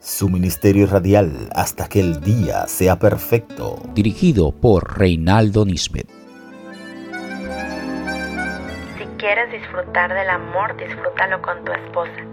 su 0.00 0.30
ministerio 0.30 0.86
radial 0.86 1.50
hasta 1.54 1.86
que 1.86 2.00
el 2.00 2.20
día 2.20 2.66
sea 2.66 2.98
perfecto. 2.98 3.78
Dirigido 3.92 4.50
por 4.50 4.98
Reinaldo 4.98 5.66
Nisbet. 5.66 6.08
Si 8.98 9.04
quieres 9.18 9.52
disfrutar 9.52 10.12
del 10.14 10.30
amor, 10.30 10.74
disfrútalo 10.78 11.42
con 11.42 11.62
tu 11.64 11.72
esposa. 11.72 12.24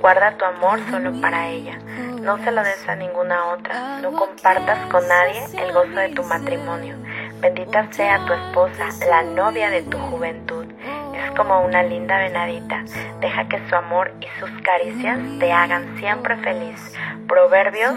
Guarda 0.00 0.34
tu 0.38 0.46
amor 0.46 0.80
solo 0.90 1.12
para 1.20 1.50
ella. 1.50 1.78
No 2.22 2.42
se 2.42 2.50
lo 2.52 2.62
des 2.62 2.88
a 2.88 2.96
ninguna 2.96 3.52
otra. 3.52 4.00
No 4.00 4.12
compartas 4.12 4.78
con 4.90 5.06
nadie 5.06 5.42
el 5.62 5.74
gozo 5.74 6.00
de 6.00 6.08
tu 6.08 6.22
matrimonio. 6.22 6.96
Bendita 7.40 7.92
sea 7.92 8.24
tu 8.26 8.32
esposa, 8.32 8.88
la 9.08 9.22
novia 9.22 9.68
de 9.68 9.82
tu 9.82 9.98
juventud. 9.98 10.64
Como 11.36 11.64
una 11.64 11.82
linda 11.82 12.18
venadita. 12.18 12.84
Deja 13.20 13.48
que 13.48 13.58
su 13.68 13.74
amor 13.74 14.12
y 14.20 14.26
sus 14.38 14.50
caricias 14.62 15.18
te 15.38 15.52
hagan 15.52 15.98
siempre 15.98 16.36
feliz. 16.38 16.94
Proverbios 17.28 17.94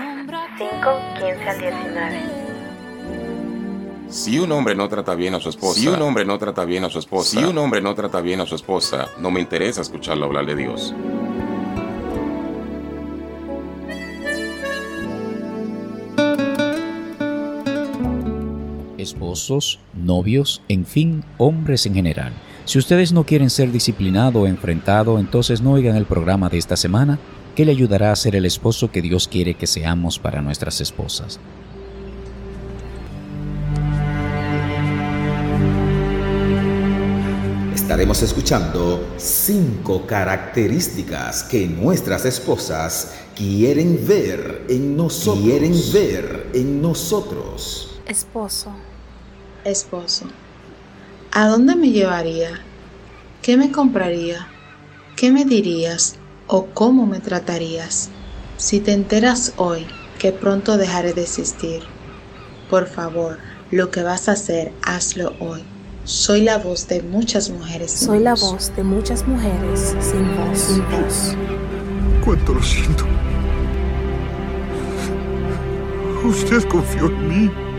5, 0.57 1.01
15 1.19 1.50
al 1.50 1.60
19. 1.60 2.19
Si 4.10 4.38
un 4.38 4.51
hombre 4.51 4.75
no 4.75 4.88
trata 4.88 5.15
bien 5.15 5.33
a 5.36 5.39
su 5.39 5.50
esposa, 5.50 5.79
si 5.79 5.88
un 5.88 6.01
hombre 6.01 6.24
no 6.24 6.38
trata 6.38 6.65
bien 6.65 6.86
a 6.86 6.89
su 6.89 7.00
esposa, 7.00 7.39
si 7.39 7.43
un 7.43 7.57
hombre 7.57 7.82
no 7.82 7.96
trata 7.96 8.21
bien 8.21 8.41
a 8.41 8.46
su 8.46 8.55
esposa, 8.55 9.10
no 9.18 9.32
me 9.32 9.39
interesa 9.39 9.82
escucharlo 9.82 10.25
hablar 10.25 10.46
de 10.46 10.55
Dios. 10.55 10.93
esposos, 19.04 19.79
novios, 19.93 20.61
en 20.68 20.86
fin, 20.86 21.24
hombres 21.38 21.86
en 21.86 21.93
general. 21.93 22.33
Si 22.66 22.80
ustedes 22.80 23.12
no 23.12 23.26
quieren 23.26 23.50
ser 23.50 23.72
disciplinado 23.72 24.42
o 24.42 24.48
enfrentado, 24.48 25.20
entonces 25.20 25.62
no 25.62 25.72
oigan 25.72 25.98
el 25.98 26.06
programa 26.06 26.50
de 26.50 26.58
esta 26.58 26.78
semana 26.78 27.20
que 27.56 27.66
le 27.66 27.72
ayudará 27.72 28.12
a 28.12 28.16
ser 28.16 28.36
el 28.36 28.46
esposo 28.46 28.89
que 28.89 29.02
Dios 29.02 29.28
quiere 29.28 29.54
que 29.54 29.68
seamos 29.68 30.18
para 30.18 30.42
nuestras 30.42 30.80
esposas. 30.80 31.39
Estaremos 37.75 38.23
escuchando 38.23 39.14
cinco 39.17 40.08
características 40.08 41.44
que 41.44 41.67
nuestras 41.67 42.25
esposas 42.25 43.14
quieren 43.36 44.00
ver 44.08 44.66
en 44.70 44.95
nosotros. 44.95 45.44
Quieren 45.44 45.73
ver 45.94 46.50
en 46.53 46.81
nosotros. 46.81 48.00
Esposo. 48.08 48.72
Esposo. 49.66 50.25
¿A 51.36 51.48
dónde 51.48 51.76
me 51.76 51.89
llevaría? 51.89 52.59
¿Qué 53.42 53.58
me 53.58 53.72
compraría? 53.72 54.48
¿Qué 55.16 55.31
me 55.31 55.45
dirías? 55.45 56.17
¿O 56.45 56.67
cómo 56.76 57.08
me 57.08 57.22
tratarías? 57.22 58.12
Si 58.58 58.80
te 58.80 58.92
enteras 58.92 59.54
hoy 59.58 59.88
que 60.20 60.31
pronto 60.31 60.78
dejaré 60.78 61.14
de 61.14 61.23
existir, 61.23 61.81
por 62.70 62.86
favor, 62.86 63.39
lo 63.72 63.89
que 63.89 64.04
vas 64.04 64.30
a 64.30 64.34
hacer, 64.34 64.73
hazlo 64.84 65.34
hoy. 65.39 65.64
Soy 66.04 66.42
la 66.42 66.59
voz 66.59 66.88
de 66.88 67.02
muchas 67.02 67.50
mujeres. 67.50 67.89
Soy 67.89 68.20
la 68.20 68.36
voz 68.36 68.72
de 68.76 68.84
muchas 68.84 69.28
mujeres 69.28 69.95
sin 70.02 70.38
voz. 70.38 70.59
Sin 70.59 70.84
voz. 70.92 71.36
Cuánto 72.23 72.54
lo 72.54 72.61
siento. 72.61 73.06
Usted 76.26 76.64
confió 76.70 77.08
en 77.08 77.28
mí. 77.28 77.72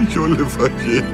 Yo 0.08 0.26
le 0.26 0.44
fallé. 0.44 1.04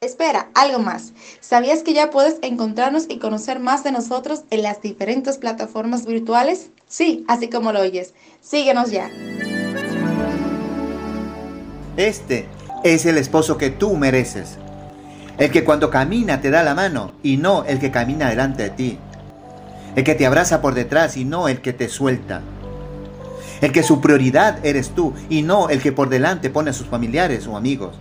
Espera, 0.00 0.50
algo 0.54 0.78
más. 0.78 1.14
¿Sabías 1.40 1.82
que 1.82 1.94
ya 1.94 2.10
puedes 2.10 2.36
encontrarnos 2.42 3.06
y 3.08 3.18
conocer 3.18 3.60
más 3.60 3.82
de 3.82 3.92
nosotros 3.92 4.44
en 4.50 4.62
las 4.62 4.82
diferentes 4.82 5.38
plataformas 5.38 6.04
virtuales? 6.04 6.70
Sí, 6.88 7.24
así 7.28 7.48
como 7.48 7.72
lo 7.72 7.80
oyes. 7.80 8.14
Síguenos 8.40 8.90
ya. 8.90 9.10
Este 11.96 12.46
es 12.84 13.06
el 13.06 13.18
esposo 13.18 13.58
que 13.58 13.70
tú 13.70 13.96
mereces. 13.96 14.58
El 15.38 15.50
que 15.50 15.64
cuando 15.64 15.90
camina 15.90 16.40
te 16.40 16.50
da 16.50 16.62
la 16.62 16.74
mano 16.74 17.12
y 17.22 17.36
no 17.36 17.64
el 17.64 17.78
que 17.78 17.90
camina 17.90 18.30
delante 18.30 18.64
de 18.64 18.70
ti. 18.70 18.98
El 19.96 20.04
que 20.04 20.14
te 20.14 20.26
abraza 20.26 20.60
por 20.60 20.74
detrás 20.74 21.16
y 21.16 21.24
no 21.24 21.48
el 21.48 21.60
que 21.60 21.72
te 21.72 21.88
suelta. 21.88 22.42
El 23.60 23.72
que 23.72 23.82
su 23.82 24.00
prioridad 24.00 24.64
eres 24.64 24.90
tú 24.90 25.14
y 25.28 25.42
no 25.42 25.68
el 25.68 25.80
que 25.80 25.92
por 25.92 26.08
delante 26.08 26.50
pone 26.50 26.70
a 26.70 26.74
sus 26.74 26.86
familiares 26.86 27.46
o 27.46 27.56
amigos. 27.56 27.96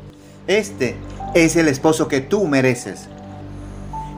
Este 0.48 0.96
es 1.34 1.56
el 1.56 1.68
esposo 1.68 2.08
que 2.08 2.22
tú 2.22 2.46
mereces. 2.46 3.08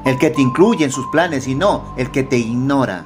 El 0.05 0.17
que 0.17 0.29
te 0.29 0.41
incluye 0.41 0.83
en 0.83 0.91
sus 0.91 1.07
planes 1.07 1.47
y 1.47 1.55
no 1.55 1.93
el 1.97 2.11
que 2.11 2.23
te 2.23 2.37
ignora. 2.37 3.05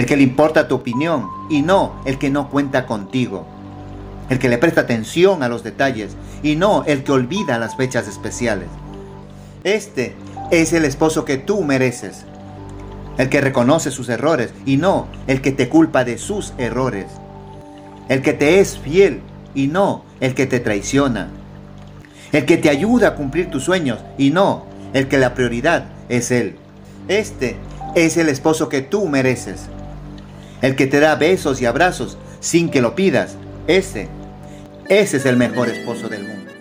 El 0.00 0.06
que 0.06 0.16
le 0.16 0.22
importa 0.22 0.66
tu 0.66 0.76
opinión 0.76 1.28
y 1.50 1.60
no 1.60 2.00
el 2.06 2.16
que 2.16 2.30
no 2.30 2.48
cuenta 2.48 2.86
contigo. 2.86 3.46
El 4.30 4.38
que 4.38 4.48
le 4.48 4.56
presta 4.56 4.80
atención 4.80 5.42
a 5.42 5.48
los 5.48 5.62
detalles 5.62 6.16
y 6.42 6.56
no 6.56 6.84
el 6.86 7.04
que 7.04 7.12
olvida 7.12 7.58
las 7.58 7.76
fechas 7.76 8.08
especiales. 8.08 8.68
Este 9.62 10.14
es 10.50 10.72
el 10.72 10.86
esposo 10.86 11.26
que 11.26 11.36
tú 11.36 11.62
mereces. 11.64 12.24
El 13.18 13.28
que 13.28 13.42
reconoce 13.42 13.90
sus 13.90 14.08
errores 14.08 14.54
y 14.64 14.78
no 14.78 15.06
el 15.26 15.42
que 15.42 15.52
te 15.52 15.68
culpa 15.68 16.02
de 16.02 16.16
sus 16.16 16.54
errores. 16.56 17.04
El 18.08 18.22
que 18.22 18.32
te 18.32 18.58
es 18.58 18.78
fiel 18.78 19.20
y 19.54 19.66
no 19.66 20.06
el 20.20 20.34
que 20.34 20.46
te 20.46 20.60
traiciona. 20.60 21.28
El 22.32 22.46
que 22.46 22.56
te 22.56 22.70
ayuda 22.70 23.08
a 23.08 23.14
cumplir 23.16 23.50
tus 23.50 23.64
sueños 23.64 23.98
y 24.16 24.30
no 24.30 24.64
el 24.94 25.08
que 25.08 25.18
la 25.18 25.34
prioridad 25.34 25.88
es 26.08 26.30
él. 26.30 26.56
Este 27.06 27.56
es 27.94 28.16
el 28.16 28.30
esposo 28.30 28.70
que 28.70 28.80
tú 28.80 29.06
mereces. 29.06 29.68
El 30.62 30.76
que 30.76 30.86
te 30.86 31.00
da 31.00 31.14
besos 31.14 31.60
y 31.60 31.66
abrazos 31.66 32.18
sin 32.40 32.70
que 32.70 32.80
lo 32.80 32.94
pidas. 32.94 33.36
Ese, 33.66 34.08
ese 34.88 35.16
es 35.16 35.26
el 35.26 35.36
mejor 35.36 35.68
esposo 35.68 36.08
del 36.08 36.24
mundo. 36.24 36.52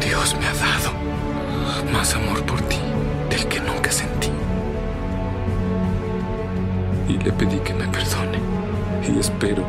Dios 0.00 0.36
me 0.38 0.46
ha 0.46 0.54
dado 0.54 0.92
más 1.92 2.14
amor 2.14 2.42
por 2.44 2.60
ti 2.62 2.78
del 3.28 3.46
que 3.46 3.60
nunca 3.60 3.90
sentí. 3.90 4.30
Y 7.08 7.18
le 7.18 7.32
pedí 7.32 7.58
que 7.60 7.74
me 7.74 7.86
perdone. 7.88 8.38
Y 9.08 9.18
espero, 9.18 9.64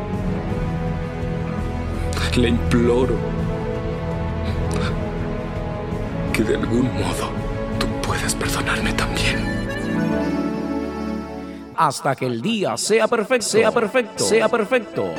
le 2.36 2.48
imploro 2.48 3.14
que 6.32 6.42
de 6.42 6.56
algún 6.56 6.84
modo 6.94 7.30
tú 7.78 7.86
puedas 8.06 8.34
perdonarme 8.34 8.92
también. 8.94 10.51
Hasta 11.76 12.14
que 12.14 12.26
el 12.26 12.42
día 12.42 12.76
sea 12.76 13.08
perfecto, 13.08 13.46
sea 13.46 13.70
perfecto, 13.72 14.24
sea 14.24 14.48
perfecto. 14.48 15.10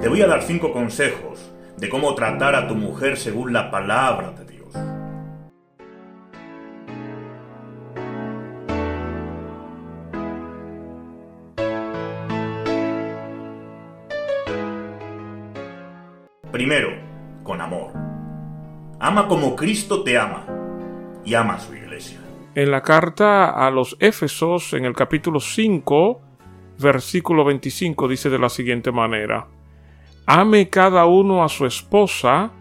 Te 0.00 0.08
voy 0.08 0.20
a 0.20 0.26
dar 0.26 0.42
cinco 0.42 0.72
consejos 0.72 1.52
de 1.76 1.88
cómo 1.88 2.14
tratar 2.14 2.54
a 2.56 2.66
tu 2.66 2.74
mujer 2.74 3.16
según 3.16 3.52
la 3.52 3.70
palabra 3.70 4.32
de 4.32 4.44
Dios. 4.44 4.52
Primero, 16.50 17.01
con 17.42 17.60
amor. 17.60 17.92
Ama 19.00 19.28
como 19.28 19.56
Cristo 19.56 20.02
te 20.02 20.16
ama 20.18 20.44
y 21.24 21.34
ama 21.34 21.54
a 21.54 21.60
su 21.60 21.74
iglesia. 21.74 22.18
En 22.54 22.70
la 22.70 22.82
carta 22.82 23.50
a 23.50 23.70
los 23.70 23.96
Éfesos, 23.98 24.74
en 24.74 24.84
el 24.84 24.94
capítulo 24.94 25.40
5, 25.40 26.20
versículo 26.78 27.44
25, 27.44 28.08
dice 28.08 28.30
de 28.30 28.38
la 28.38 28.48
siguiente 28.48 28.92
manera, 28.92 29.46
Ame 30.26 30.68
cada 30.68 31.06
uno 31.06 31.42
a 31.42 31.48
su 31.48 31.66
esposa, 31.66 32.52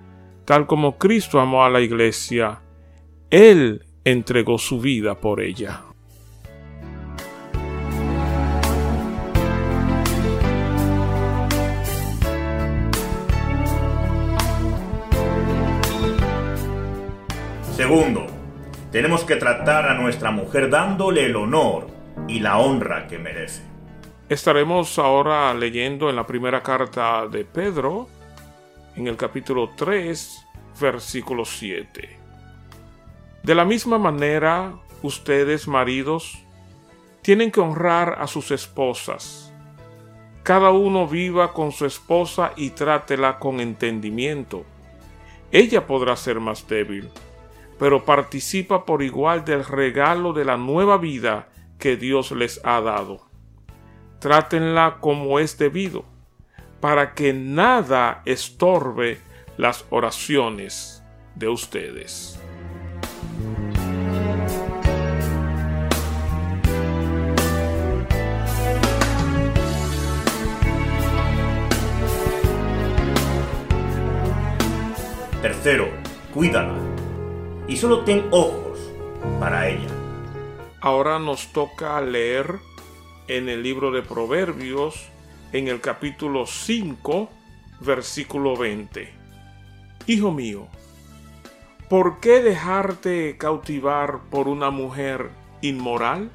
tal 0.45 0.66
como 0.66 0.98
Cristo 0.98 1.39
amó 1.39 1.63
a 1.63 1.69
la 1.69 1.81
iglesia. 1.81 2.62
Él 3.30 3.86
entregó 4.04 4.57
su 4.57 4.80
vida 4.80 5.16
por 5.16 5.42
ella. 5.42 5.81
Segundo, 17.81 18.28
tenemos 18.92 19.24
que 19.24 19.38
tratar 19.38 19.88
a 19.88 19.95
nuestra 19.95 20.30
mujer 20.30 20.69
dándole 20.69 21.25
el 21.25 21.36
honor 21.36 21.88
y 22.28 22.39
la 22.39 22.60
honra 22.60 23.07
que 23.07 23.18
merece. 23.18 23.63
Estaremos 24.30 25.00
ahora 25.00 25.51
leyendo 25.56 26.07
en 26.07 26.16
la 26.16 26.28
primera 26.28 26.62
carta 26.62 27.25
de 27.28 27.44
Pedro, 27.44 28.07
en 28.95 29.07
el 29.07 29.18
capítulo 29.18 29.72
3, 29.75 30.48
versículo 30.80 31.44
7. 31.44 32.19
De 33.42 33.56
la 33.56 33.66
misma 33.66 33.98
manera, 33.98 34.75
ustedes, 35.01 35.68
maridos, 35.68 36.38
tienen 37.24 37.50
que 37.50 37.62
honrar 37.62 38.18
a 38.19 38.27
sus 38.27 38.51
esposas. 38.51 39.51
Cada 40.44 40.69
uno 40.69 41.07
viva 41.07 41.51
con 41.51 41.72
su 41.72 41.88
esposa 41.88 42.54
y 42.56 42.69
trátela 42.69 43.39
con 43.39 43.60
entendimiento. 43.60 44.66
Ella 45.51 45.88
podrá 45.88 46.16
ser 46.16 46.39
más 46.39 46.68
débil, 46.68 47.10
pero 47.81 48.06
participa 48.06 48.86
por 48.86 49.01
igual 49.01 49.44
del 49.44 49.66
regalo 49.66 50.33
de 50.33 50.45
la 50.45 50.56
nueva 50.56 51.00
vida 51.00 51.50
que 51.80 51.98
Dios 51.98 52.31
les 52.31 52.62
ha 52.63 52.80
dado. 52.80 53.25
Trátenla 54.19 54.98
como 55.00 55.39
es 55.39 55.57
debido, 55.57 56.06
para 56.80 57.16
que 57.16 57.33
nada 57.33 58.22
estorbe 58.25 59.18
las 59.57 59.83
oraciones 59.89 61.04
de 61.33 61.50
ustedes. 61.50 62.39
Tercero, 75.42 75.89
cuídala. 76.31 76.81
Y 77.71 77.77
solo 77.77 78.03
ten 78.03 78.27
ojos 78.31 78.79
para 79.39 79.69
ella. 79.69 79.88
Ahora 80.81 81.19
nos 81.19 81.53
toca 81.53 82.01
leer 82.01 82.59
en 83.29 83.47
el 83.47 83.63
libro 83.63 83.91
de 83.91 84.01
Proverbios, 84.01 85.07
en 85.53 85.69
el 85.69 85.79
capítulo 85.79 86.45
5, 86.45 87.29
versículo 87.79 88.57
20. 88.57 89.13
Hijo 90.07 90.31
mío, 90.33 90.68
¿por 91.88 92.19
qué 92.19 92.41
dejarte 92.41 93.38
cautivar 93.38 94.19
por 94.29 94.50
una 94.50 94.69
mujer 94.69 95.29
inmoral? 95.62 96.29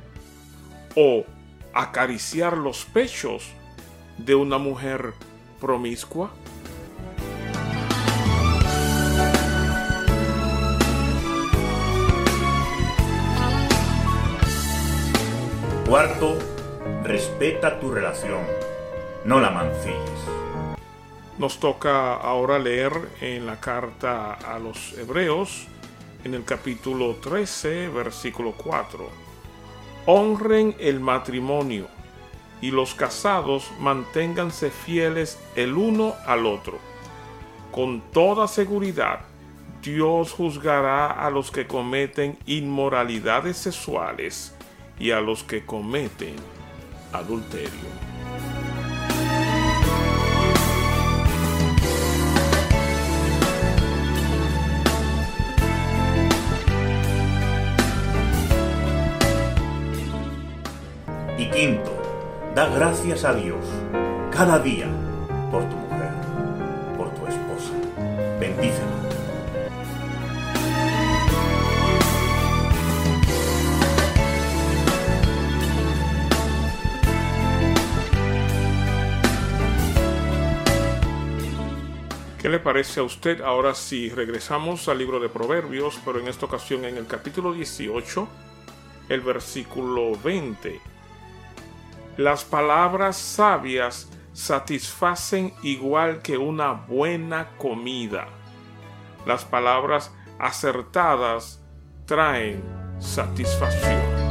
¿O 0.96 1.26
acariciar 1.74 2.56
los 2.56 2.86
pechos 2.86 3.50
de 4.16 4.34
una 4.34 4.56
mujer 4.56 5.12
promiscua? 5.60 6.30
Cuarto, 15.86 16.36
respeta 17.04 17.78
tu 17.78 17.92
relación, 17.92 18.42
no 19.24 19.38
la 19.38 19.50
mancilles. 19.50 20.20
Nos 21.38 21.60
toca 21.60 22.14
ahora 22.14 22.58
leer 22.58 22.92
en 23.20 23.46
la 23.46 23.60
carta 23.60 24.32
a 24.32 24.58
los 24.58 24.98
Hebreos, 24.98 25.68
en 26.24 26.34
el 26.34 26.42
capítulo 26.42 27.14
13, 27.22 27.86
versículo 27.90 28.54
4. 28.56 29.08
Honren 30.06 30.74
el 30.80 30.98
matrimonio 30.98 31.86
y 32.60 32.72
los 32.72 32.94
casados 32.94 33.70
manténganse 33.78 34.70
fieles 34.70 35.38
el 35.54 35.74
uno 35.74 36.14
al 36.26 36.46
otro. 36.46 36.80
Con 37.70 38.00
toda 38.10 38.48
seguridad, 38.48 39.20
Dios 39.82 40.32
juzgará 40.32 41.12
a 41.12 41.30
los 41.30 41.52
que 41.52 41.68
cometen 41.68 42.36
inmoralidades 42.44 43.56
sexuales 43.56 44.55
y 44.98 45.10
a 45.10 45.20
los 45.20 45.44
que 45.44 45.64
cometen 45.64 46.36
adulterio. 47.12 47.70
Y 61.38 61.50
quinto, 61.50 61.92
da 62.54 62.68
gracias 62.68 63.24
a 63.24 63.34
Dios 63.34 63.64
cada 64.30 64.58
día 64.58 64.86
por 65.50 65.64
tu 65.68 65.76
mujer, 65.76 66.10
por 66.96 67.10
tu 67.10 67.26
esposa. 67.26 67.72
Bendícela. 68.40 68.95
¿Qué 82.46 82.50
le 82.50 82.60
parece 82.60 83.00
a 83.00 83.02
usted 83.02 83.40
ahora 83.40 83.74
si 83.74 84.08
regresamos 84.08 84.88
al 84.88 84.98
libro 84.98 85.18
de 85.18 85.28
Proverbios, 85.28 85.98
pero 86.04 86.20
en 86.20 86.28
esta 86.28 86.46
ocasión 86.46 86.84
en 86.84 86.96
el 86.96 87.08
capítulo 87.08 87.52
18, 87.52 88.28
el 89.08 89.20
versículo 89.20 90.12
20? 90.22 90.80
Las 92.18 92.44
palabras 92.44 93.16
sabias 93.16 94.08
satisfacen 94.32 95.54
igual 95.64 96.22
que 96.22 96.38
una 96.38 96.70
buena 96.70 97.48
comida. 97.58 98.28
Las 99.26 99.44
palabras 99.44 100.14
acertadas 100.38 101.60
traen 102.06 102.62
satisfacción. 103.00 104.25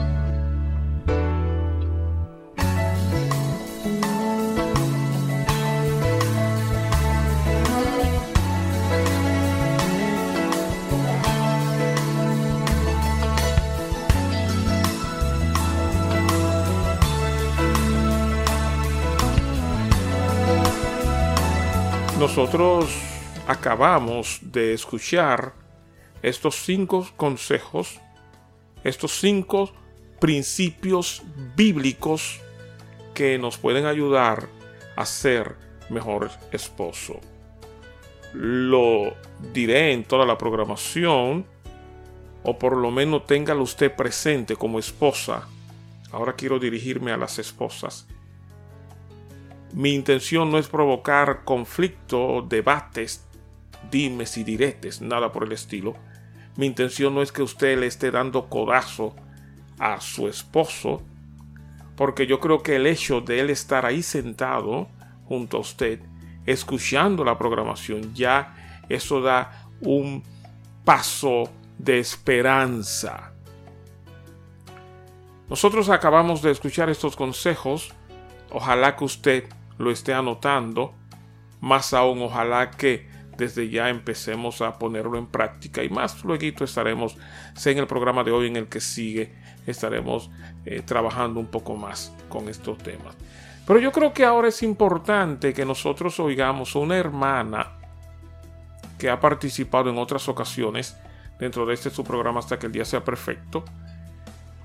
Nosotros 22.35 22.93
acabamos 23.47 24.39
de 24.41 24.73
escuchar 24.73 25.53
estos 26.21 26.55
cinco 26.55 27.07
consejos, 27.15 28.01
estos 28.83 29.17
cinco 29.21 29.71
principios 30.19 31.23
bíblicos 31.55 32.41
que 33.13 33.37
nos 33.37 33.57
pueden 33.57 33.85
ayudar 33.85 34.49
a 34.97 35.05
ser 35.05 35.55
mejor 35.89 36.29
esposo. 36.51 37.21
Lo 38.33 39.13
diré 39.53 39.93
en 39.93 40.03
toda 40.03 40.25
la 40.25 40.37
programación, 40.37 41.45
o 42.43 42.59
por 42.59 42.75
lo 42.75 42.91
menos 42.91 43.25
téngalo 43.27 43.63
usted 43.63 43.95
presente 43.95 44.57
como 44.57 44.77
esposa. 44.77 45.47
Ahora 46.11 46.33
quiero 46.33 46.59
dirigirme 46.59 47.13
a 47.13 47.17
las 47.17 47.39
esposas. 47.39 48.05
Mi 49.75 49.93
intención 49.93 50.51
no 50.51 50.57
es 50.57 50.69
provocar 50.69 51.43
conflicto, 51.43 52.45
debates, 52.47 53.27
dimes 53.91 54.37
y 54.37 54.45
diretes, 54.45 55.01
nada 55.01 55.33
por 55.33 55.43
el 55.43 55.51
estilo. 55.51 55.95
Mi 56.55 56.65
intención 56.65 57.13
no 57.13 57.21
es 57.21 57.33
que 57.33 57.43
usted 57.43 57.77
le 57.77 57.87
esté 57.87 58.09
dando 58.09 58.47
codazo 58.47 59.13
a 59.77 59.99
su 59.99 60.29
esposo, 60.29 61.01
porque 61.97 62.25
yo 62.25 62.39
creo 62.39 62.63
que 62.63 62.77
el 62.77 62.87
hecho 62.87 63.19
de 63.19 63.41
él 63.41 63.49
estar 63.49 63.85
ahí 63.85 64.01
sentado 64.01 64.87
junto 65.25 65.57
a 65.57 65.59
usted, 65.59 65.99
escuchando 66.45 67.25
la 67.25 67.37
programación, 67.37 68.13
ya 68.13 68.55
eso 68.87 69.19
da 69.19 69.67
un 69.81 70.23
paso 70.85 71.51
de 71.77 71.99
esperanza. 71.99 73.33
Nosotros 75.49 75.89
acabamos 75.89 76.41
de 76.41 76.51
escuchar 76.51 76.89
estos 76.89 77.17
consejos. 77.17 77.91
Ojalá 78.49 78.95
que 78.95 79.03
usted 79.03 79.49
lo 79.77 79.91
esté 79.91 80.13
anotando. 80.13 80.93
Más 81.61 81.93
aún, 81.93 82.21
ojalá 82.21 82.71
que 82.71 83.07
desde 83.37 83.69
ya 83.69 83.89
empecemos 83.89 84.61
a 84.61 84.77
ponerlo 84.79 85.17
en 85.17 85.27
práctica 85.27 85.83
y 85.83 85.89
más 85.89 86.23
luego 86.23 86.63
estaremos, 86.63 87.17
en 87.65 87.77
el 87.77 87.87
programa 87.87 88.23
de 88.23 88.31
hoy 88.31 88.47
en 88.47 88.55
el 88.55 88.67
que 88.67 88.79
sigue, 88.79 89.33
estaremos 89.67 90.29
eh, 90.65 90.81
trabajando 90.85 91.39
un 91.39 91.47
poco 91.47 91.75
más 91.75 92.13
con 92.29 92.49
estos 92.49 92.77
temas. 92.77 93.15
Pero 93.65 93.79
yo 93.79 93.91
creo 93.91 94.13
que 94.13 94.23
ahora 94.23 94.49
es 94.49 94.61
importante 94.63 95.53
que 95.53 95.65
nosotros 95.65 96.19
oigamos 96.19 96.75
a 96.75 96.79
una 96.79 96.97
hermana 96.97 97.71
que 98.97 99.09
ha 99.09 99.19
participado 99.19 99.89
en 99.89 99.97
otras 99.97 100.29
ocasiones 100.29 100.95
dentro 101.39 101.65
de 101.65 101.73
este 101.73 101.89
su 101.89 102.03
programa 102.03 102.39
hasta 102.39 102.59
que 102.59 102.67
el 102.67 102.71
día 102.71 102.85
sea 102.85 103.03
perfecto. 103.03 103.65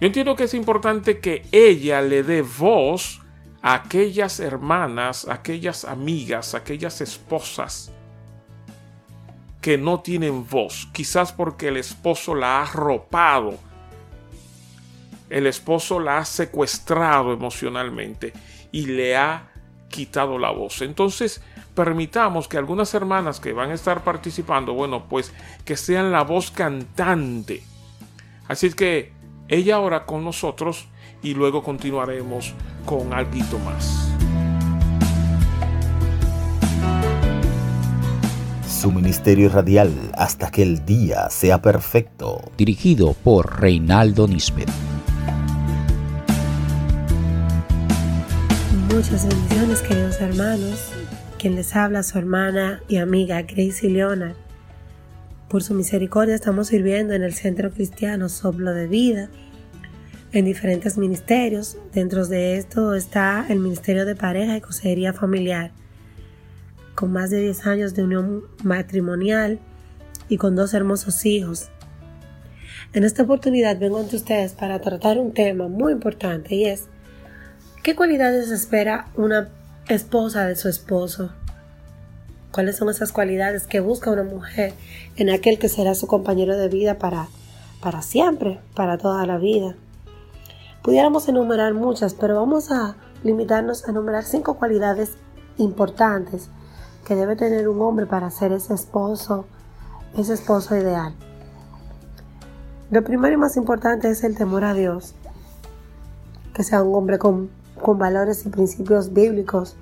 Yo 0.00 0.06
entiendo 0.06 0.36
que 0.36 0.44
es 0.44 0.54
importante 0.54 1.18
que 1.18 1.46
ella 1.50 2.00
le 2.02 2.22
dé 2.22 2.42
voz 2.42 3.19
aquellas 3.62 4.40
hermanas, 4.40 5.26
aquellas 5.28 5.84
amigas, 5.84 6.54
aquellas 6.54 7.00
esposas 7.00 7.92
que 9.60 9.76
no 9.76 10.00
tienen 10.00 10.48
voz, 10.48 10.88
quizás 10.92 11.32
porque 11.32 11.68
el 11.68 11.76
esposo 11.76 12.34
la 12.34 12.58
ha 12.58 12.62
arropado, 12.62 13.58
el 15.28 15.46
esposo 15.46 16.00
la 16.00 16.18
ha 16.18 16.24
secuestrado 16.24 17.32
emocionalmente 17.32 18.32
y 18.72 18.86
le 18.86 19.16
ha 19.16 19.50
quitado 19.88 20.38
la 20.38 20.50
voz. 20.50 20.80
Entonces, 20.80 21.42
permitamos 21.74 22.48
que 22.48 22.56
algunas 22.56 22.94
hermanas 22.94 23.38
que 23.38 23.52
van 23.52 23.70
a 23.70 23.74
estar 23.74 24.02
participando, 24.02 24.72
bueno, 24.72 25.06
pues 25.08 25.32
que 25.64 25.76
sean 25.76 26.10
la 26.10 26.22
voz 26.22 26.50
cantante. 26.50 27.62
Así 28.48 28.72
que 28.72 29.12
ella 29.48 29.76
ahora 29.76 30.06
con 30.06 30.24
nosotros 30.24 30.88
y 31.22 31.34
luego 31.34 31.62
continuaremos 31.62 32.54
con 32.84 33.12
algo 33.12 33.58
más. 33.64 34.08
Su 38.68 38.90
ministerio 38.90 39.50
radial 39.50 39.92
hasta 40.14 40.50
que 40.50 40.62
el 40.62 40.86
día 40.86 41.28
sea 41.28 41.60
perfecto. 41.60 42.40
Dirigido 42.56 43.12
por 43.12 43.60
Reinaldo 43.60 44.26
Nisbet. 44.26 44.70
Muchas 48.94 49.28
bendiciones, 49.28 49.82
queridos 49.82 50.20
hermanos. 50.20 50.92
Quien 51.38 51.56
les 51.56 51.76
habla, 51.76 52.02
su 52.02 52.18
hermana 52.18 52.80
y 52.88 52.96
amiga 52.96 53.42
Gracie 53.42 53.90
Leonard. 53.90 54.36
Por 55.48 55.62
su 55.62 55.74
misericordia 55.74 56.34
estamos 56.34 56.68
sirviendo 56.68 57.12
en 57.14 57.22
el 57.22 57.34
Centro 57.34 57.70
Cristiano 57.70 58.28
Soplo 58.28 58.72
de 58.72 58.86
Vida 58.86 59.28
en 60.32 60.44
diferentes 60.44 60.96
ministerios. 60.98 61.76
Dentro 61.92 62.26
de 62.26 62.56
esto 62.56 62.94
está 62.94 63.46
el 63.48 63.58
Ministerio 63.58 64.04
de 64.04 64.14
Pareja 64.14 64.56
y 64.56 64.60
Consejería 64.60 65.12
Familiar, 65.12 65.72
con 66.94 67.12
más 67.12 67.30
de 67.30 67.40
10 67.40 67.66
años 67.66 67.94
de 67.94 68.04
unión 68.04 68.44
matrimonial 68.62 69.58
y 70.28 70.36
con 70.36 70.56
dos 70.56 70.74
hermosos 70.74 71.26
hijos. 71.26 71.68
En 72.92 73.04
esta 73.04 73.22
oportunidad 73.22 73.78
vengo 73.78 73.98
ante 73.98 74.16
ustedes 74.16 74.52
para 74.52 74.80
tratar 74.80 75.18
un 75.18 75.32
tema 75.32 75.68
muy 75.68 75.92
importante 75.92 76.54
y 76.54 76.64
es 76.64 76.86
¿qué 77.82 77.94
cualidades 77.94 78.50
espera 78.50 79.06
una 79.16 79.48
esposa 79.88 80.46
de 80.46 80.56
su 80.56 80.68
esposo. 80.68 81.30
¿Cuáles 82.52 82.76
son 82.76 82.88
esas 82.88 83.12
cualidades 83.12 83.66
que 83.66 83.80
busca 83.80 84.10
una 84.10 84.24
mujer 84.24 84.72
en 85.16 85.30
aquel 85.30 85.58
que 85.58 85.68
será 85.68 85.94
su 85.94 86.06
compañero 86.06 86.56
de 86.56 86.68
vida 86.68 86.98
para, 86.98 87.28
para 87.80 88.02
siempre, 88.02 88.58
para 88.74 88.98
toda 88.98 89.24
la 89.26 89.38
vida? 89.38 89.76
Pudiéramos 90.82 91.28
enumerar 91.28 91.74
muchas, 91.74 92.14
pero 92.14 92.36
vamos 92.36 92.70
a 92.70 92.96
limitarnos 93.22 93.86
a 93.86 93.90
enumerar 93.90 94.24
cinco 94.24 94.54
cualidades 94.54 95.16
importantes 95.58 96.48
que 97.06 97.14
debe 97.14 97.36
tener 97.36 97.68
un 97.68 97.80
hombre 97.82 98.06
para 98.06 98.30
ser 98.30 98.52
ese 98.52 98.74
esposo, 98.74 99.46
ese 100.16 100.34
esposo 100.34 100.76
ideal. 100.76 101.14
Lo 102.90 103.04
primero 103.04 103.34
y 103.34 103.36
más 103.36 103.56
importante 103.56 104.10
es 104.10 104.24
el 104.24 104.36
temor 104.36 104.64
a 104.64 104.74
Dios, 104.74 105.14
que 106.54 106.62
sea 106.62 106.82
un 106.82 106.94
hombre 106.94 107.18
con 107.18 107.50
con 107.80 107.98
valores 107.98 108.46
y 108.46 108.50
principios 108.50 109.12
bíblicos, 109.12 109.76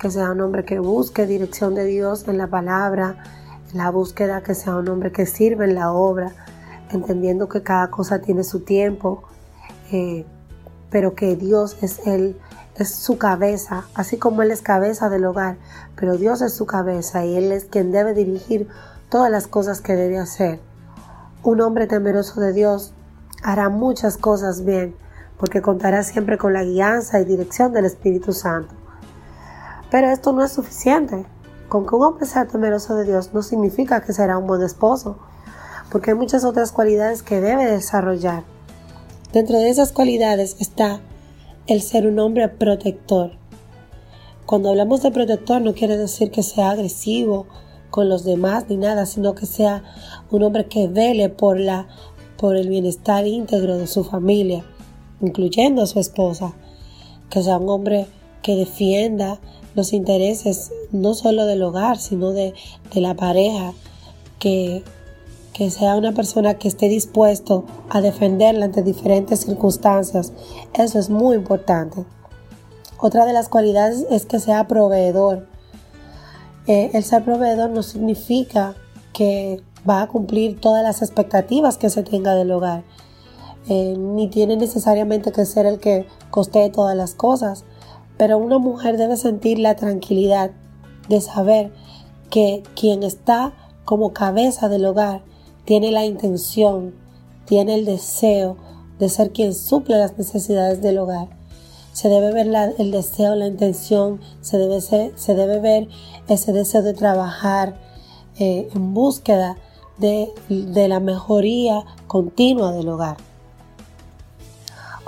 que 0.00 0.10
sea 0.10 0.30
un 0.30 0.40
hombre 0.40 0.64
que 0.64 0.78
busque 0.78 1.26
dirección 1.26 1.74
de 1.74 1.84
Dios 1.84 2.26
en 2.28 2.38
la 2.38 2.48
palabra, 2.48 3.16
en 3.70 3.78
la 3.78 3.90
búsqueda, 3.90 4.42
que 4.42 4.54
sea 4.54 4.76
un 4.76 4.88
hombre 4.88 5.12
que 5.12 5.26
sirve 5.26 5.66
en 5.66 5.74
la 5.74 5.92
obra, 5.92 6.32
entendiendo 6.90 7.48
que 7.48 7.62
cada 7.62 7.90
cosa 7.90 8.20
tiene 8.20 8.42
su 8.42 8.60
tiempo, 8.60 9.24
eh, 9.92 10.24
pero 10.90 11.14
que 11.14 11.36
Dios 11.36 11.76
es 11.82 12.06
él, 12.06 12.36
es 12.76 12.94
su 12.94 13.18
cabeza, 13.18 13.86
así 13.94 14.18
como 14.18 14.42
Él 14.42 14.50
es 14.50 14.62
cabeza 14.62 15.08
del 15.08 15.24
hogar, 15.24 15.56
pero 15.96 16.16
Dios 16.16 16.42
es 16.42 16.52
su 16.52 16.66
cabeza 16.66 17.24
y 17.24 17.36
Él 17.36 17.52
es 17.52 17.64
quien 17.64 17.90
debe 17.90 18.14
dirigir 18.14 18.68
todas 19.08 19.30
las 19.30 19.46
cosas 19.46 19.80
que 19.80 19.94
debe 19.94 20.18
hacer. 20.18 20.60
Un 21.42 21.60
hombre 21.60 21.86
temeroso 21.86 22.40
de 22.40 22.52
Dios 22.52 22.92
hará 23.42 23.68
muchas 23.68 24.18
cosas 24.18 24.64
bien, 24.64 24.94
porque 25.38 25.62
contará 25.62 26.02
siempre 26.02 26.38
con 26.38 26.52
la 26.52 26.64
guianza 26.64 27.20
y 27.20 27.24
dirección 27.24 27.72
del 27.72 27.84
Espíritu 27.84 28.32
Santo. 28.32 28.74
Pero 29.90 30.08
esto 30.08 30.32
no 30.32 30.42
es 30.44 30.52
suficiente. 30.52 31.24
Con 31.68 31.86
que 31.86 31.94
un 31.94 32.02
hombre 32.04 32.26
sea 32.26 32.46
temeroso 32.46 32.94
de 32.94 33.04
Dios 33.04 33.30
no 33.32 33.42
significa 33.42 34.00
que 34.00 34.12
será 34.12 34.38
un 34.38 34.46
buen 34.46 34.62
esposo, 34.62 35.18
porque 35.90 36.10
hay 36.10 36.16
muchas 36.16 36.44
otras 36.44 36.72
cualidades 36.72 37.22
que 37.22 37.40
debe 37.40 37.66
desarrollar. 37.66 38.44
Dentro 39.32 39.58
de 39.58 39.68
esas 39.68 39.92
cualidades 39.92 40.56
está 40.60 41.00
el 41.66 41.82
ser 41.82 42.06
un 42.06 42.18
hombre 42.18 42.48
protector. 42.48 43.32
Cuando 44.46 44.70
hablamos 44.70 45.02
de 45.02 45.10
protector 45.10 45.60
no 45.60 45.74
quiere 45.74 45.96
decir 45.96 46.30
que 46.30 46.42
sea 46.42 46.70
agresivo 46.70 47.46
con 47.90 48.08
los 48.08 48.24
demás 48.24 48.66
ni 48.68 48.76
nada, 48.76 49.06
sino 49.06 49.34
que 49.34 49.46
sea 49.46 49.82
un 50.30 50.42
hombre 50.42 50.66
que 50.66 50.88
vele 50.88 51.28
por 51.28 51.58
la 51.58 51.88
por 52.36 52.56
el 52.56 52.68
bienestar 52.68 53.26
íntegro 53.26 53.78
de 53.78 53.86
su 53.86 54.04
familia 54.04 54.62
incluyendo 55.20 55.82
a 55.82 55.86
su 55.86 56.00
esposa, 56.00 56.54
que 57.30 57.42
sea 57.42 57.58
un 57.58 57.68
hombre 57.68 58.06
que 58.42 58.56
defienda 58.56 59.40
los 59.74 59.92
intereses 59.92 60.72
no 60.92 61.14
solo 61.14 61.46
del 61.46 61.62
hogar, 61.62 61.98
sino 61.98 62.30
de, 62.32 62.54
la 62.94 63.14
pareja, 63.14 63.72
que, 64.38 64.82
que 65.56 65.70
sea 65.70 65.96
una 65.96 66.12
persona 66.12 66.58
que 66.58 66.68
esté 66.68 66.90
dispuesto 66.90 67.64
a 67.88 68.02
defenderla 68.02 68.66
ante 68.66 68.82
diferentes 68.82 69.40
circunstancias. 69.40 70.34
Eso 70.74 70.98
es 70.98 71.08
muy 71.08 71.34
importante. 71.34 72.04
Otra 72.98 73.24
de 73.24 73.32
las 73.32 73.48
cualidades 73.48 74.04
es 74.10 74.26
que 74.26 74.38
sea 74.38 74.68
proveedor. 74.68 75.46
Eh, 76.66 76.90
el 76.92 77.02
ser 77.04 77.24
proveedor 77.24 77.70
no 77.70 77.82
significa 77.82 78.74
que 79.14 79.62
va 79.88 80.02
a 80.02 80.08
cumplir 80.08 80.60
todas 80.60 80.82
las 80.82 81.00
expectativas 81.00 81.78
que 81.78 81.88
se 81.88 82.02
tenga 82.02 82.34
del 82.34 82.52
hogar, 82.52 82.84
eh, 83.70 83.94
ni 83.96 84.28
tiene 84.28 84.58
necesariamente 84.58 85.32
que 85.32 85.46
ser 85.46 85.64
el 85.64 85.78
que 85.78 86.06
costee 86.30 86.68
todas 86.68 86.94
las 86.94 87.14
cosas, 87.14 87.64
pero 88.18 88.36
una 88.36 88.58
mujer 88.58 88.98
debe 88.98 89.16
sentir 89.16 89.58
la 89.58 89.74
tranquilidad 89.74 90.50
de 91.08 91.22
saber 91.22 91.72
que 92.28 92.62
quien 92.78 93.02
está 93.02 93.54
como 93.86 94.12
cabeza 94.12 94.68
del 94.68 94.84
hogar 94.84 95.22
tiene 95.66 95.90
la 95.90 96.06
intención, 96.06 96.94
tiene 97.44 97.74
el 97.74 97.84
deseo 97.84 98.56
de 98.98 99.10
ser 99.10 99.32
quien 99.32 99.52
suple 99.52 99.98
las 99.98 100.16
necesidades 100.16 100.80
del 100.80 100.98
hogar. 100.98 101.28
Se 101.92 102.08
debe 102.08 102.32
ver 102.32 102.50
el 102.78 102.90
deseo, 102.90 103.34
la 103.34 103.46
intención, 103.46 104.20
se 104.40 104.58
debe, 104.58 104.80
se 104.80 105.34
debe 105.34 105.60
ver 105.60 105.88
ese 106.28 106.52
deseo 106.52 106.82
de 106.82 106.94
trabajar 106.94 107.78
eh, 108.38 108.68
en 108.74 108.94
búsqueda 108.94 109.58
de 109.98 110.88
la 110.88 111.00
mejoría 111.00 111.84
continua 112.06 112.72
del 112.72 112.88
hogar. 112.88 113.16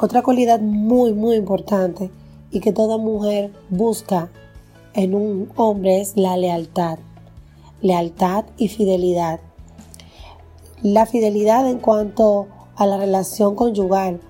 Otra 0.01 0.23
cualidad 0.23 0.61
muy, 0.61 1.13
muy 1.13 1.37
importante 1.37 2.11
y 2.51 2.61
que 2.61 2.73
toda 2.73 2.99
mujer 2.99 3.53
busca 3.69 4.31
en 4.95 5.15
un 5.15 5.51
hombre 5.57 6.01
es 6.01 6.17
la 6.17 6.37
lealtad. 6.37 6.99
Lealtad 7.83 8.45
y 8.57 8.69
fidelidad. 8.69 9.41
La 10.83 11.07
fidelidad 11.07 11.69
en 11.69 11.79
cuanto 11.79 12.47
a 12.77 12.87
la 12.87 12.97
relación 12.97 13.57
conyugal, 13.57 14.21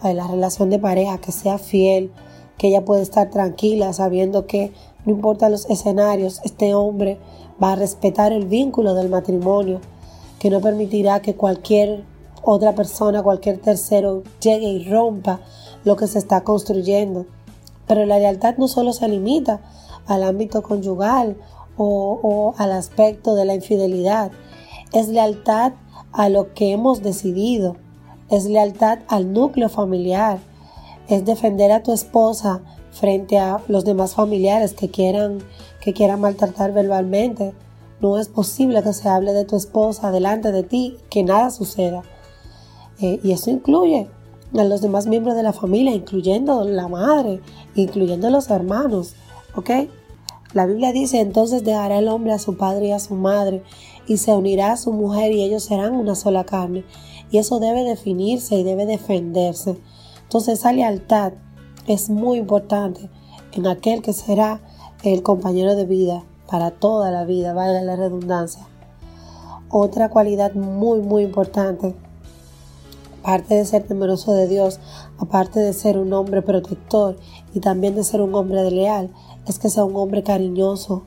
a 0.00 0.12
la 0.14 0.26
relación 0.26 0.70
de 0.70 0.78
pareja, 0.78 1.18
que 1.18 1.32
sea 1.32 1.58
fiel, 1.58 2.10
que 2.56 2.68
ella 2.68 2.84
puede 2.84 3.02
estar 3.02 3.28
tranquila 3.28 3.92
sabiendo 3.92 4.46
que 4.46 4.72
no 5.04 5.12
importa 5.12 5.50
los 5.50 5.68
escenarios, 5.68 6.40
este 6.44 6.74
hombre 6.74 7.18
va 7.62 7.72
a 7.72 7.76
respetar 7.76 8.32
el 8.32 8.46
vínculo 8.46 8.94
del 8.94 9.10
matrimonio, 9.10 9.80
que 10.38 10.48
no 10.48 10.60
permitirá 10.60 11.20
que 11.20 11.34
cualquier 11.34 12.04
otra 12.42 12.74
persona, 12.74 13.22
cualquier 13.22 13.58
tercero 13.58 14.22
llegue 14.40 14.68
y 14.68 14.88
rompa 14.88 15.40
lo 15.84 15.96
que 15.96 16.06
se 16.06 16.18
está 16.18 16.42
construyendo. 16.42 17.26
Pero 17.86 18.06
la 18.06 18.18
lealtad 18.18 18.56
no 18.56 18.68
solo 18.68 18.92
se 18.92 19.08
limita 19.08 19.60
al 20.06 20.22
ámbito 20.22 20.62
conyugal 20.62 21.36
o, 21.76 22.54
al 22.58 22.72
aspecto 22.72 23.34
de 23.34 23.44
la 23.44 23.54
infidelidad, 23.54 24.30
es 24.92 25.08
lealtad 25.08 25.72
a 26.12 26.28
lo 26.28 26.54
que 26.54 26.72
hemos 26.72 27.02
decidido, 27.02 27.76
es 28.30 28.44
lealtad 28.46 29.00
al 29.08 29.32
núcleo 29.32 29.68
familiar, 29.68 30.38
es 31.08 31.24
defender 31.24 31.72
a 31.72 31.82
tu 31.82 31.92
esposa 31.92 32.62
frente 32.90 33.38
a 33.38 33.60
los 33.68 33.84
demás 33.84 34.14
familiares 34.14 34.74
que 34.74 34.90
quieran, 34.90 35.38
que 35.80 35.92
quieran 35.92 36.20
maltratar 36.20 36.72
verbalmente. 36.72 37.52
No 38.00 38.18
es 38.18 38.28
posible 38.28 38.82
que 38.82 38.92
se 38.92 39.08
hable 39.08 39.32
de 39.32 39.44
tu 39.44 39.56
esposa 39.56 40.10
delante 40.10 40.52
de 40.52 40.62
ti, 40.62 40.96
que 41.10 41.22
nada 41.22 41.50
suceda. 41.50 42.02
Eh, 43.00 43.20
y 43.22 43.32
eso 43.32 43.50
incluye 43.50 44.08
a 44.56 44.64
los 44.64 44.82
demás 44.82 45.06
miembros 45.06 45.34
de 45.34 45.42
la 45.42 45.52
familia, 45.52 45.94
incluyendo 45.94 46.64
la 46.64 46.88
madre, 46.88 47.40
incluyendo 47.74 48.30
los 48.30 48.50
hermanos. 48.50 49.14
¿Ok? 49.56 49.70
La 50.52 50.66
Biblia 50.66 50.92
dice, 50.92 51.20
entonces 51.20 51.64
dejará 51.64 51.98
el 51.98 52.08
hombre 52.08 52.32
a 52.32 52.38
su 52.38 52.56
padre 52.56 52.88
y 52.88 52.92
a 52.92 52.98
su 52.98 53.14
madre, 53.14 53.62
y 54.06 54.18
se 54.18 54.32
unirá 54.32 54.72
a 54.72 54.76
su 54.76 54.92
mujer 54.92 55.32
y 55.32 55.42
ellos 55.42 55.64
serán 55.64 55.94
una 55.94 56.14
sola 56.14 56.44
carne. 56.44 56.84
Y 57.30 57.38
eso 57.38 57.60
debe 57.60 57.82
definirse 57.82 58.56
y 58.56 58.62
debe 58.62 58.86
defenderse. 58.86 59.78
Entonces 60.22 60.58
esa 60.58 60.72
lealtad 60.72 61.32
es 61.86 62.10
muy 62.10 62.38
importante 62.38 63.08
en 63.52 63.66
aquel 63.66 64.02
que 64.02 64.12
será 64.12 64.60
el 65.02 65.22
compañero 65.22 65.74
de 65.74 65.86
vida 65.86 66.24
para 66.48 66.70
toda 66.70 67.10
la 67.10 67.24
vida, 67.24 67.54
valga 67.54 67.82
la 67.82 67.96
redundancia. 67.96 68.66
Otra 69.70 70.10
cualidad 70.10 70.52
muy, 70.54 71.00
muy 71.00 71.22
importante 71.22 71.94
aparte 73.22 73.54
de 73.54 73.64
ser 73.64 73.84
temeroso 73.84 74.32
de 74.32 74.48
Dios, 74.48 74.80
aparte 75.18 75.60
de 75.60 75.72
ser 75.72 75.96
un 75.96 76.12
hombre 76.12 76.42
protector 76.42 77.16
y 77.54 77.60
también 77.60 77.94
de 77.94 78.02
ser 78.02 78.20
un 78.20 78.34
hombre 78.34 78.68
leal, 78.68 79.10
es 79.46 79.60
que 79.60 79.70
sea 79.70 79.84
un 79.84 79.94
hombre 79.94 80.24
cariñoso, 80.24 81.04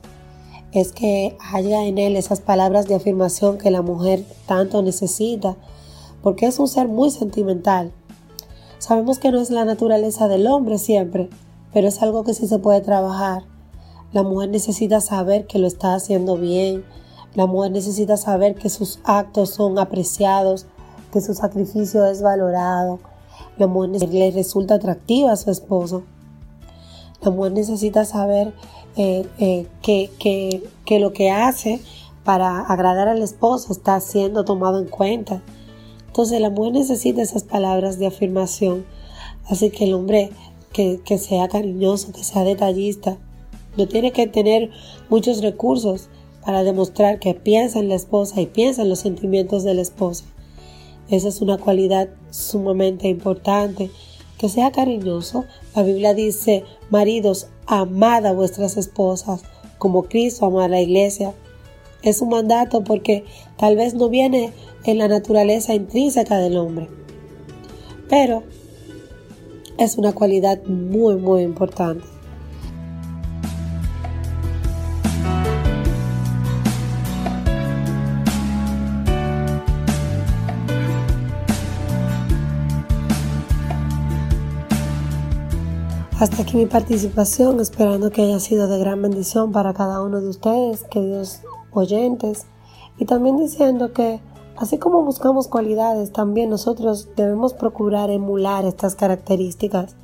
es 0.80 0.92
que 0.92 1.36
haya 1.52 1.84
en 1.84 1.98
él 1.98 2.16
esas 2.16 2.40
palabras 2.40 2.86
de 2.86 2.94
afirmación 2.94 3.58
que 3.58 3.70
la 3.70 3.82
mujer 3.82 4.24
tanto 4.46 4.82
necesita, 4.82 5.56
porque 6.22 6.46
es 6.46 6.58
un 6.58 6.68
ser 6.68 6.88
muy 6.88 7.10
sentimental. 7.10 7.92
Sabemos 8.78 9.18
que 9.18 9.30
no 9.30 9.40
es 9.40 9.50
la 9.50 9.64
naturaleza 9.64 10.28
del 10.28 10.46
hombre 10.46 10.78
siempre, 10.78 11.30
pero 11.72 11.88
es 11.88 12.02
algo 12.02 12.24
que 12.24 12.34
sí 12.34 12.46
se 12.46 12.58
puede 12.58 12.80
trabajar. 12.80 13.44
La 14.12 14.22
mujer 14.22 14.50
necesita 14.50 15.00
saber 15.00 15.46
que 15.46 15.58
lo 15.58 15.66
está 15.66 15.94
haciendo 15.94 16.36
bien, 16.36 16.84
la 17.36 17.44
mujer 17.44 17.72
necesita 17.72 18.16
saber 18.16 18.54
que 18.54 18.70
sus 18.70 18.98
actos 19.04 19.50
son 19.50 19.78
apreciados, 19.78 20.66
que 21.12 21.20
su 21.20 21.34
sacrificio 21.34 22.06
es 22.06 22.22
valorado. 22.22 22.98
La 23.58 23.66
mujer 23.66 24.08
le 24.10 24.30
resulta 24.30 24.76
atractiva 24.76 25.32
a 25.32 25.36
su 25.36 25.50
esposo. 25.50 26.04
La 27.20 27.30
mujer 27.30 27.52
necesita 27.52 28.06
saber 28.06 28.54
eh, 28.96 29.26
eh, 29.38 29.66
que, 29.82 30.10
que 30.84 30.98
lo 30.98 31.12
que 31.12 31.30
hace 31.30 31.80
para 32.24 32.60
agradar 32.60 33.08
al 33.08 33.22
esposo 33.22 33.72
está 33.72 34.00
siendo 34.00 34.44
tomado 34.44 34.80
en 34.80 34.88
cuenta. 34.88 35.42
Entonces 36.08 36.40
la 36.40 36.50
mujer 36.50 36.72
necesita 36.72 37.22
esas 37.22 37.44
palabras 37.44 37.98
de 37.98 38.06
afirmación. 38.06 38.84
Así 39.48 39.70
que 39.70 39.84
el 39.84 39.94
hombre 39.94 40.30
que, 40.72 41.00
que, 41.04 41.18
sea 41.18 41.46
cariñoso, 41.48 42.12
que 42.12 42.24
sea 42.24 42.42
detallista, 42.42 43.16
no 43.76 43.86
tiene 43.86 44.12
que 44.12 44.26
tener 44.26 44.70
muchos 45.08 45.42
recursos 45.42 46.08
para 46.44 46.64
demostrar 46.64 47.18
que 47.18 47.34
piensa 47.34 47.78
en 47.78 47.88
la 47.88 47.94
esposa 47.94 48.40
y 48.40 48.46
piensa 48.46 48.82
en 48.82 48.88
los 48.88 49.00
sentimientos 49.00 49.62
de 49.62 49.74
la 49.74 49.82
esposa. 49.82 50.24
Esa 51.08 51.28
es 51.28 51.40
una 51.40 51.58
cualidad 51.58 52.08
sumamente 52.30 53.08
importante. 53.08 53.90
Que 54.38 54.48
sea 54.48 54.70
cariñoso. 54.70 55.44
La 55.74 55.82
Biblia 55.82 56.14
dice, 56.14 56.64
maridos, 56.90 57.48
amad 57.66 58.26
a 58.26 58.32
vuestras 58.32 58.76
esposas 58.76 59.42
como 59.78 60.04
Cristo 60.04 60.46
ama 60.46 60.64
a 60.64 60.68
la 60.68 60.80
iglesia. 60.80 61.34
Es 62.02 62.20
un 62.20 62.28
mandato 62.28 62.84
porque 62.84 63.24
tal 63.56 63.76
vez 63.76 63.94
no 63.94 64.08
viene 64.08 64.52
en 64.84 64.98
la 64.98 65.08
naturaleza 65.08 65.74
intrínseca 65.74 66.38
del 66.38 66.56
hombre. 66.56 66.88
Pero 68.08 68.44
es 69.78 69.98
una 69.98 70.12
cualidad 70.12 70.62
muy, 70.64 71.16
muy 71.16 71.42
importante. 71.42 72.15
Hasta 86.18 86.44
aquí 86.44 86.56
mi 86.56 86.64
participación, 86.64 87.60
esperando 87.60 88.10
que 88.10 88.22
haya 88.22 88.40
sido 88.40 88.68
de 88.68 88.78
gran 88.78 89.02
bendición 89.02 89.52
para 89.52 89.74
cada 89.74 90.02
uno 90.02 90.22
de 90.22 90.28
ustedes, 90.30 90.82
queridos 90.84 91.40
oyentes, 91.72 92.46
y 92.98 93.04
también 93.04 93.36
diciendo 93.36 93.92
que 93.92 94.22
así 94.56 94.78
como 94.78 95.02
buscamos 95.02 95.46
cualidades, 95.46 96.12
también 96.12 96.48
nosotros 96.48 97.10
debemos 97.16 97.52
procurar 97.52 98.08
emular 98.08 98.64
estas 98.64 98.94
características, 98.94 99.94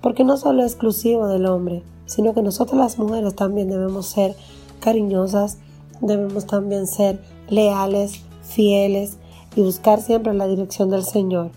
porque 0.00 0.24
no 0.24 0.36
solo 0.36 0.64
es 0.64 0.72
exclusivo 0.72 1.28
del 1.28 1.46
hombre, 1.46 1.84
sino 2.06 2.34
que 2.34 2.42
nosotros 2.42 2.76
las 2.76 2.98
mujeres 2.98 3.36
también 3.36 3.70
debemos 3.70 4.06
ser 4.06 4.34
cariñosas, 4.80 5.58
debemos 6.00 6.44
también 6.44 6.88
ser 6.88 7.22
leales, 7.48 8.24
fieles 8.42 9.16
y 9.54 9.62
buscar 9.62 10.00
siempre 10.00 10.34
la 10.34 10.48
dirección 10.48 10.90
del 10.90 11.04
Señor. 11.04 11.52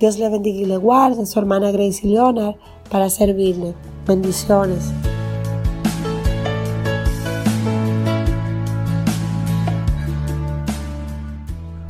Dios 0.00 0.18
le 0.18 0.30
bendiga 0.30 0.58
y 0.58 0.64
le 0.64 0.78
guarde, 0.78 1.26
su 1.26 1.38
hermana 1.38 1.70
Grace 1.70 2.06
Leonard 2.06 2.56
para 2.92 3.08
servirle. 3.08 3.74
Bendiciones. 4.06 4.92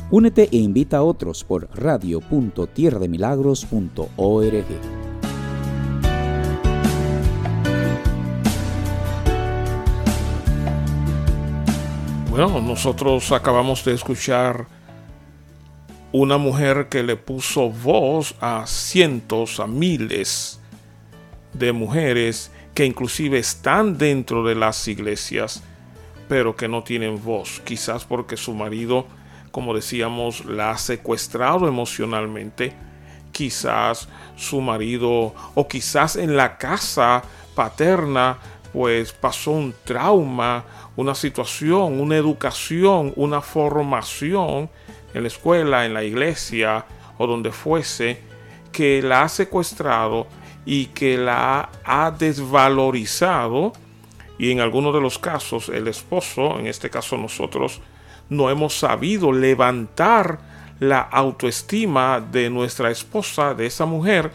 Únete 0.09 0.47
e 0.51 0.57
invita 0.57 0.97
a 0.97 1.03
otros 1.03 1.43
por 1.43 1.69
radio.tierrademilagros.org. 1.77 4.65
Bueno, 12.29 12.61
nosotros 12.61 13.33
acabamos 13.33 13.83
de 13.83 13.93
escuchar 13.93 14.67
una 16.13 16.37
mujer 16.37 16.87
que 16.89 17.03
le 17.03 17.17
puso 17.17 17.69
voz 17.69 18.35
a 18.39 18.65
cientos, 18.67 19.59
a 19.59 19.67
miles 19.67 20.61
de 21.53 21.71
mujeres 21.71 22.51
que 22.73 22.85
inclusive 22.85 23.37
están 23.39 23.97
dentro 23.97 24.43
de 24.43 24.55
las 24.55 24.87
iglesias, 24.87 25.63
pero 26.27 26.55
que 26.55 26.67
no 26.67 26.83
tienen 26.83 27.23
voz, 27.23 27.61
quizás 27.63 28.05
porque 28.05 28.37
su 28.37 28.53
marido, 28.53 29.05
como 29.51 29.73
decíamos, 29.73 30.45
la 30.45 30.71
ha 30.71 30.77
secuestrado 30.77 31.67
emocionalmente, 31.67 32.73
quizás 33.31 34.07
su 34.35 34.61
marido 34.61 35.33
o 35.53 35.67
quizás 35.67 36.15
en 36.15 36.35
la 36.35 36.57
casa 36.57 37.23
paterna 37.55 38.37
pues 38.71 39.13
pasó 39.13 39.51
un 39.51 39.75
trauma, 39.83 40.63
una 40.95 41.13
situación, 41.13 41.99
una 41.99 42.17
educación, 42.17 43.13
una 43.15 43.41
formación 43.41 44.69
en 45.13 45.21
la 45.21 45.27
escuela, 45.27 45.85
en 45.85 45.93
la 45.93 46.03
iglesia 46.03 46.85
o 47.19 47.27
donde 47.27 47.51
fuese, 47.51 48.19
que 48.71 49.03
la 49.03 49.21
ha 49.21 49.29
secuestrado 49.29 50.25
y 50.65 50.87
que 50.87 51.17
la 51.17 51.69
ha 51.83 52.11
desvalorizado 52.11 53.73
y 54.37 54.51
en 54.51 54.59
algunos 54.59 54.93
de 54.93 55.01
los 55.01 55.19
casos 55.19 55.69
el 55.69 55.87
esposo, 55.87 56.59
en 56.59 56.67
este 56.67 56.89
caso 56.89 57.17
nosotros, 57.17 57.81
no 58.29 58.49
hemos 58.49 58.77
sabido 58.77 59.31
levantar 59.31 60.39
la 60.79 60.99
autoestima 60.99 62.19
de 62.19 62.49
nuestra 62.49 62.91
esposa, 62.91 63.53
de 63.53 63.65
esa 63.65 63.85
mujer, 63.85 64.31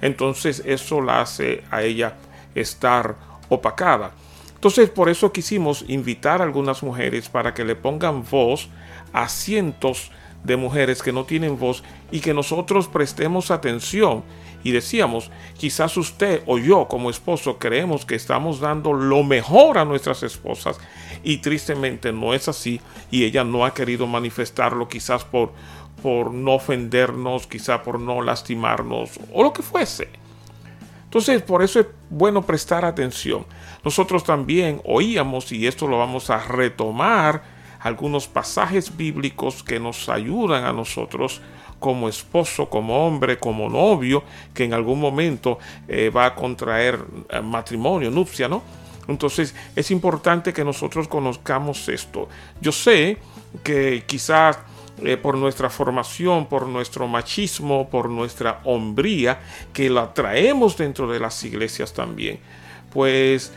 entonces 0.00 0.62
eso 0.64 1.00
la 1.00 1.20
hace 1.20 1.62
a 1.70 1.82
ella 1.82 2.16
estar 2.54 3.16
opacada. 3.48 4.12
Entonces 4.54 4.90
por 4.90 5.08
eso 5.08 5.32
quisimos 5.32 5.84
invitar 5.88 6.40
a 6.40 6.44
algunas 6.44 6.82
mujeres 6.82 7.28
para 7.28 7.52
que 7.52 7.64
le 7.64 7.76
pongan 7.76 8.24
voz 8.28 8.68
a 9.12 9.28
cientos 9.28 10.10
de 10.44 10.56
mujeres 10.56 11.02
que 11.02 11.12
no 11.12 11.24
tienen 11.24 11.58
voz 11.58 11.82
y 12.10 12.20
que 12.20 12.34
nosotros 12.34 12.88
prestemos 12.88 13.50
atención 13.50 14.24
y 14.64 14.72
decíamos, 14.72 15.30
quizás 15.56 15.96
usted 15.96 16.42
o 16.46 16.58
yo 16.58 16.86
como 16.88 17.10
esposo 17.10 17.58
creemos 17.58 18.04
que 18.04 18.14
estamos 18.14 18.60
dando 18.60 18.92
lo 18.92 19.22
mejor 19.22 19.78
a 19.78 19.84
nuestras 19.84 20.22
esposas 20.22 20.78
y 21.22 21.38
tristemente 21.38 22.12
no 22.12 22.34
es 22.34 22.48
así 22.48 22.80
y 23.10 23.24
ella 23.24 23.44
no 23.44 23.64
ha 23.64 23.74
querido 23.74 24.06
manifestarlo 24.06 24.88
quizás 24.88 25.24
por, 25.24 25.52
por 26.02 26.32
no 26.32 26.54
ofendernos, 26.54 27.46
quizás 27.46 27.80
por 27.80 28.00
no 28.00 28.22
lastimarnos 28.22 29.18
o 29.32 29.42
lo 29.42 29.52
que 29.52 29.62
fuese. 29.62 30.08
Entonces, 31.04 31.42
por 31.42 31.62
eso 31.62 31.78
es 31.78 31.86
bueno 32.08 32.40
prestar 32.40 32.86
atención. 32.86 33.44
Nosotros 33.84 34.24
también 34.24 34.80
oíamos, 34.86 35.52
y 35.52 35.66
esto 35.66 35.86
lo 35.86 35.98
vamos 35.98 36.30
a 36.30 36.38
retomar, 36.38 37.42
algunos 37.80 38.28
pasajes 38.28 38.96
bíblicos 38.96 39.62
que 39.62 39.78
nos 39.78 40.08
ayudan 40.08 40.64
a 40.64 40.72
nosotros 40.72 41.42
como 41.82 42.08
esposo, 42.08 42.70
como 42.70 43.04
hombre, 43.04 43.38
como 43.38 43.68
novio, 43.68 44.22
que 44.54 44.62
en 44.62 44.72
algún 44.72 45.00
momento 45.00 45.58
eh, 45.88 46.10
va 46.10 46.26
a 46.26 46.34
contraer 46.34 47.04
eh, 47.28 47.40
matrimonio, 47.40 48.08
nupcia, 48.08 48.46
¿no? 48.48 48.62
Entonces 49.08 49.52
es 49.74 49.90
importante 49.90 50.52
que 50.52 50.64
nosotros 50.64 51.08
conozcamos 51.08 51.88
esto. 51.88 52.28
Yo 52.60 52.70
sé 52.70 53.18
que 53.64 54.04
quizás 54.06 54.60
eh, 55.02 55.16
por 55.16 55.36
nuestra 55.36 55.68
formación, 55.68 56.46
por 56.46 56.68
nuestro 56.68 57.08
machismo, 57.08 57.90
por 57.90 58.08
nuestra 58.08 58.60
hombría, 58.62 59.40
que 59.72 59.90
la 59.90 60.14
traemos 60.14 60.76
dentro 60.76 61.10
de 61.10 61.18
las 61.18 61.42
iglesias 61.42 61.92
también, 61.92 62.38
pues 62.92 63.52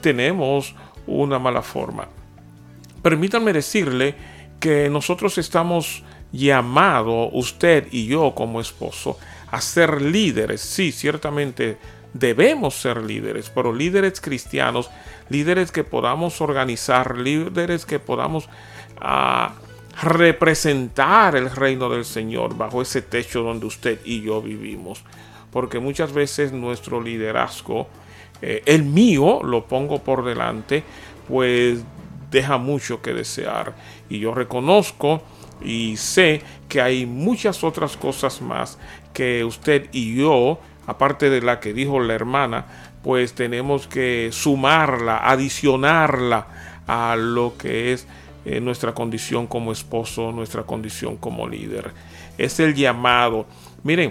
tenemos 0.00 0.74
una 1.06 1.38
mala 1.38 1.60
forma. 1.60 2.06
Permítanme 3.02 3.52
decirle 3.52 4.14
que 4.60 4.88
nosotros 4.88 5.36
estamos 5.36 6.04
llamado 6.34 7.30
usted 7.30 7.86
y 7.92 8.06
yo 8.06 8.34
como 8.34 8.60
esposo 8.60 9.18
a 9.50 9.60
ser 9.60 10.02
líderes. 10.02 10.60
Sí, 10.60 10.90
ciertamente 10.90 11.78
debemos 12.12 12.74
ser 12.74 13.02
líderes, 13.02 13.50
pero 13.50 13.72
líderes 13.72 14.20
cristianos, 14.20 14.90
líderes 15.28 15.70
que 15.70 15.84
podamos 15.84 16.40
organizar, 16.40 17.16
líderes 17.16 17.86
que 17.86 18.00
podamos 18.00 18.48
ah, 19.00 19.54
representar 20.02 21.36
el 21.36 21.50
reino 21.50 21.88
del 21.88 22.04
Señor 22.04 22.56
bajo 22.56 22.82
ese 22.82 23.00
techo 23.02 23.42
donde 23.42 23.66
usted 23.66 24.00
y 24.04 24.22
yo 24.22 24.42
vivimos. 24.42 25.04
Porque 25.52 25.78
muchas 25.78 26.12
veces 26.12 26.52
nuestro 26.52 27.00
liderazgo, 27.00 27.86
eh, 28.42 28.62
el 28.66 28.82
mío, 28.82 29.40
lo 29.44 29.66
pongo 29.66 30.02
por 30.02 30.24
delante, 30.24 30.82
pues 31.28 31.78
deja 32.32 32.58
mucho 32.58 33.00
que 33.00 33.12
desear. 33.12 33.76
Y 34.08 34.18
yo 34.18 34.34
reconozco 34.34 35.22
Y 35.64 35.96
sé 35.96 36.42
que 36.68 36.80
hay 36.80 37.06
muchas 37.06 37.64
otras 37.64 37.96
cosas 37.96 38.40
más 38.40 38.78
que 39.12 39.44
usted 39.44 39.88
y 39.92 40.16
yo, 40.16 40.60
aparte 40.86 41.30
de 41.30 41.40
la 41.40 41.60
que 41.60 41.72
dijo 41.72 42.00
la 42.00 42.14
hermana, 42.14 42.66
pues 43.02 43.34
tenemos 43.34 43.86
que 43.86 44.30
sumarla, 44.32 45.28
adicionarla 45.28 46.46
a 46.86 47.16
lo 47.16 47.56
que 47.56 47.92
es 47.92 48.06
eh, 48.44 48.60
nuestra 48.60 48.92
condición 48.92 49.46
como 49.46 49.72
esposo, 49.72 50.32
nuestra 50.32 50.64
condición 50.64 51.16
como 51.16 51.48
líder. 51.48 51.92
Es 52.36 52.60
el 52.60 52.74
llamado. 52.74 53.46
Miren, 53.82 54.10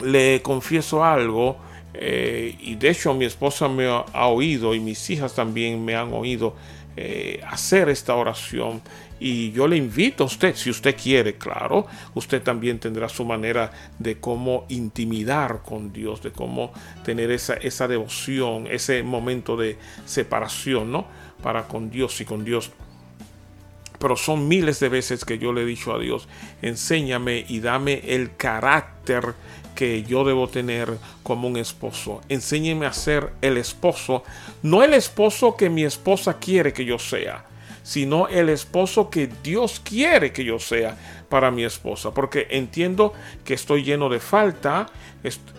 le 0.00 0.40
confieso 0.42 1.04
algo, 1.04 1.58
eh, 1.98 2.56
y 2.60 2.74
de 2.74 2.90
hecho 2.90 3.14
mi 3.14 3.24
esposa 3.24 3.68
me 3.68 3.86
ha, 3.86 4.26
oído 4.26 4.74
y 4.74 4.80
mis 4.80 5.08
hijas 5.10 5.34
también 5.34 5.84
me 5.84 5.96
han 5.96 6.12
oído 6.12 6.54
eh, 6.96 7.40
hacer 7.48 7.88
esta 7.88 8.14
oración. 8.14 8.82
Y 9.18 9.50
yo 9.52 9.66
le 9.66 9.76
invito 9.76 10.24
a 10.24 10.26
usted, 10.26 10.54
si 10.54 10.68
usted 10.68 10.94
quiere, 10.94 11.36
claro, 11.36 11.86
usted 12.14 12.42
también 12.42 12.78
tendrá 12.78 13.08
su 13.08 13.24
manera 13.24 13.70
de 13.98 14.20
cómo 14.20 14.66
intimidar 14.68 15.62
con 15.62 15.90
Dios, 15.90 16.22
de 16.22 16.32
cómo 16.32 16.72
tener 17.02 17.30
esa, 17.30 17.54
esa 17.54 17.88
devoción, 17.88 18.66
ese 18.66 19.02
momento 19.02 19.56
de 19.56 19.78
separación, 20.04 20.92
¿no? 20.92 21.06
Para 21.42 21.66
con 21.66 21.90
Dios 21.90 22.20
y 22.20 22.26
con 22.26 22.44
Dios 22.44 22.70
pero 23.98 24.14
son 24.14 24.46
miles 24.46 24.78
de 24.80 24.88
veces 24.90 25.24
que 25.24 25.38
yo 25.38 25.54
le 25.54 25.62
he 25.62 25.64
dicho 25.64 25.94
a 25.94 25.98
Dios, 25.98 26.28
enséñame 26.60 27.46
y 27.48 27.60
dame 27.60 28.02
el 28.06 28.36
carácter 28.36 29.34
que 29.76 30.02
yo 30.02 30.24
debo 30.24 30.48
tener 30.48 30.98
como 31.22 31.46
un 31.46 31.56
esposo. 31.56 32.20
Enséñeme 32.28 32.86
a 32.86 32.92
ser 32.92 33.30
el 33.42 33.56
esposo, 33.56 34.24
no 34.64 34.82
el 34.82 34.94
esposo 34.94 35.54
que 35.56 35.70
mi 35.70 35.84
esposa 35.84 36.38
quiere 36.38 36.72
que 36.72 36.84
yo 36.84 36.98
sea, 36.98 37.44
sino 37.84 38.26
el 38.26 38.48
esposo 38.48 39.10
que 39.10 39.28
Dios 39.44 39.80
quiere 39.80 40.32
que 40.32 40.42
yo 40.42 40.58
sea 40.58 40.96
para 41.28 41.52
mi 41.52 41.64
esposa. 41.64 42.10
Porque 42.10 42.48
entiendo 42.50 43.12
que 43.44 43.54
estoy 43.54 43.84
lleno 43.84 44.08
de 44.08 44.18
falta, 44.18 44.86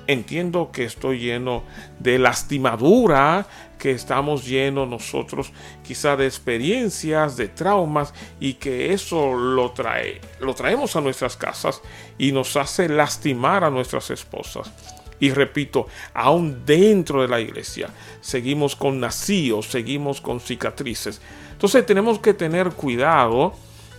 entiendo 0.08 0.72
que 0.72 0.84
estoy 0.84 1.20
lleno 1.20 1.64
de 2.00 2.20
lastimadura, 2.20 3.48
que 3.78 3.92
estamos 3.92 4.46
llenos 4.46 4.88
nosotros 4.88 5.52
quizá 5.84 6.16
de 6.16 6.26
experiencias, 6.26 7.38
de 7.38 7.48
traumas 7.48 8.14
y 8.40 8.56
que 8.56 8.94
eso 8.94 9.34
lo 9.34 9.72
trae, 9.72 10.22
lo 10.40 10.54
traemos 10.54 10.96
a 10.96 11.02
nuestras 11.02 11.38
casas 11.38 11.82
y 12.18 12.32
nos 12.32 12.56
hace 12.58 12.90
lastimar 12.90 13.64
a 13.64 13.70
nuestras 13.70 14.10
esposas. 14.10 14.72
Y 15.20 15.32
repito, 15.32 15.88
aún 16.14 16.64
dentro 16.66 17.22
de 17.22 17.28
la 17.28 17.40
iglesia, 17.40 17.90
seguimos 18.22 18.76
con 18.76 19.00
nacíos, 19.00 19.66
seguimos 19.66 20.22
con 20.22 20.40
cicatrices. 20.40 21.22
Entonces 21.52 21.86
tenemos 21.86 22.20
que 22.20 22.34
tener 22.34 22.70
cuidado 22.72 23.54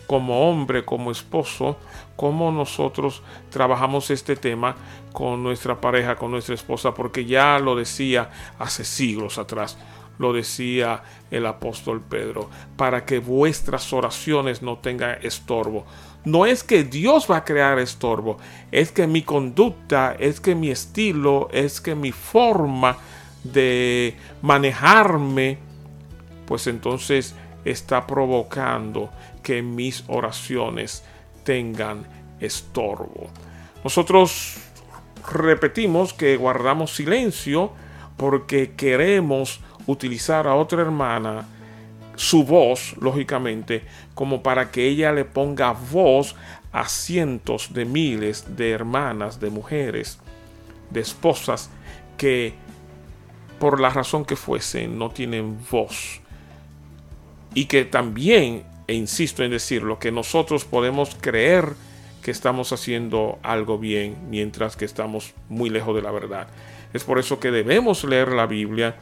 como 0.07 0.49
hombre, 0.49 0.85
como 0.85 1.11
esposo, 1.11 1.77
cómo 2.19 2.51
nosotros 2.51 3.23
trabajamos 3.49 4.11
este 4.11 4.35
tema 4.35 4.75
con 5.13 5.41
nuestra 5.45 5.81
pareja, 5.81 6.17
con 6.17 6.33
nuestra 6.33 6.57
esposa, 6.57 6.93
porque 6.93 7.25
ya 7.25 7.61
lo 7.61 7.77
decía 7.77 8.29
hace 8.59 8.85
siglos 8.85 9.39
atrás, 9.39 9.79
lo 10.19 10.33
decía 10.33 11.05
el 11.31 11.47
apóstol 11.47 12.01
Pedro, 12.01 12.51
para 12.77 13.05
que 13.05 13.21
vuestras 13.21 13.93
oraciones 13.93 14.63
no 14.63 14.79
tengan 14.79 15.19
estorbo. 15.23 15.87
No 16.25 16.45
es 16.45 16.65
que 16.65 16.83
Dios 16.83 17.29
va 17.31 17.37
a 17.37 17.45
crear 17.45 17.79
estorbo, 17.79 18.39
es 18.73 18.91
que 18.91 19.07
mi 19.07 19.23
conducta, 19.23 20.17
es 20.19 20.41
que 20.41 20.57
mi 20.57 20.71
estilo, 20.71 21.49
es 21.53 21.81
que 21.81 21.95
mi 21.95 22.11
forma 22.11 22.99
de 23.45 24.17
manejarme, 24.43 25.59
pues 26.47 26.67
entonces 26.67 27.37
está 27.65 28.09
provocando 28.09 29.09
que 29.45 29.63
mis 29.63 30.03
oraciones 30.09 31.05
tengan 31.49 32.05
estorbo. 32.41 33.31
Nosotros 33.83 34.59
repetimos 35.33 36.13
que 36.13 36.37
guardamos 36.37 36.95
silencio 36.95 37.73
porque 38.19 38.73
queremos 38.77 39.61
utilizar 39.87 40.47
a 40.47 40.55
otra 40.55 40.83
hermana 40.83 41.49
su 42.17 42.45
voz, 42.45 42.95
lógicamente, 43.01 43.83
como 44.15 44.43
para 44.43 44.71
que 44.71 44.89
ella 44.89 45.11
le 45.11 45.25
ponga 45.25 45.73
voz 45.73 46.37
a 46.71 46.87
cientos 46.87 47.73
de 47.73 47.87
miles 47.87 48.59
de 48.59 48.73
hermanas, 48.73 49.41
de 49.41 49.49
mujeres, 49.49 50.19
de 50.91 51.01
esposas 51.01 51.71
que 52.19 52.53
por 53.59 53.81
la 53.81 53.89
razón 53.89 54.27
que 54.27 54.37
fuese 54.37 54.87
no 54.87 55.09
tienen 55.09 55.57
voz 55.71 56.21
y 57.55 57.65
que 57.65 57.87
también, 57.87 58.65
e 58.88 58.94
insisto 58.94 59.44
en 59.44 59.53
decirlo, 59.53 59.98
que 59.98 60.11
nosotros 60.11 60.64
podemos 60.64 61.16
creer 61.20 61.74
que 62.22 62.31
estamos 62.33 62.72
haciendo 62.72 63.38
algo 63.42 63.79
bien 63.79 64.16
mientras 64.29 64.77
que 64.77 64.85
estamos 64.85 65.35
muy 65.48 65.70
lejos 65.70 65.94
de 65.94 66.03
la 66.03 66.11
verdad. 66.11 66.48
Es 66.92 67.05
por 67.05 67.18
eso 67.18 67.38
que 67.38 67.51
debemos 67.51 68.03
leer 68.05 68.33
la 68.33 68.46
Biblia 68.46 68.96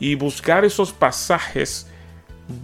y 0.00 0.14
buscar 0.14 0.64
esos 0.64 0.92
pasajes 0.92 1.86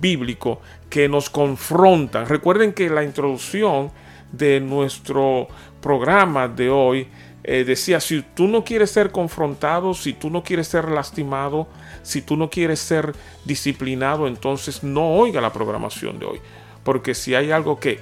bíblicos 0.01 0.59
que 0.89 1.09
nos 1.09 1.31
confrontan. 1.31 2.27
Recuerden 2.27 2.73
que 2.73 2.89
la 2.89 3.05
introducción 3.05 3.91
de 4.33 4.61
nuestro 4.61 5.49
programa 5.81 6.49
de 6.49 6.71
hoy 6.71 7.09
eh, 7.45 7.65
decía, 7.65 8.01
si 8.01 8.23
tú 8.23 8.49
no 8.49 8.65
quieres 8.65 8.91
ser 8.91 9.11
confrontado, 9.11 9.95
si 9.95 10.15
tú 10.15 10.31
no 10.31 10.43
quieres 10.43 10.69
ser 10.69 10.89
lastimado, 10.89 11.69
si 12.03 12.23
tú 12.23 12.37
no 12.37 12.49
quieres 12.49 12.81
ser 12.81 13.15
disciplinado, 13.45 14.27
entonces 14.27 14.83
no 14.83 15.17
oiga 15.17 15.41
la 15.41 15.53
programación 15.53 16.19
de 16.19 16.27
hoy. 16.27 16.41
Porque 16.85 17.15
si 17.15 17.35
hay 17.35 17.51
algo 17.51 17.79
que, 17.79 18.01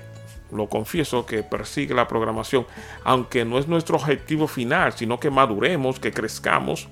lo 0.53 0.69
confieso, 0.69 1.27
que 1.27 1.43
persigue 1.43 1.95
la 1.95 2.09
programación, 2.09 2.66
aunque 3.05 3.45
no 3.45 3.59
es 3.59 3.69
nuestro 3.69 3.97
objetivo 3.97 4.49
final, 4.49 4.93
sino 4.93 5.21
que 5.21 5.31
maduremos, 5.31 6.01
que 6.01 6.12
crezcamos, 6.12 6.88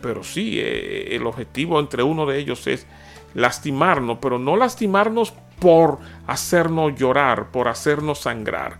pero 0.00 0.24
sí, 0.24 0.58
eh, 0.58 1.14
el 1.16 1.26
objetivo 1.26 1.78
entre 1.78 2.02
uno 2.02 2.26
de 2.26 2.38
ellos 2.38 2.66
es 2.66 2.86
lastimarnos, 3.34 4.18
pero 4.20 4.38
no 4.38 4.56
lastimarnos 4.56 5.32
por 5.58 5.98
hacernos 6.26 6.94
llorar, 6.96 7.50
por 7.50 7.68
hacernos 7.68 8.20
sangrar, 8.20 8.78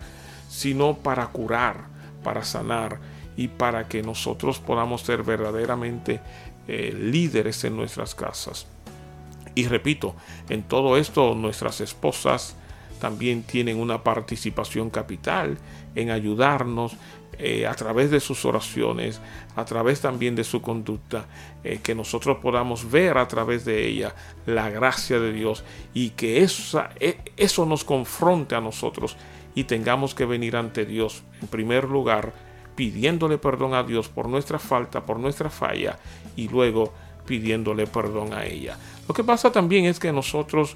sino 0.49 0.97
para 0.97 1.27
curar, 1.27 1.85
para 2.23 2.43
sanar 2.43 2.99
y 3.37 3.47
para 3.47 3.87
que 3.87 4.01
nosotros 4.01 4.59
podamos 4.59 5.01
ser 5.01 5.23
verdaderamente 5.23 6.19
eh, 6.67 6.93
líderes 6.97 7.63
en 7.63 7.75
nuestras 7.75 8.15
casas. 8.15 8.67
Y 9.55 9.67
repito, 9.67 10.15
en 10.49 10.63
todo 10.63 10.97
esto 10.97 11.35
nuestras 11.35 11.81
esposas 11.81 12.55
también 12.99 13.43
tienen 13.43 13.79
una 13.79 14.03
participación 14.03 14.89
capital 14.89 15.57
en 15.95 16.11
ayudarnos 16.11 16.95
eh, 17.39 17.65
a 17.65 17.73
través 17.73 18.11
de 18.11 18.19
sus 18.19 18.45
oraciones, 18.45 19.19
a 19.55 19.65
través 19.65 19.99
también 19.99 20.35
de 20.35 20.43
su 20.43 20.61
conducta, 20.61 21.25
eh, 21.63 21.79
que 21.81 21.95
nosotros 21.95 22.37
podamos 22.41 22.91
ver 22.91 23.17
a 23.17 23.27
través 23.27 23.65
de 23.65 23.87
ella 23.87 24.13
la 24.45 24.69
gracia 24.69 25.19
de 25.19 25.33
Dios 25.33 25.63
y 25.93 26.11
que 26.11 26.43
esa, 26.43 26.91
eso 27.37 27.65
nos 27.65 27.83
confronte 27.83 28.53
a 28.53 28.61
nosotros 28.61 29.17
y 29.55 29.63
tengamos 29.63 30.13
que 30.13 30.25
venir 30.25 30.55
ante 30.55 30.85
Dios 30.85 31.23
en 31.41 31.47
primer 31.47 31.85
lugar 31.85 32.33
pidiéndole 32.75 33.37
perdón 33.37 33.73
a 33.73 33.83
Dios 33.83 34.07
por 34.07 34.29
nuestra 34.29 34.59
falta, 34.59 35.05
por 35.05 35.19
nuestra 35.19 35.49
falla 35.49 35.97
y 36.35 36.47
luego 36.47 36.93
pidiéndole 37.25 37.87
perdón 37.87 38.33
a 38.33 38.45
ella. 38.45 38.77
Lo 39.07 39.13
que 39.13 39.23
pasa 39.23 39.51
también 39.51 39.85
es 39.85 39.99
que 39.99 40.11
nosotros 40.11 40.75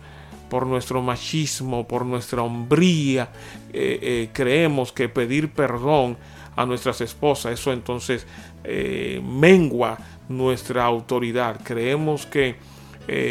por 0.49 0.65
nuestro 0.67 1.01
machismo, 1.01 1.87
por 1.87 2.05
nuestra 2.05 2.41
hombría, 2.41 3.29
eh, 3.73 3.99
eh, 4.01 4.29
creemos 4.31 4.91
que 4.91 5.09
pedir 5.09 5.49
perdón 5.49 6.17
a 6.55 6.65
nuestras 6.65 7.01
esposas, 7.01 7.53
eso 7.53 7.73
entonces 7.73 8.25
eh, 8.63 9.21
mengua 9.23 9.97
nuestra 10.29 10.85
autoridad. 10.85 11.59
Creemos 11.63 12.25
que 12.25 12.55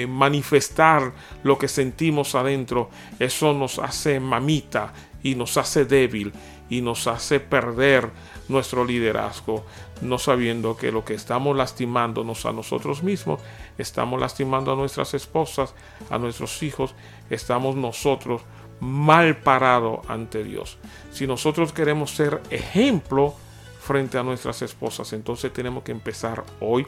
manifestar 0.08 1.12
lo 1.42 1.58
que 1.58 1.66
sentimos 1.66 2.36
adentro, 2.36 2.90
eso 3.18 3.52
nos 3.52 3.80
hace 3.80 4.20
mamita 4.20 4.92
y 5.20 5.34
nos 5.34 5.56
hace 5.56 5.84
débil 5.84 6.32
y 6.68 6.80
nos 6.80 7.06
hace 7.06 7.40
perder 7.40 8.10
nuestro 8.48 8.84
liderazgo, 8.84 9.64
no 10.00 10.18
sabiendo 10.18 10.76
que 10.76 10.92
lo 10.92 11.04
que 11.04 11.14
estamos 11.14 11.56
lastimándonos 11.56 12.46
a 12.46 12.52
nosotros 12.52 13.02
mismos, 13.02 13.40
estamos 13.78 14.20
lastimando 14.20 14.72
a 14.72 14.76
nuestras 14.76 15.14
esposas, 15.14 15.74
a 16.10 16.18
nuestros 16.18 16.62
hijos, 16.62 16.94
estamos 17.30 17.76
nosotros 17.76 18.42
mal 18.80 19.38
parados 19.38 20.00
ante 20.08 20.44
Dios. 20.44 20.78
Si 21.10 21.26
nosotros 21.26 21.72
queremos 21.72 22.10
ser 22.10 22.40
ejemplo 22.50 23.34
frente 23.80 24.18
a 24.18 24.22
nuestras 24.22 24.62
esposas, 24.62 25.12
entonces 25.12 25.52
tenemos 25.52 25.84
que 25.84 25.92
empezar 25.92 26.44
hoy 26.60 26.86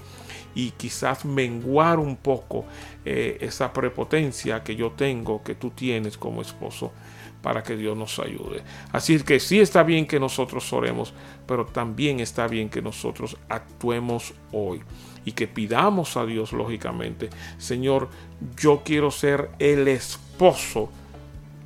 y 0.55 0.71
quizás 0.73 1.25
menguar 1.25 1.99
un 1.99 2.17
poco 2.17 2.65
eh, 3.05 3.39
esa 3.41 3.73
prepotencia 3.73 4.65
que 4.65 4.75
yo 4.75 4.93
tengo, 4.93 5.43
que 5.43 5.55
tú 5.55 5.71
tienes 5.71 6.17
como 6.17 6.41
esposo 6.41 6.93
para 7.43 7.63
que 7.63 7.77
Dios 7.77 7.97
nos 7.97 8.19
ayude. 8.19 8.63
Así 8.93 9.19
que 9.21 9.41
sí 9.41 9.61
está 9.61 9.83
bien 9.83 10.07
que 10.07 10.21
nosotros 10.21 10.73
oremos, 10.73 11.15
pero 11.47 11.67
también 11.67 12.21
está 12.21 12.47
bien 12.49 12.69
que 12.69 12.83
nosotros 12.83 13.37
actuemos 13.49 14.35
hoy 14.53 14.83
y 15.25 15.33
que 15.33 15.49
pidamos 15.49 16.17
a 16.17 16.25
Dios 16.25 16.53
lógicamente, 16.53 17.31
Señor, 17.59 18.09
yo 18.57 18.83
quiero 18.85 19.11
ser 19.11 19.51
el 19.59 19.89
esposo 19.89 20.91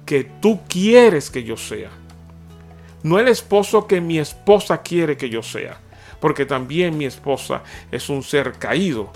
que 0.07 0.25
tú 0.25 0.61
quieres 0.69 1.31
que 1.31 1.45
yo 1.45 1.57
sea. 1.57 1.91
No 3.03 3.19
el 3.19 3.29
esposo 3.29 3.87
que 3.87 4.01
mi 4.01 4.19
esposa 4.19 4.83
quiere 4.83 5.17
que 5.17 5.31
yo 5.31 5.43
sea. 5.43 5.79
Porque 6.21 6.45
también 6.45 6.99
mi 6.99 7.07
esposa 7.07 7.63
es 7.91 8.09
un 8.09 8.23
ser 8.23 8.53
caído. 8.53 9.11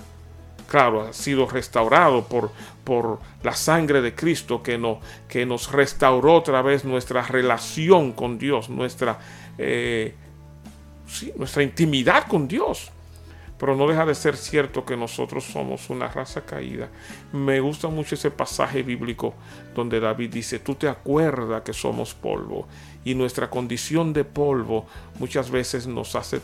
Claro, 0.68 1.02
ha 1.02 1.12
sido 1.12 1.46
restaurado 1.46 2.24
por, 2.24 2.50
por 2.84 3.18
la 3.42 3.54
sangre 3.54 4.00
de 4.02 4.14
Cristo 4.14 4.62
que, 4.62 4.78
no, 4.78 5.00
que 5.26 5.46
nos 5.46 5.72
restauró 5.72 6.34
otra 6.34 6.62
vez 6.62 6.84
nuestra 6.84 7.22
relación 7.22 8.12
con 8.12 8.38
Dios, 8.38 8.68
nuestra, 8.68 9.18
eh, 9.58 10.14
nuestra 11.36 11.62
intimidad 11.62 12.26
con 12.28 12.46
Dios. 12.46 12.90
Pero 13.58 13.76
no 13.76 13.86
deja 13.86 14.04
de 14.04 14.14
ser 14.14 14.36
cierto 14.36 14.84
que 14.84 14.96
nosotros 14.96 15.44
somos 15.44 15.88
una 15.88 16.08
raza 16.08 16.42
caída. 16.42 16.88
Me 17.32 17.60
gusta 17.60 17.88
mucho 17.88 18.16
ese 18.16 18.30
pasaje 18.30 18.82
bíblico 18.82 19.34
donde 19.74 20.00
David 20.00 20.30
dice, 20.32 20.58
tú 20.58 20.74
te 20.74 20.88
acuerdas 20.88 21.62
que 21.62 21.72
somos 21.72 22.14
polvo 22.14 22.66
y 23.04 23.14
nuestra 23.14 23.48
condición 23.48 24.12
de 24.12 24.24
polvo 24.24 24.86
muchas 25.18 25.50
veces 25.50 25.86
nos 25.86 26.16
hace 26.16 26.40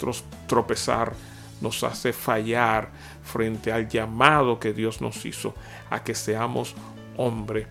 tropezar, 0.47 1.13
nos 1.61 1.83
hace 1.83 2.13
fallar 2.13 2.91
frente 3.25 3.73
al 3.73 3.89
llamado 3.89 4.61
que 4.61 4.73
Dios 4.73 5.01
nos 5.01 5.25
hizo 5.27 5.55
a 5.91 6.03
que 6.03 6.15
seamos 6.15 6.75
hombre 7.17 7.67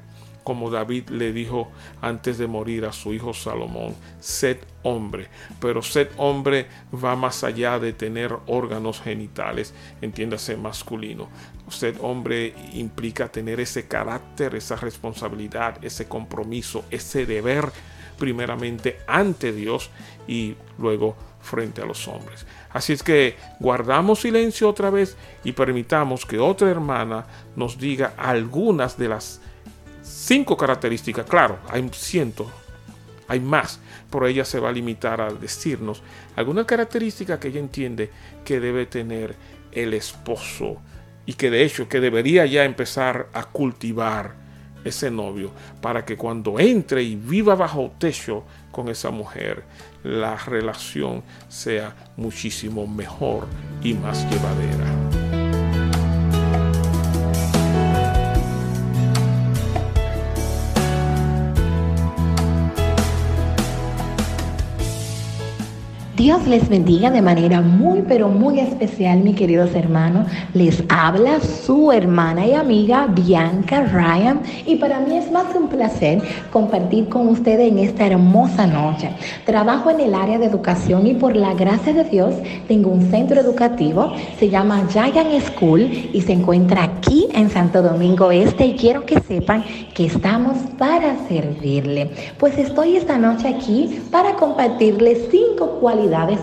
como 0.50 0.72
David 0.72 1.10
le 1.10 1.32
dijo 1.32 1.70
antes 2.02 2.40
de 2.40 2.48
morir 2.48 2.86
a 2.86 2.92
su 2.92 3.14
hijo 3.14 3.36
Salomón, 3.36 3.96
sed 4.20 4.58
hombre. 4.82 5.28
Pero 5.60 5.84
sed 5.84 6.10
hombre 6.18 6.66
va 6.92 7.16
más 7.16 7.44
allá 7.44 7.78
de 7.78 7.94
tener 7.94 8.36
órganos 8.48 9.00
genitales, 9.00 9.76
entiéndase 10.02 10.58
masculino. 10.58 11.30
Sed 11.70 11.98
hombre 12.02 12.56
implica 12.74 13.32
tener 13.32 13.60
ese 13.60 13.88
carácter, 13.88 14.56
esa 14.56 14.76
responsabilidad, 14.76 15.78
ese 15.84 16.08
compromiso, 16.08 16.84
ese 16.90 17.28
deber 17.28 17.72
primeramente 18.20 19.00
ante 19.08 19.52
Dios 19.52 19.90
y 20.28 20.56
luego 20.78 21.16
frente 21.42 21.82
a 21.82 21.86
los 21.86 22.08
hombres. 22.08 22.46
Así 22.72 22.94
es 22.94 23.02
que 23.02 23.36
guardamos 23.60 24.22
silencio 24.22 24.70
otra 24.70 24.90
vez 24.90 25.18
y 25.44 25.54
permitamos 25.54 26.26
que 26.26 26.38
otra 26.38 26.70
hermana 26.70 27.26
nos 27.56 27.80
diga 27.80 28.14
algunas 28.18 28.98
de 28.98 29.08
las 29.08 29.42
cinco 30.04 30.56
características. 30.56 31.26
Claro, 31.26 31.58
hay 31.70 31.90
cientos, 31.94 32.48
hay 33.28 33.40
más, 33.40 33.80
pero 34.12 34.28
ella 34.28 34.46
se 34.46 34.60
va 34.60 34.70
a 34.70 34.74
limitar 34.74 35.22
a 35.22 35.34
decirnos 35.34 36.04
algunas 36.36 36.66
características 36.66 37.40
que 37.40 37.48
ella 37.48 37.60
entiende 37.60 38.12
que 38.44 38.60
debe 38.60 38.86
tener 38.86 39.36
el 39.72 39.94
esposo 39.94 40.78
y 41.26 41.34
que 41.34 41.50
de 41.50 41.64
hecho 41.64 41.88
que 41.88 42.00
debería 42.00 42.46
ya 42.46 42.64
empezar 42.64 43.30
a 43.34 43.46
cultivar 43.46 44.49
ese 44.84 45.12
novio 45.12 45.52
para 45.82 46.06
que 46.06 46.18
cuando 46.18 46.60
entre 46.60 47.04
y 47.04 47.16
viva 47.16 47.56
bajo 47.56 47.92
techo 47.98 48.44
con 48.72 48.90
esa 48.90 49.12
mujer, 49.12 49.64
la 50.04 50.36
relación 50.36 51.24
sea 51.48 51.96
muchísimo 52.18 52.88
mejor 52.88 53.48
y 53.84 53.94
más 53.94 54.26
llevadera. 54.30 55.19
Dios 66.20 66.46
les 66.48 66.68
bendiga 66.68 67.10
de 67.10 67.22
manera 67.22 67.62
muy, 67.62 68.02
pero 68.02 68.28
muy 68.28 68.60
especial, 68.60 69.22
mis 69.22 69.38
queridos 69.38 69.74
hermanos. 69.74 70.28
Les 70.54 70.84
habla 70.90 71.40
su 71.40 71.94
hermana 71.94 72.46
y 72.46 72.52
amiga 72.52 73.08
Bianca 73.08 73.86
Ryan 73.86 74.42
y 74.66 74.76
para 74.76 75.00
mí 75.00 75.16
es 75.16 75.32
más 75.32 75.56
un 75.56 75.70
placer 75.70 76.22
compartir 76.52 77.08
con 77.08 77.30
ustedes 77.30 77.72
en 77.72 77.80
esta 77.80 78.06
hermosa 78.06 78.68
noche. 78.68 79.12
Trabajo 79.46 79.92
en 79.92 80.02
el 80.02 80.14
área 80.14 80.38
de 80.38 80.48
educación 80.48 81.08
y 81.08 81.14
por 81.14 81.38
la 81.38 81.54
gracia 81.54 81.94
de 81.94 82.04
Dios 82.04 82.36
tengo 82.68 82.90
un 82.90 83.10
centro 83.10 83.40
educativo, 83.40 84.12
se 84.38 84.50
llama 84.50 84.90
Giant 84.92 85.42
School 85.42 85.84
y 86.12 86.20
se 86.20 86.34
encuentra 86.34 86.84
aquí 86.84 87.30
en 87.34 87.50
Santo 87.50 87.82
Domingo 87.82 88.30
Este 88.30 88.66
y 88.66 88.76
quiero 88.76 89.06
que 89.06 89.22
sepan 89.22 89.64
que 89.94 90.08
estamos 90.08 90.58
para 90.78 91.16
servirle. 91.30 92.12
Pues 92.38 92.58
estoy 92.58 92.98
esta 92.98 93.18
noche 93.18 93.48
aquí 93.48 94.02
para 94.12 94.36
compartirles 94.36 95.30
cinco 95.32 95.78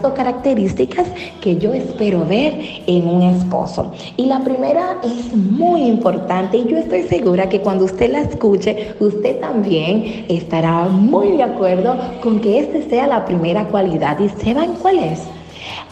o 0.03 0.15
características 0.15 1.09
que 1.41 1.57
yo 1.57 1.75
espero 1.75 2.25
ver 2.25 2.55
en 2.87 3.09
un 3.09 3.23
esposo. 3.23 3.93
Y 4.17 4.27
la 4.27 4.41
primera 4.41 4.99
es 5.03 5.35
muy 5.35 5.83
importante 5.83 6.59
y 6.59 6.67
yo 6.69 6.79
estoy 6.79 7.03
segura 7.03 7.49
que 7.49 7.61
cuando 7.61 7.85
usted 7.85 8.11
la 8.13 8.21
escuche, 8.21 8.95
usted 9.01 9.41
también 9.41 10.25
estará 10.29 10.85
muy 10.85 11.37
de 11.37 11.43
acuerdo 11.43 11.97
con 12.23 12.41
que 12.41 12.61
esta 12.61 12.89
sea 12.89 13.07
la 13.07 13.25
primera 13.25 13.67
cualidad. 13.67 14.19
¿Y 14.21 14.29
sepan 14.29 14.75
cuál 14.81 14.99
es? 14.99 15.23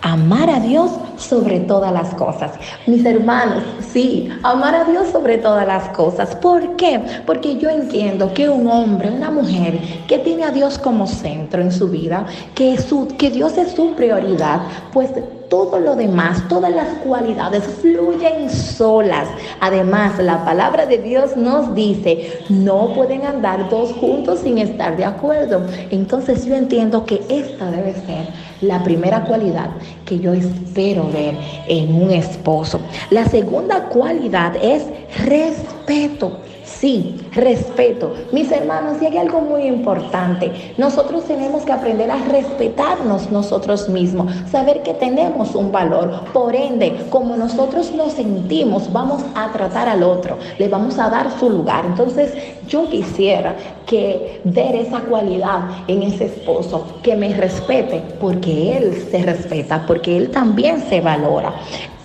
Amar 0.06 0.50
a 0.50 0.60
Dios 0.60 0.90
sobre 1.16 1.60
todas 1.60 1.90
las 1.90 2.14
cosas. 2.14 2.52
Mis 2.86 3.06
hermanos, 3.06 3.62
sí, 3.90 4.28
amar 4.42 4.74
a 4.74 4.84
Dios 4.84 5.08
sobre 5.08 5.38
todas 5.38 5.66
las 5.66 5.88
cosas. 5.96 6.36
¿Por 6.36 6.76
qué? 6.76 7.00
Porque 7.24 7.56
yo 7.56 7.70
entiendo 7.70 8.34
que 8.34 8.50
un 8.50 8.68
hombre, 8.68 9.10
una 9.10 9.30
mujer 9.30 9.80
que 10.06 10.18
tiene 10.18 10.44
a 10.44 10.50
Dios 10.50 10.78
como 10.78 11.06
centro 11.06 11.62
en 11.62 11.72
su 11.72 11.88
vida, 11.88 12.26
que, 12.54 12.76
su, 12.76 13.08
que 13.16 13.30
Dios 13.30 13.56
es 13.56 13.72
su 13.72 13.94
prioridad, 13.94 14.60
pues 14.92 15.08
todo 15.54 15.78
lo 15.78 15.94
demás, 15.94 16.48
todas 16.48 16.74
las 16.74 16.88
cualidades 17.04 17.62
fluyen 17.80 18.50
solas. 18.50 19.28
Además, 19.60 20.18
la 20.18 20.44
palabra 20.44 20.84
de 20.84 20.98
Dios 20.98 21.36
nos 21.36 21.76
dice, 21.76 22.40
no 22.48 22.92
pueden 22.92 23.24
andar 23.24 23.70
dos 23.70 23.92
juntos 23.92 24.40
sin 24.40 24.58
estar 24.58 24.96
de 24.96 25.04
acuerdo. 25.04 25.64
Entonces 25.92 26.44
yo 26.44 26.56
entiendo 26.56 27.06
que 27.06 27.22
esta 27.28 27.70
debe 27.70 27.92
ser 27.92 28.30
la 28.62 28.82
primera 28.82 29.24
cualidad 29.26 29.70
que 30.04 30.18
yo 30.18 30.32
espero 30.34 31.08
ver 31.12 31.36
en 31.68 32.02
un 32.02 32.10
esposo. 32.10 32.80
La 33.10 33.24
segunda 33.26 33.84
cualidad 33.84 34.56
es 34.60 34.82
respeto. 35.24 36.40
Sí, 36.84 37.16
respeto. 37.32 38.12
Mis 38.30 38.52
hermanos, 38.52 39.00
y 39.00 39.06
hay 39.06 39.16
algo 39.16 39.40
muy 39.40 39.62
importante. 39.62 40.74
Nosotros 40.76 41.24
tenemos 41.24 41.62
que 41.62 41.72
aprender 41.72 42.10
a 42.10 42.18
respetarnos 42.18 43.30
nosotros 43.30 43.88
mismos, 43.88 44.30
saber 44.50 44.82
que 44.82 44.92
tenemos 44.92 45.54
un 45.54 45.72
valor. 45.72 46.24
Por 46.34 46.54
ende, 46.54 46.94
como 47.08 47.38
nosotros 47.38 47.90
nos 47.92 48.12
sentimos, 48.12 48.92
vamos 48.92 49.22
a 49.34 49.50
tratar 49.50 49.88
al 49.88 50.02
otro, 50.02 50.36
le 50.58 50.68
vamos 50.68 50.98
a 50.98 51.08
dar 51.08 51.30
su 51.40 51.48
lugar. 51.48 51.86
Entonces, 51.86 52.34
yo 52.68 52.86
quisiera 52.90 53.56
que 53.86 54.42
ver 54.44 54.76
esa 54.76 55.00
cualidad 55.00 55.62
en 55.88 56.02
ese 56.02 56.26
esposo, 56.26 56.98
que 57.02 57.16
me 57.16 57.32
respete, 57.32 58.02
porque 58.20 58.76
él 58.76 59.08
se 59.10 59.22
respeta, 59.22 59.86
porque 59.86 60.18
él 60.18 60.30
también 60.30 60.84
se 60.90 61.00
valora. 61.00 61.54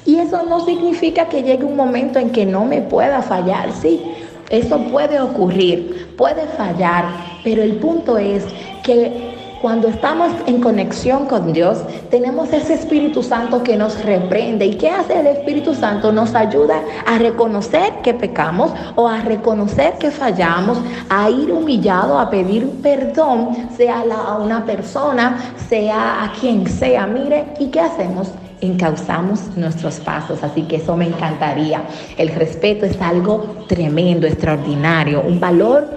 Y 0.05 0.17
eso 0.17 0.41
no 0.43 0.65
significa 0.65 1.25
que 1.25 1.43
llegue 1.43 1.65
un 1.65 1.75
momento 1.75 2.17
en 2.17 2.29
que 2.29 2.45
no 2.45 2.63
me 2.63 2.81
pueda 2.81 3.21
fallar, 3.21 3.73
sí. 3.73 4.01
Eso 4.49 4.79
puede 4.91 5.19
ocurrir, 5.19 6.15
puede 6.17 6.47
fallar, 6.47 7.05
pero 7.43 7.61
el 7.61 7.73
punto 7.75 8.17
es 8.17 8.43
que 8.83 9.37
cuando 9.61 9.89
estamos 9.89 10.31
en 10.47 10.61
conexión 10.61 11.25
con 11.25 11.51
Dios, 11.51 11.79
tenemos 12.09 12.53
ese 12.53 12.75
Espíritu 12.75 13.21
Santo 13.21 13.61
que 13.61 13.75
nos 13.75 14.01
reprende. 14.05 14.65
¿Y 14.65 14.75
qué 14.75 14.89
hace 14.89 15.19
el 15.19 15.27
Espíritu 15.27 15.75
Santo? 15.75 16.13
Nos 16.13 16.33
ayuda 16.33 16.81
a 17.05 17.17
reconocer 17.17 17.95
que 18.01 18.13
pecamos 18.13 18.71
o 18.95 19.07
a 19.07 19.19
reconocer 19.19 19.97
que 19.97 20.11
fallamos, 20.11 20.77
a 21.09 21.29
ir 21.29 21.51
humillado, 21.51 22.17
a 22.17 22.29
pedir 22.29 22.69
perdón, 22.81 23.69
sea 23.75 23.99
a 23.99 24.37
una 24.37 24.65
persona, 24.65 25.37
sea 25.67 26.23
a 26.23 26.31
quien 26.39 26.65
sea. 26.65 27.05
Mire, 27.05 27.53
¿y 27.59 27.67
qué 27.67 27.81
hacemos? 27.81 28.31
Encauzamos 28.61 29.55
nuestros 29.55 29.99
pasos. 29.99 30.43
Así 30.43 30.63
que 30.63 30.77
eso 30.77 30.95
me 30.95 31.07
encantaría. 31.07 31.83
El 32.17 32.29
respeto 32.29 32.85
es 32.85 32.99
algo 33.01 33.65
tremendo, 33.67 34.27
extraordinario, 34.27 35.21
un 35.21 35.39
valor 35.39 35.89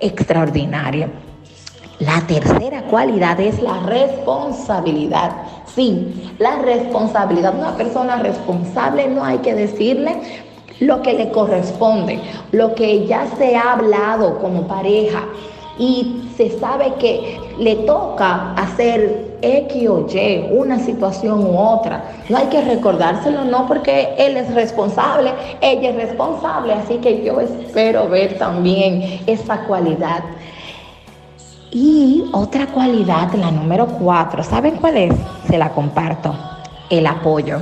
extraordinario. 0.00 1.08
La 2.00 2.20
tercera 2.26 2.82
cualidad 2.82 3.40
es 3.40 3.62
la 3.62 3.80
responsabilidad. 3.80 5.32
Sí, 5.74 6.32
la 6.38 6.58
responsabilidad. 6.58 7.54
Una 7.56 7.76
persona 7.76 8.16
responsable 8.16 9.08
no 9.08 9.24
hay 9.24 9.38
que 9.38 9.54
decirle 9.54 10.16
lo 10.80 11.02
que 11.02 11.14
le 11.14 11.30
corresponde, 11.30 12.20
lo 12.52 12.74
que 12.74 13.06
ya 13.06 13.26
se 13.38 13.56
ha 13.56 13.72
hablado 13.72 14.38
como 14.40 14.66
pareja 14.66 15.22
y 15.78 16.28
se 16.36 16.58
sabe 16.58 16.94
que 16.98 17.40
le 17.58 17.76
toca 17.76 18.52
hacer 18.54 19.33
X 19.44 19.88
o 19.88 20.06
Y, 20.08 20.48
una 20.50 20.78
situación 20.78 21.44
u 21.44 21.58
otra. 21.58 22.04
No 22.28 22.38
hay 22.38 22.46
que 22.46 22.62
recordárselo, 22.62 23.44
no, 23.44 23.66
porque 23.66 24.14
él 24.18 24.36
es 24.36 24.52
responsable, 24.54 25.32
ella 25.60 25.90
es 25.90 25.96
responsable, 25.96 26.72
así 26.72 26.96
que 26.96 27.24
yo 27.24 27.40
espero 27.40 28.08
ver 28.08 28.38
también 28.38 29.20
esa 29.26 29.64
cualidad. 29.66 30.24
Y 31.70 32.24
otra 32.32 32.66
cualidad, 32.68 33.32
la 33.34 33.50
número 33.50 33.86
cuatro, 33.86 34.42
¿saben 34.44 34.76
cuál 34.76 34.96
es? 34.96 35.14
Se 35.48 35.58
la 35.58 35.70
comparto, 35.70 36.34
el 36.88 37.06
apoyo. 37.06 37.58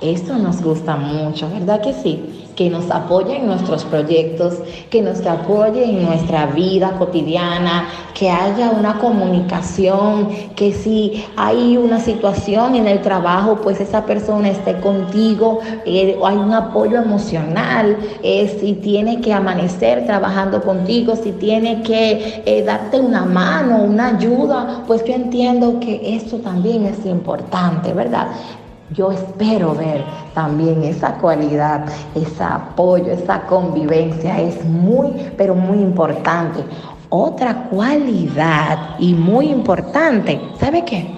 Eso 0.00 0.36
nos 0.36 0.62
gusta 0.62 0.96
mucho, 0.96 1.48
¿verdad 1.50 1.80
que 1.80 1.92
sí? 1.92 2.49
Que 2.60 2.68
nos 2.68 2.90
apoye 2.90 3.38
en 3.38 3.46
nuestros 3.46 3.86
proyectos, 3.86 4.58
que 4.90 5.00
nos 5.00 5.24
apoye 5.24 5.82
en 5.82 6.04
nuestra 6.04 6.44
vida 6.44 6.92
cotidiana, 6.98 7.88
que 8.12 8.28
haya 8.28 8.68
una 8.72 8.98
comunicación, 8.98 10.28
que 10.56 10.74
si 10.74 11.24
hay 11.38 11.78
una 11.78 11.98
situación 12.00 12.74
en 12.74 12.86
el 12.86 13.00
trabajo, 13.00 13.60
pues 13.62 13.80
esa 13.80 14.04
persona 14.04 14.50
esté 14.50 14.78
contigo, 14.78 15.60
eh, 15.86 16.18
hay 16.22 16.36
un 16.36 16.52
apoyo 16.52 16.98
emocional, 16.98 17.96
eh, 18.22 18.54
si 18.60 18.74
tiene 18.74 19.22
que 19.22 19.32
amanecer 19.32 20.04
trabajando 20.04 20.60
contigo, 20.60 21.16
si 21.16 21.32
tiene 21.32 21.80
que 21.80 22.42
eh, 22.44 22.62
darte 22.62 23.00
una 23.00 23.24
mano, 23.24 23.84
una 23.84 24.08
ayuda, 24.08 24.84
pues 24.86 25.02
yo 25.06 25.14
entiendo 25.14 25.80
que 25.80 26.14
eso 26.14 26.36
también 26.40 26.84
es 26.84 27.06
importante, 27.06 27.94
¿verdad? 27.94 28.28
Yo 28.92 29.12
espero 29.12 29.74
ver 29.74 30.04
también 30.34 30.82
esa 30.82 31.14
cualidad, 31.14 31.86
ese 32.14 32.42
apoyo, 32.42 33.12
esa 33.12 33.42
convivencia. 33.42 34.40
Es 34.40 34.64
muy, 34.64 35.30
pero 35.36 35.54
muy 35.54 35.78
importante. 35.78 36.64
Otra 37.08 37.68
cualidad 37.70 38.96
y 38.98 39.14
muy 39.14 39.48
importante, 39.48 40.40
¿sabe 40.58 40.84
qué? 40.84 41.14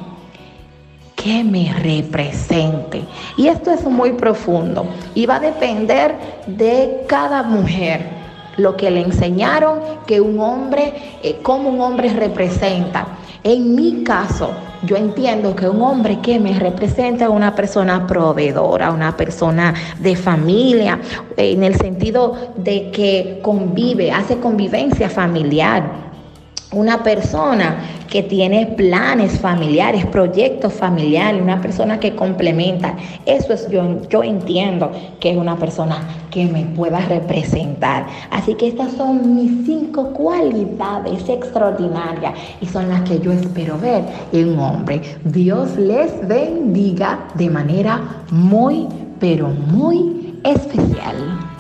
Que 1.17 1.43
me 1.45 1.73
represente. 1.73 3.05
Y 3.39 3.49
esto 3.49 3.71
es 3.71 3.85
muy 3.85 4.13
profundo 4.13 4.87
y 5.15 5.25
va 5.25 5.37
a 5.37 5.41
depender 5.41 6.15
de 6.47 7.05
cada 7.07 7.43
mujer 7.43 8.23
lo 8.59 8.77
que 8.77 8.91
le 8.91 9.01
enseñaron 9.01 9.81
que 10.07 10.21
un 10.21 10.39
hombre, 10.41 10.93
eh, 11.23 11.39
como 11.43 11.71
un 11.71 11.81
hombre 11.81 12.13
representa. 12.13 13.07
En 13.45 13.75
mi 13.75 14.05
caso, 14.05 14.53
yo 14.85 14.97
entiendo 14.97 15.57
que 15.57 15.69
un 15.69 15.83
hombre 15.83 16.21
que 16.21 16.39
me 16.39 16.57
representa 16.59 17.25
es 17.25 17.31
una 17.31 17.55
persona 17.55 18.07
proveedora, 18.07 18.93
una 18.93 19.17
persona 19.17 19.75
de 19.99 20.15
familia, 20.15 21.01
en 21.37 21.65
el 21.65 21.75
sentido 21.75 22.53
de 22.57 22.93
que 22.93 23.41
convive, 23.43 24.13
hace 24.13 24.39
convivencia 24.39 25.11
familiar 25.11 26.12
una 26.73 27.03
persona 27.03 27.77
que 28.09 28.23
tiene 28.23 28.67
planes 28.67 29.39
familiares, 29.41 30.05
proyectos 30.07 30.73
familiares, 30.73 31.41
una 31.41 31.61
persona 31.61 32.01
que 32.01 32.15
complementa. 32.15 32.97
Eso 33.27 33.53
es 33.53 33.69
yo, 33.71 34.07
yo 34.09 34.23
entiendo 34.23 34.91
que 35.21 35.31
es 35.31 35.37
una 35.37 35.57
persona 35.57 35.99
que 36.31 36.47
me 36.47 36.65
pueda 36.65 37.01
representar. 37.01 38.07
Así 38.31 38.55
que 38.55 38.69
estas 38.69 38.93
son 38.93 39.35
mis 39.35 39.67
cinco 39.67 40.11
cualidades 40.13 41.29
extraordinarias 41.29 42.35
y 42.61 42.67
son 42.67 42.89
las 42.89 43.03
que 43.03 43.19
yo 43.21 43.33
espero 43.33 43.79
ver 43.79 44.05
en 44.33 44.51
un 44.51 44.59
hombre. 44.59 45.01
Dios 45.25 45.77
les 45.77 46.27
bendiga 46.27 47.29
de 47.35 47.51
manera 47.51 48.01
muy, 48.31 48.89
pero 49.21 49.49
muy 49.49 50.39
especial. 50.45 51.52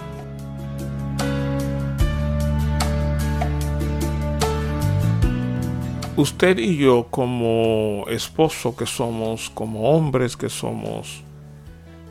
Usted 6.14 6.58
y 6.58 6.76
yo 6.76 7.06
como 7.10 8.04
esposo 8.06 8.76
que 8.76 8.84
somos, 8.84 9.48
como 9.48 9.92
hombres 9.96 10.36
que 10.36 10.50
somos, 10.50 11.22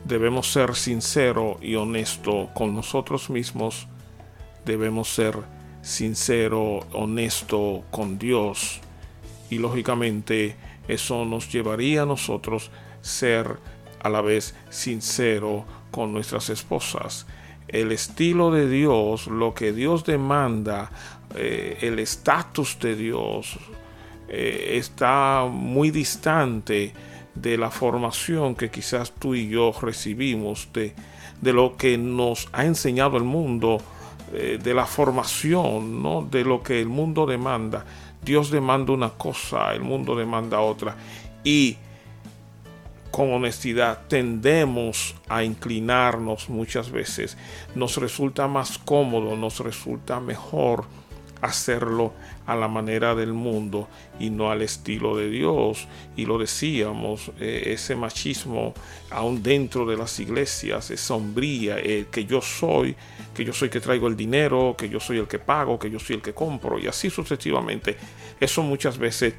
debemos 0.04 0.50
ser 0.50 0.74
sincero 0.74 1.56
y 1.62 1.76
honesto 1.76 2.48
con 2.52 2.74
nosotros 2.74 3.30
mismos, 3.30 3.86
debemos 4.64 5.08
ser 5.08 5.36
sincero, 5.82 6.80
honesto 6.92 7.84
con 7.92 8.18
Dios 8.18 8.80
y 9.50 9.58
lógicamente 9.58 10.56
eso 10.88 11.24
nos 11.24 11.52
llevaría 11.52 12.02
a 12.02 12.06
nosotros 12.06 12.72
ser 13.02 13.56
a 14.02 14.08
la 14.08 14.20
vez 14.20 14.56
sincero 14.68 15.64
con 15.92 16.12
nuestras 16.12 16.50
esposas. 16.50 17.28
El 17.68 17.92
estilo 17.92 18.50
de 18.50 18.68
Dios, 18.68 19.28
lo 19.28 19.54
que 19.54 19.72
Dios 19.72 20.04
demanda, 20.04 20.90
eh, 21.36 21.78
el 21.82 22.00
estatus 22.00 22.80
de 22.80 22.96
Dios, 22.96 23.58
eh, 24.34 24.78
está 24.78 25.46
muy 25.46 25.90
distante 25.90 26.94
de 27.34 27.58
la 27.58 27.70
formación 27.70 28.54
que 28.54 28.70
quizás 28.70 29.12
tú 29.12 29.34
y 29.34 29.50
yo 29.50 29.74
recibimos, 29.78 30.70
de, 30.72 30.94
de 31.42 31.52
lo 31.52 31.76
que 31.76 31.98
nos 31.98 32.48
ha 32.52 32.64
enseñado 32.64 33.18
el 33.18 33.24
mundo, 33.24 33.78
eh, 34.32 34.58
de 34.62 34.72
la 34.72 34.86
formación, 34.86 36.02
¿no? 36.02 36.22
de 36.22 36.44
lo 36.44 36.62
que 36.62 36.80
el 36.80 36.88
mundo 36.88 37.26
demanda. 37.26 37.84
Dios 38.24 38.50
demanda 38.50 38.94
una 38.94 39.10
cosa, 39.10 39.74
el 39.74 39.82
mundo 39.82 40.16
demanda 40.16 40.60
otra. 40.60 40.96
Y 41.44 41.76
con 43.10 43.34
honestidad 43.34 44.06
tendemos 44.08 45.14
a 45.28 45.44
inclinarnos 45.44 46.48
muchas 46.48 46.90
veces. 46.90 47.36
Nos 47.74 47.98
resulta 47.98 48.48
más 48.48 48.78
cómodo, 48.78 49.36
nos 49.36 49.60
resulta 49.60 50.20
mejor 50.20 50.86
hacerlo 51.42 52.14
a 52.46 52.56
la 52.56 52.68
manera 52.68 53.14
del 53.14 53.32
mundo 53.32 53.88
y 54.18 54.30
no 54.30 54.50
al 54.50 54.62
estilo 54.62 55.16
de 55.16 55.30
Dios. 55.30 55.86
Y 56.16 56.26
lo 56.26 56.38
decíamos, 56.38 57.30
eh, 57.40 57.64
ese 57.66 57.96
machismo 57.96 58.74
aún 59.10 59.42
dentro 59.42 59.86
de 59.86 59.96
las 59.96 60.18
iglesias 60.20 60.90
es 60.90 61.00
sombría, 61.00 61.78
eh, 61.78 62.06
que 62.10 62.24
yo 62.24 62.40
soy, 62.40 62.96
que 63.34 63.44
yo 63.44 63.52
soy 63.52 63.68
que 63.68 63.80
traigo 63.80 64.08
el 64.08 64.16
dinero, 64.16 64.74
que 64.76 64.88
yo 64.88 65.00
soy 65.00 65.18
el 65.18 65.28
que 65.28 65.38
pago, 65.38 65.78
que 65.78 65.90
yo 65.90 65.98
soy 65.98 66.16
el 66.16 66.22
que 66.22 66.32
compro 66.32 66.78
y 66.78 66.86
así 66.86 67.10
sucesivamente. 67.10 67.96
Eso 68.40 68.62
muchas 68.62 68.98
veces 68.98 69.34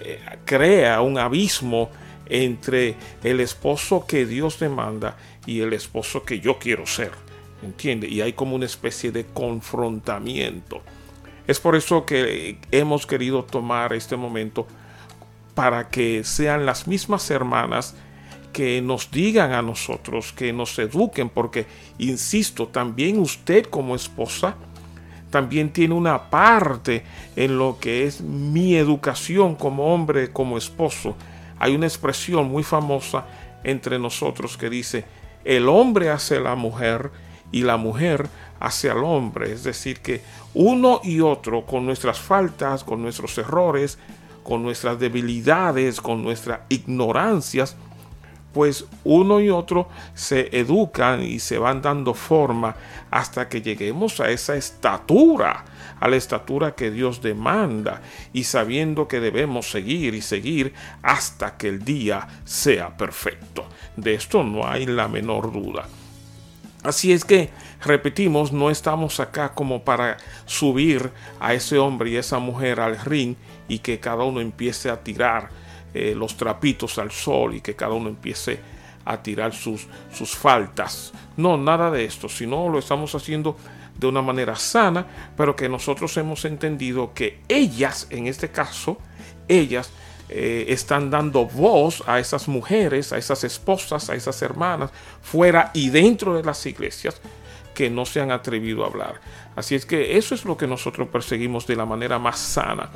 eh, 0.00 0.20
crea 0.44 1.00
un 1.00 1.18
abismo 1.18 1.90
entre 2.26 2.94
el 3.22 3.40
esposo 3.40 4.06
que 4.06 4.26
Dios 4.26 4.58
demanda 4.58 5.16
y 5.46 5.60
el 5.60 5.72
esposo 5.72 6.24
que 6.24 6.40
yo 6.40 6.58
quiero 6.58 6.86
ser. 6.86 7.12
¿Entiende? 7.62 8.06
Y 8.06 8.20
hay 8.20 8.34
como 8.34 8.54
una 8.54 8.66
especie 8.66 9.10
de 9.10 9.24
confrontamiento. 9.26 10.82
Es 11.48 11.58
por 11.60 11.74
eso 11.76 12.04
que 12.04 12.58
hemos 12.70 13.06
querido 13.06 13.42
tomar 13.42 13.94
este 13.94 14.16
momento 14.16 14.66
para 15.54 15.88
que 15.88 16.22
sean 16.22 16.66
las 16.66 16.86
mismas 16.86 17.30
hermanas 17.30 17.96
que 18.52 18.82
nos 18.82 19.10
digan 19.10 19.52
a 19.52 19.62
nosotros, 19.62 20.32
que 20.34 20.52
nos 20.52 20.78
eduquen, 20.78 21.30
porque, 21.30 21.66
insisto, 21.96 22.68
también 22.68 23.18
usted 23.18 23.64
como 23.64 23.96
esposa, 23.96 24.56
también 25.30 25.70
tiene 25.72 25.94
una 25.94 26.28
parte 26.28 27.02
en 27.34 27.56
lo 27.56 27.78
que 27.80 28.04
es 28.04 28.20
mi 28.20 28.76
educación 28.76 29.54
como 29.54 29.94
hombre, 29.94 30.30
como 30.30 30.58
esposo. 30.58 31.16
Hay 31.58 31.74
una 31.74 31.86
expresión 31.86 32.48
muy 32.48 32.62
famosa 32.62 33.26
entre 33.64 33.98
nosotros 33.98 34.58
que 34.58 34.68
dice, 34.68 35.06
el 35.44 35.66
hombre 35.68 36.10
hace 36.10 36.40
la 36.40 36.54
mujer 36.56 37.10
y 37.52 37.62
la 37.62 37.76
mujer 37.76 38.28
hacia 38.60 38.92
el 38.92 38.98
hombre. 38.98 39.52
Es 39.52 39.64
decir, 39.64 40.00
que 40.00 40.22
uno 40.54 41.00
y 41.02 41.20
otro, 41.20 41.64
con 41.66 41.86
nuestras 41.86 42.18
faltas, 42.18 42.84
con 42.84 43.02
nuestros 43.02 43.36
errores, 43.38 43.98
con 44.42 44.62
nuestras 44.62 44.98
debilidades, 44.98 46.00
con 46.00 46.22
nuestras 46.22 46.60
ignorancias, 46.68 47.76
pues 48.52 48.86
uno 49.04 49.40
y 49.40 49.50
otro 49.50 49.88
se 50.14 50.48
educan 50.58 51.22
y 51.22 51.38
se 51.38 51.58
van 51.58 51.82
dando 51.82 52.14
forma 52.14 52.74
hasta 53.10 53.48
que 53.48 53.60
lleguemos 53.60 54.20
a 54.20 54.30
esa 54.30 54.56
estatura, 54.56 55.64
a 56.00 56.08
la 56.08 56.16
estatura 56.16 56.74
que 56.74 56.90
Dios 56.90 57.20
demanda 57.20 58.00
y 58.32 58.44
sabiendo 58.44 59.06
que 59.06 59.20
debemos 59.20 59.70
seguir 59.70 60.14
y 60.14 60.22
seguir 60.22 60.72
hasta 61.02 61.56
que 61.56 61.68
el 61.68 61.84
día 61.84 62.26
sea 62.44 62.96
perfecto. 62.96 63.66
De 63.96 64.14
esto 64.14 64.42
no 64.42 64.66
hay 64.66 64.86
la 64.86 65.08
menor 65.08 65.52
duda. 65.52 65.86
Así 66.82 67.12
es 67.12 67.24
que, 67.24 67.50
repetimos, 67.84 68.52
no 68.52 68.70
estamos 68.70 69.18
acá 69.18 69.52
como 69.52 69.82
para 69.82 70.16
subir 70.46 71.10
a 71.40 71.52
ese 71.54 71.78
hombre 71.78 72.10
y 72.10 72.16
esa 72.16 72.38
mujer 72.38 72.80
al 72.80 72.98
ring 72.98 73.34
y 73.66 73.80
que 73.80 73.98
cada 73.98 74.24
uno 74.24 74.40
empiece 74.40 74.88
a 74.88 75.02
tirar 75.02 75.48
eh, 75.92 76.14
los 76.16 76.36
trapitos 76.36 76.98
al 76.98 77.10
sol 77.10 77.54
y 77.54 77.60
que 77.60 77.74
cada 77.74 77.94
uno 77.94 78.08
empiece 78.08 78.60
a 79.04 79.22
tirar 79.22 79.52
sus, 79.54 79.88
sus 80.12 80.36
faltas. 80.36 81.12
No, 81.36 81.56
nada 81.56 81.90
de 81.90 82.04
esto, 82.04 82.28
sino 82.28 82.68
lo 82.68 82.78
estamos 82.78 83.14
haciendo 83.14 83.56
de 83.98 84.06
una 84.06 84.22
manera 84.22 84.54
sana, 84.54 85.06
pero 85.36 85.56
que 85.56 85.68
nosotros 85.68 86.16
hemos 86.16 86.44
entendido 86.44 87.12
que 87.12 87.40
ellas, 87.48 88.06
en 88.10 88.28
este 88.28 88.50
caso, 88.50 88.98
ellas 89.48 89.90
eh, 90.30 90.66
están 90.68 91.10
dando 91.10 91.46
voz 91.46 92.02
a 92.06 92.18
esas 92.18 92.48
mujeres, 92.48 93.12
a 93.12 93.18
esas 93.18 93.44
esposas, 93.44 94.10
a 94.10 94.14
esas 94.14 94.42
hermanas, 94.42 94.90
fuera 95.22 95.70
y 95.72 95.88
dentro 95.88 96.34
de 96.36 96.44
las 96.44 96.66
iglesias 96.66 97.20
que 97.74 97.88
no 97.88 98.04
se 98.04 98.20
han 98.20 98.30
atrevido 98.30 98.84
a 98.84 98.88
hablar. 98.88 99.20
Así 99.56 99.74
es 99.74 99.86
que 99.86 100.18
eso 100.18 100.34
es 100.34 100.44
lo 100.44 100.56
que 100.58 100.66
nosotros 100.66 101.08
perseguimos 101.08 101.66
de 101.66 101.76
la 101.76 101.86
manera 101.86 102.18
más 102.18 102.38
sana. 102.38 102.90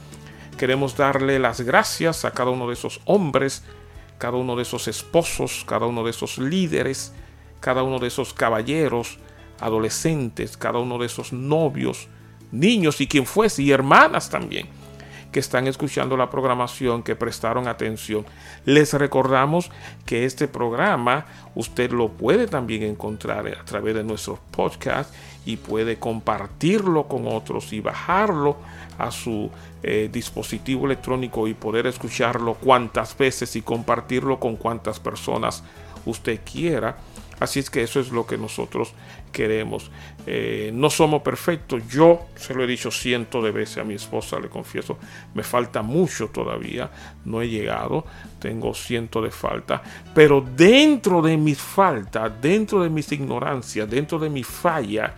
Queremos 0.59 0.97
darle 0.97 1.39
las 1.39 1.63
gracias 1.63 2.27
a 2.27 2.33
cada 2.33 2.51
uno 2.51 2.67
de 2.67 2.75
esos 2.75 3.01
hombres, 3.07 3.63
cada 4.19 4.37
uno 4.37 4.55
de 4.55 4.63
esos 4.63 4.87
esposos, 4.87 5.65
cada 5.67 5.87
uno 5.87 6.05
de 6.05 6.11
esos 6.11 6.37
líderes, 6.37 7.15
cada 7.61 7.83
uno 7.83 7.99
de 7.99 8.09
esos 8.09 8.35
caballeros, 8.35 9.19
adolescentes, 9.59 10.59
cada 10.59 10.81
uno 10.81 10.99
de 10.99 11.07
esos 11.07 11.33
novios, 11.33 12.09
niños 12.51 13.01
y 13.01 13.07
quien 13.07 13.25
fuese, 13.25 13.63
y 13.63 13.71
hermanas 13.71 14.29
también 14.29 14.82
que 15.33 15.41
están 15.41 15.67
escuchando 15.67 16.17
la 16.17 16.31
programación, 16.31 17.03
que 17.03 17.17
prestaron 17.17 17.67
atención. 17.67 18.25
Les 18.65 18.93
recordamos 18.93 19.71
que 20.07 20.25
este 20.25 20.47
programa 20.47 21.27
usted 21.55 21.91
lo 21.91 22.11
puede 22.11 22.47
también 22.47 22.83
encontrar 22.83 23.47
a 23.49 23.65
través 23.65 23.95
de 23.95 24.05
nuestros 24.05 24.39
podcasts 24.51 25.13
y 25.45 25.57
puede 25.57 25.99
compartirlo 25.99 27.09
con 27.09 27.27
otros 27.27 27.73
y 27.73 27.81
bajarlo 27.81 28.57
a 28.99 29.11
su 29.11 29.51
eh, 29.83 30.09
dispositivo 30.13 30.87
electrónico 30.87 31.49
y 31.49 31.55
poder 31.55 31.87
escucharlo 31.87 32.55
cuantas 32.55 33.17
veces 33.17 33.57
y 33.57 33.63
compartirlo 33.63 34.39
con 34.39 34.57
cuantas 34.57 35.01
personas 35.01 35.65
usted 36.05 36.41
quiera. 36.45 36.99
Así 37.41 37.59
es 37.59 37.71
que 37.71 37.83
eso 37.83 37.99
es 37.99 38.13
lo 38.13 38.27
que 38.27 38.39
nosotros 38.39 38.93
queremos. 39.33 39.91
Eh, 40.27 40.71
no 40.73 40.91
somos 40.91 41.23
perfectos. 41.23 41.83
Yo 41.89 42.27
se 42.37 42.55
lo 42.55 42.63
he 42.63 42.67
dicho 42.67 42.91
cientos 42.91 43.43
de 43.43 43.51
veces 43.51 43.79
a 43.79 43.85
mi 43.85 43.95
esposa, 43.95 44.39
le 44.39 44.49
confieso, 44.49 44.99
me 45.35 45.43
falta 45.43 45.83
mucho 45.83 46.29
todavía. 46.29 46.91
No 47.25 47.43
he 47.43 47.49
llegado, 47.49 48.05
tengo 48.39 48.75
cientos 48.75 49.25
de 49.25 49.31
faltas. 49.31 49.81
Pero 50.15 50.41
dentro 50.41 51.23
de 51.23 51.37
mis 51.37 51.59
faltas, 51.59 52.31
dentro 52.41 52.83
de 52.83 52.91
mis 52.91 53.11
ignorancias, 53.11 53.91
dentro 53.91 54.19
de 54.19 54.31
mi 54.31 54.45
falla, 54.45 55.15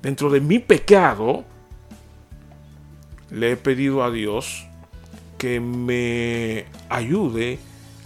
dentro 0.00 0.30
de 0.30 0.40
mi 0.40 0.58
pecado, 0.58 1.44
le 3.30 3.52
he 3.52 3.56
pedido 3.56 4.04
a 4.04 4.10
Dios 4.10 4.66
que 5.38 5.58
me 5.58 6.66
ayude 6.88 7.58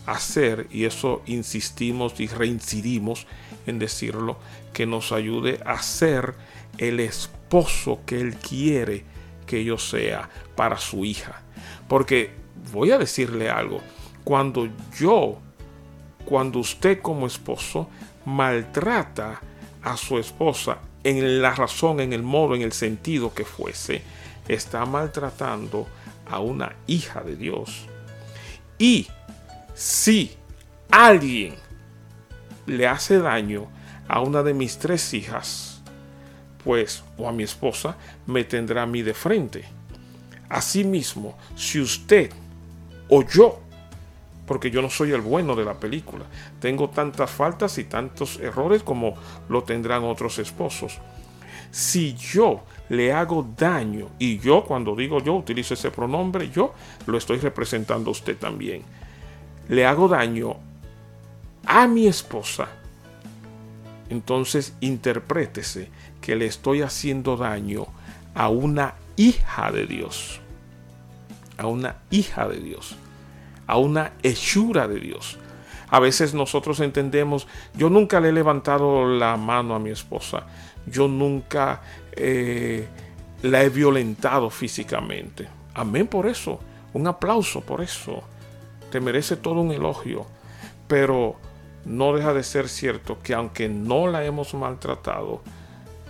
hacer, 0.07 0.69
y 0.71 0.85
eso 0.85 1.23
insistimos 1.27 2.19
y 2.21 2.29
reincidimos 2.29 3.27
en 3.67 3.79
decirlo, 3.79 4.39
que 4.77 4.85
nos 4.85 5.11
ayude 5.11 5.59
a 5.65 5.81
ser 5.81 6.35
el 6.77 7.01
esposo 7.01 8.01
que 8.05 8.21
Él 8.21 8.35
quiere 8.37 9.05
que 9.47 9.65
yo 9.65 9.79
sea 9.79 10.29
para 10.55 10.77
su 10.77 11.07
hija. 11.07 11.41
Porque 11.89 12.33
voy 12.73 12.91
a 12.91 12.99
decirle 12.99 13.49
algo, 13.49 13.81
cuando 14.23 14.69
yo, 14.99 15.39
cuando 16.27 16.59
usted 16.59 17.01
como 17.01 17.27
esposo 17.27 17.89
maltrata 18.27 19.41
a 19.83 19.97
su 19.97 20.19
esposa 20.19 20.77
en 21.05 21.41
la 21.41 21.55
razón, 21.55 22.01
en 22.01 22.13
el 22.13 22.23
modo, 22.23 22.55
en 22.55 22.61
el 22.61 22.73
sentido 22.73 23.33
que 23.33 23.47
fuese, 23.47 24.03
está 24.47 24.85
maltratando 24.85 25.87
a 26.31 26.41
una 26.41 26.77
hija 26.87 27.23
de 27.23 27.37
Dios. 27.37 27.87
Y 28.79 29.07
si 29.73 30.37
alguien 30.91 31.55
le 32.67 32.87
hace 32.87 33.19
daño 33.21 33.75
a 34.09 34.21
una 34.21 34.43
de 34.43 34.55
mis 34.55 34.79
tres 34.79 35.15
hijas, 35.15 35.83
pues, 36.65 37.05
o 37.17 37.29
a 37.29 37.33
mi 37.33 37.43
esposa, 37.43 37.97
me 38.27 38.45
tendrá 38.45 38.83
a 38.83 38.87
mí 38.87 39.03
de 39.03 39.15
frente. 39.15 39.65
Asimismo, 40.49 41.37
si 41.57 41.81
usted 41.81 42.31
o 43.09 43.23
yo, 43.23 43.61
porque 44.47 44.71
yo 44.71 44.81
no 44.81 44.91
soy 44.91 45.13
el 45.13 45.21
bueno 45.21 45.57
de 45.57 45.65
la 45.65 45.75
película, 45.75 46.25
tengo 46.61 46.91
tantas 46.91 47.31
faltas 47.31 47.79
y 47.79 47.85
tantos 47.85 48.39
errores 48.39 48.83
como 48.83 49.15
lo 49.49 49.65
tendrán 49.65 50.05
otros 50.05 50.39
esposos. 50.39 50.99
Si 51.71 52.15
yo 52.15 52.63
le 52.89 53.13
hago 53.13 53.47
daño, 53.57 54.11
y 54.19 54.39
yo 54.39 54.65
cuando 54.65 54.95
digo 54.95 55.21
yo 55.21 55.35
utilizo 55.35 55.75
ese 55.75 55.91
pronombre, 55.91 56.51
yo 56.51 56.75
lo 57.07 57.19
estoy 57.19 57.39
representando 57.39 58.11
a 58.11 58.13
usted 58.13 58.37
también 58.37 58.85
le 59.69 59.85
hago 59.85 60.09
daño 60.09 60.57
a 61.65 61.87
mi 61.87 62.07
esposa, 62.07 62.69
entonces 64.09 64.75
interprétese 64.81 65.91
que 66.21 66.37
le 66.37 66.47
estoy 66.47 66.83
haciendo 66.83 67.37
daño 67.37 67.87
a 68.35 68.49
una 68.49 68.95
hija 69.17 69.71
de 69.73 69.87
Dios, 69.87 70.41
a 71.57 71.67
una 71.67 71.97
hija 72.11 72.49
de 72.49 72.59
Dios, 72.59 72.97
a 73.67 73.79
una 73.79 74.13
hechura 74.23 74.89
de 74.89 75.01
Dios. 75.01 75.39
A 75.89 76.01
veces 76.01 76.35
nosotros 76.35 76.81
entendemos, 76.81 77.47
yo 77.75 77.91
nunca 77.91 78.21
le 78.21 78.31
he 78.31 78.33
levantado 78.33 79.07
la 79.07 79.37
mano 79.37 79.75
a 79.75 79.79
mi 79.79 79.91
esposa, 79.91 80.47
yo 80.87 81.09
nunca 81.09 81.81
eh, 82.13 82.87
la 83.43 83.63
he 83.63 83.69
violentado 83.69 84.51
físicamente. 84.51 85.49
Amén 85.75 86.07
por 86.07 86.27
eso, 86.27 86.61
un 86.93 87.07
aplauso 87.07 87.61
por 87.61 87.83
eso 87.83 88.23
te 88.91 89.01
merece 89.01 89.37
todo 89.37 89.61
un 89.61 89.73
elogio, 89.73 90.27
pero 90.89 91.37
no 91.87 92.13
deja 92.15 92.35
de 92.35 92.43
ser 92.43 92.69
cierto 92.69 93.19
que 93.23 93.33
aunque 93.33 93.69
no 93.69 94.09
la 94.09 94.25
hemos 94.25 94.55
maltratado 94.55 95.41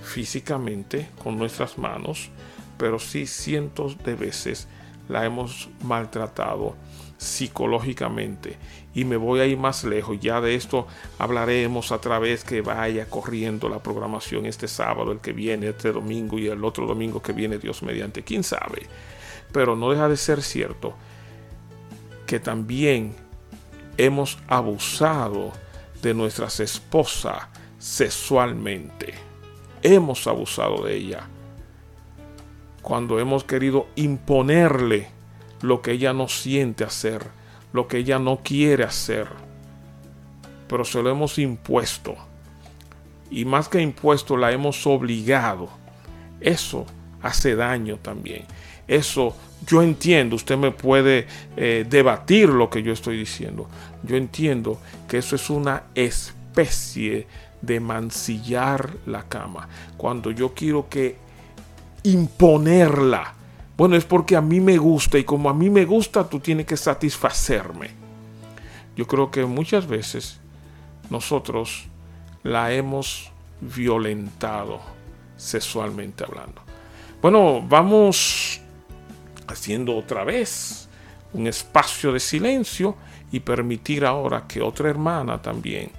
físicamente 0.02 1.10
con 1.22 1.38
nuestras 1.38 1.76
manos, 1.78 2.30
pero 2.78 2.98
sí 2.98 3.26
cientos 3.26 4.02
de 4.02 4.14
veces 4.14 4.68
la 5.08 5.24
hemos 5.24 5.68
maltratado 5.82 6.74
psicológicamente. 7.18 8.56
Y 8.94 9.04
me 9.04 9.16
voy 9.16 9.40
a 9.40 9.46
ir 9.46 9.58
más 9.58 9.84
lejos. 9.84 10.18
Ya 10.20 10.40
de 10.40 10.54
esto 10.54 10.86
hablaremos 11.18 11.92
a 11.92 12.00
través 12.00 12.44
que 12.44 12.62
vaya 12.62 13.08
corriendo 13.10 13.68
la 13.68 13.82
programación 13.82 14.46
este 14.46 14.68
sábado, 14.68 15.12
el 15.12 15.20
que 15.20 15.32
viene, 15.32 15.68
este 15.68 15.92
domingo 15.92 16.38
y 16.38 16.48
el 16.48 16.64
otro 16.64 16.86
domingo 16.86 17.20
que 17.20 17.32
viene, 17.32 17.58
Dios 17.58 17.82
mediante. 17.82 18.22
¿Quién 18.22 18.42
sabe? 18.42 18.86
Pero 19.52 19.76
no 19.76 19.90
deja 19.90 20.08
de 20.08 20.16
ser 20.16 20.42
cierto 20.42 20.94
que 22.26 22.40
también 22.40 23.14
hemos 23.98 24.38
abusado 24.48 25.52
de 26.02 26.14
nuestras 26.14 26.60
esposas 26.60 27.44
sexualmente. 27.78 29.14
Hemos 29.82 30.26
abusado 30.26 30.84
de 30.84 30.96
ella. 30.96 31.28
Cuando 32.82 33.18
hemos 33.18 33.44
querido 33.44 33.88
imponerle 33.96 35.08
lo 35.60 35.82
que 35.82 35.92
ella 35.92 36.12
no 36.12 36.28
siente 36.28 36.84
hacer, 36.84 37.26
lo 37.72 37.88
que 37.88 37.98
ella 37.98 38.18
no 38.18 38.40
quiere 38.42 38.84
hacer. 38.84 39.28
Pero 40.68 40.84
se 40.84 41.02
lo 41.02 41.10
hemos 41.10 41.38
impuesto. 41.38 42.16
Y 43.30 43.44
más 43.44 43.68
que 43.68 43.80
impuesto, 43.80 44.36
la 44.36 44.52
hemos 44.52 44.86
obligado. 44.86 45.68
Eso 46.40 46.86
hace 47.22 47.56
daño 47.56 47.98
también. 47.98 48.44
Eso 48.88 49.34
yo 49.66 49.82
entiendo, 49.82 50.36
usted 50.36 50.56
me 50.56 50.70
puede 50.70 51.26
eh, 51.56 51.84
debatir 51.88 52.48
lo 52.48 52.70
que 52.70 52.82
yo 52.82 52.92
estoy 52.92 53.18
diciendo. 53.18 53.68
Yo 54.02 54.16
entiendo 54.16 54.78
que 55.08 55.18
eso 55.18 55.36
es 55.36 55.50
una 55.50 55.84
especie 55.94 57.26
de 57.62 57.80
mancillar 57.80 58.90
la 59.06 59.24
cama. 59.24 59.68
Cuando 59.96 60.30
yo 60.30 60.54
quiero 60.54 60.88
que 60.88 61.16
imponerla, 62.04 63.34
bueno, 63.76 63.96
es 63.96 64.04
porque 64.04 64.36
a 64.36 64.40
mí 64.40 64.60
me 64.60 64.78
gusta 64.78 65.18
y 65.18 65.24
como 65.24 65.50
a 65.50 65.54
mí 65.54 65.68
me 65.68 65.84
gusta, 65.84 66.28
tú 66.28 66.38
tienes 66.38 66.66
que 66.66 66.76
satisfacerme. 66.76 67.90
Yo 68.94 69.06
creo 69.06 69.30
que 69.30 69.44
muchas 69.44 69.86
veces 69.86 70.38
nosotros 71.10 71.86
la 72.42 72.72
hemos 72.72 73.30
violentado 73.60 74.80
sexualmente 75.36 76.24
hablando. 76.24 76.62
Bueno, 77.20 77.60
vamos 77.60 78.60
haciendo 79.48 79.96
otra 79.96 80.24
vez 80.24 80.88
un 81.32 81.46
espacio 81.46 82.12
de 82.12 82.20
silencio 82.20 82.96
y 83.32 83.40
permitir 83.40 84.04
ahora 84.04 84.46
que 84.46 84.62
otra 84.62 84.88
hermana 84.88 85.40
también 85.42 85.90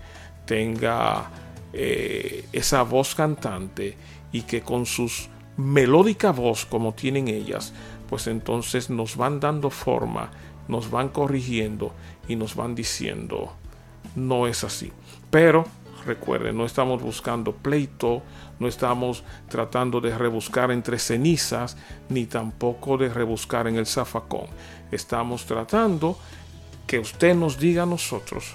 tenga 0.45 1.29
eh, 1.73 2.45
esa 2.53 2.83
voz 2.83 3.13
cantante 3.15 3.95
y 4.31 4.43
que 4.43 4.61
con 4.61 4.85
sus 4.85 5.29
melódica 5.57 6.31
voz 6.31 6.65
como 6.65 6.93
tienen 6.93 7.27
ellas, 7.27 7.73
pues 8.09 8.27
entonces 8.27 8.89
nos 8.89 9.17
van 9.17 9.39
dando 9.39 9.69
forma, 9.69 10.31
nos 10.67 10.89
van 10.89 11.09
corrigiendo 11.09 11.93
y 12.27 12.35
nos 12.35 12.55
van 12.55 12.75
diciendo, 12.75 13.53
no 14.15 14.47
es 14.47 14.63
así. 14.63 14.91
Pero 15.29 15.65
recuerden, 16.05 16.57
no 16.57 16.65
estamos 16.65 17.01
buscando 17.01 17.53
pleito, 17.53 18.21
no 18.59 18.67
estamos 18.67 19.23
tratando 19.49 20.01
de 20.01 20.17
rebuscar 20.17 20.71
entre 20.71 20.99
cenizas, 20.99 21.77
ni 22.09 22.25
tampoco 22.25 22.97
de 22.97 23.09
rebuscar 23.09 23.67
en 23.67 23.75
el 23.75 23.85
zafacón. 23.85 24.47
Estamos 24.91 25.45
tratando 25.45 26.17
que 26.85 26.99
usted 26.99 27.35
nos 27.35 27.59
diga 27.59 27.83
a 27.83 27.85
nosotros 27.85 28.53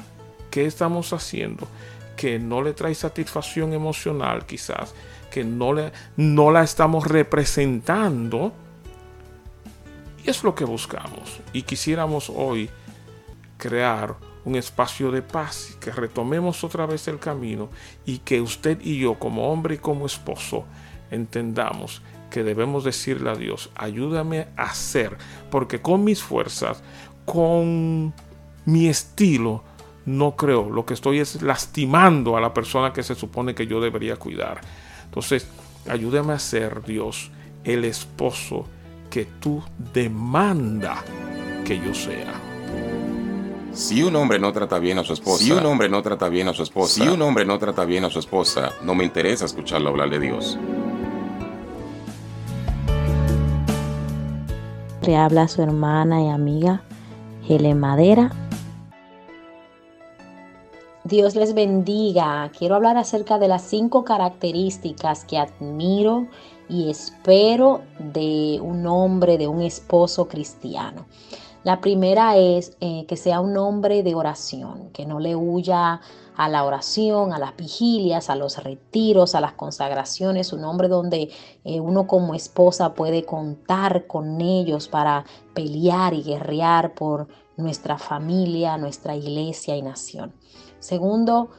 qué 0.50 0.66
estamos 0.66 1.12
haciendo, 1.12 1.68
que 2.16 2.38
no 2.38 2.62
le 2.62 2.72
trae 2.72 2.94
satisfacción 2.94 3.72
emocional 3.72 4.46
quizás, 4.46 4.94
que 5.30 5.44
no, 5.44 5.72
le, 5.72 5.92
no 6.16 6.50
la 6.50 6.62
estamos 6.62 7.06
representando. 7.06 8.52
Y 10.24 10.30
es 10.30 10.44
lo 10.44 10.54
que 10.54 10.64
buscamos. 10.64 11.40
Y 11.52 11.62
quisiéramos 11.62 12.30
hoy 12.30 12.70
crear 13.58 14.16
un 14.44 14.56
espacio 14.56 15.10
de 15.10 15.22
paz, 15.22 15.76
que 15.80 15.90
retomemos 15.90 16.64
otra 16.64 16.86
vez 16.86 17.06
el 17.08 17.18
camino 17.18 17.68
y 18.04 18.18
que 18.18 18.40
usted 18.40 18.78
y 18.82 18.98
yo 18.98 19.18
como 19.18 19.52
hombre 19.52 19.76
y 19.76 19.78
como 19.78 20.06
esposo 20.06 20.64
entendamos 21.10 22.02
que 22.30 22.42
debemos 22.42 22.82
decirle 22.82 23.30
a 23.30 23.36
Dios, 23.36 23.70
ayúdame 23.74 24.48
a 24.56 24.64
hacer, 24.64 25.18
porque 25.50 25.82
con 25.82 26.02
mis 26.02 26.22
fuerzas, 26.22 26.82
con 27.26 28.14
mi 28.64 28.88
estilo, 28.88 29.62
no 30.06 30.34
creo, 30.34 30.70
lo 30.70 30.86
que 30.86 30.94
estoy 30.94 31.18
es 31.18 31.42
lastimando 31.42 32.36
a 32.36 32.40
la 32.40 32.54
persona 32.54 32.92
que 32.92 33.02
se 33.02 33.14
supone 33.14 33.54
que 33.54 33.66
yo 33.66 33.80
debería 33.80 34.16
cuidar. 34.16 34.62
Entonces, 35.04 35.46
ayúdame 35.88 36.32
a 36.32 36.38
ser 36.38 36.82
Dios 36.82 37.30
el 37.64 37.84
esposo 37.84 38.66
que 39.10 39.26
tú 39.26 39.62
demanda 39.92 41.04
que 41.64 41.78
yo 41.78 41.94
sea. 41.94 42.32
Si 43.72 44.02
un 44.02 44.14
hombre 44.16 44.38
no 44.38 44.52
trata 44.52 44.78
bien 44.78 44.98
a 44.98 45.04
su 45.04 45.14
esposa, 45.14 45.42
si 45.42 45.50
un 45.50 45.64
hombre 45.64 45.88
no 45.88 46.02
trata 46.02 46.28
bien 46.28 46.46
a 46.46 46.52
su 46.52 46.62
esposa, 46.62 46.92
si 46.92 47.08
un 47.08 47.22
hombre 47.22 47.46
no 47.46 47.58
trata 47.58 47.86
bien 47.86 48.04
a 48.04 48.10
su 48.10 48.18
esposa, 48.18 48.70
no 48.82 48.94
me 48.94 49.02
interesa 49.02 49.46
escucharlo 49.46 49.88
hablar 49.88 50.10
de 50.10 50.20
Dios. 50.20 50.58
Le 55.06 55.16
habla 55.16 55.48
su 55.48 55.62
hermana 55.62 56.22
y 56.22 56.28
amiga 56.28 56.82
Helen 57.48 57.80
Madera. 57.80 58.30
Dios 61.04 61.34
les 61.34 61.54
bendiga. 61.54 62.50
Quiero 62.56 62.74
hablar 62.74 62.98
acerca 62.98 63.38
de 63.38 63.48
las 63.48 63.62
cinco 63.62 64.04
características 64.04 65.24
que 65.24 65.38
admiro 65.38 66.26
y 66.68 66.90
espero 66.90 67.80
de 67.98 68.60
un 68.62 68.86
hombre, 68.86 69.38
de 69.38 69.48
un 69.48 69.62
esposo 69.62 70.28
cristiano. 70.28 71.06
La 71.64 71.80
primera 71.80 72.36
es 72.36 72.76
eh, 72.80 73.06
que 73.06 73.16
sea 73.16 73.40
un 73.40 73.56
hombre 73.56 74.02
de 74.02 74.14
oración, 74.16 74.90
que 74.92 75.06
no 75.06 75.20
le 75.20 75.36
huya 75.36 76.00
a 76.34 76.48
la 76.48 76.64
oración, 76.64 77.32
a 77.32 77.38
las 77.38 77.56
vigilias, 77.56 78.30
a 78.30 78.36
los 78.36 78.62
retiros, 78.62 79.34
a 79.34 79.40
las 79.40 79.52
consagraciones, 79.52 80.52
un 80.52 80.64
hombre 80.64 80.88
donde 80.88 81.30
eh, 81.64 81.80
uno 81.80 82.06
como 82.06 82.34
esposa 82.34 82.94
puede 82.94 83.24
contar 83.24 84.06
con 84.06 84.40
ellos 84.40 84.88
para 84.88 85.24
pelear 85.54 86.14
y 86.14 86.22
guerrear 86.22 86.94
por 86.94 87.28
nuestra 87.56 87.96
familia, 87.96 88.76
nuestra 88.76 89.14
iglesia 89.14 89.76
y 89.76 89.82
nación. 89.82 90.32
Segundo, 90.80 91.50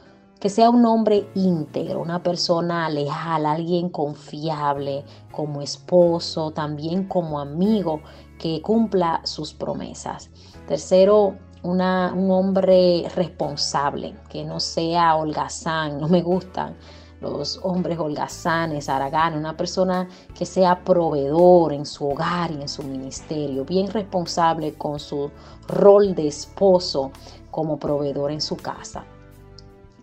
que 0.44 0.50
sea 0.50 0.68
un 0.68 0.84
hombre 0.84 1.26
íntegro, 1.34 2.02
una 2.02 2.22
persona 2.22 2.86
leal, 2.90 3.46
alguien 3.46 3.88
confiable 3.88 5.02
como 5.32 5.62
esposo, 5.62 6.50
también 6.50 7.08
como 7.08 7.40
amigo, 7.40 8.02
que 8.38 8.60
cumpla 8.60 9.22
sus 9.24 9.54
promesas. 9.54 10.28
Tercero, 10.68 11.38
un 11.62 11.80
hombre 11.80 13.08
responsable, 13.16 14.16
que 14.28 14.44
no 14.44 14.60
sea 14.60 15.16
holgazán, 15.16 15.98
no 15.98 16.08
me 16.10 16.20
gustan 16.20 16.76
los 17.22 17.58
hombres 17.62 17.98
holgazanes, 17.98 18.90
araganes, 18.90 19.38
una 19.38 19.56
persona 19.56 20.06
que 20.34 20.44
sea 20.44 20.84
proveedor 20.84 21.72
en 21.72 21.86
su 21.86 22.06
hogar 22.06 22.50
y 22.50 22.60
en 22.60 22.68
su 22.68 22.82
ministerio, 22.82 23.64
bien 23.64 23.88
responsable 23.90 24.74
con 24.74 25.00
su 25.00 25.30
rol 25.68 26.14
de 26.14 26.28
esposo 26.28 27.12
como 27.50 27.78
proveedor 27.78 28.30
en 28.30 28.42
su 28.42 28.58
casa. 28.58 29.06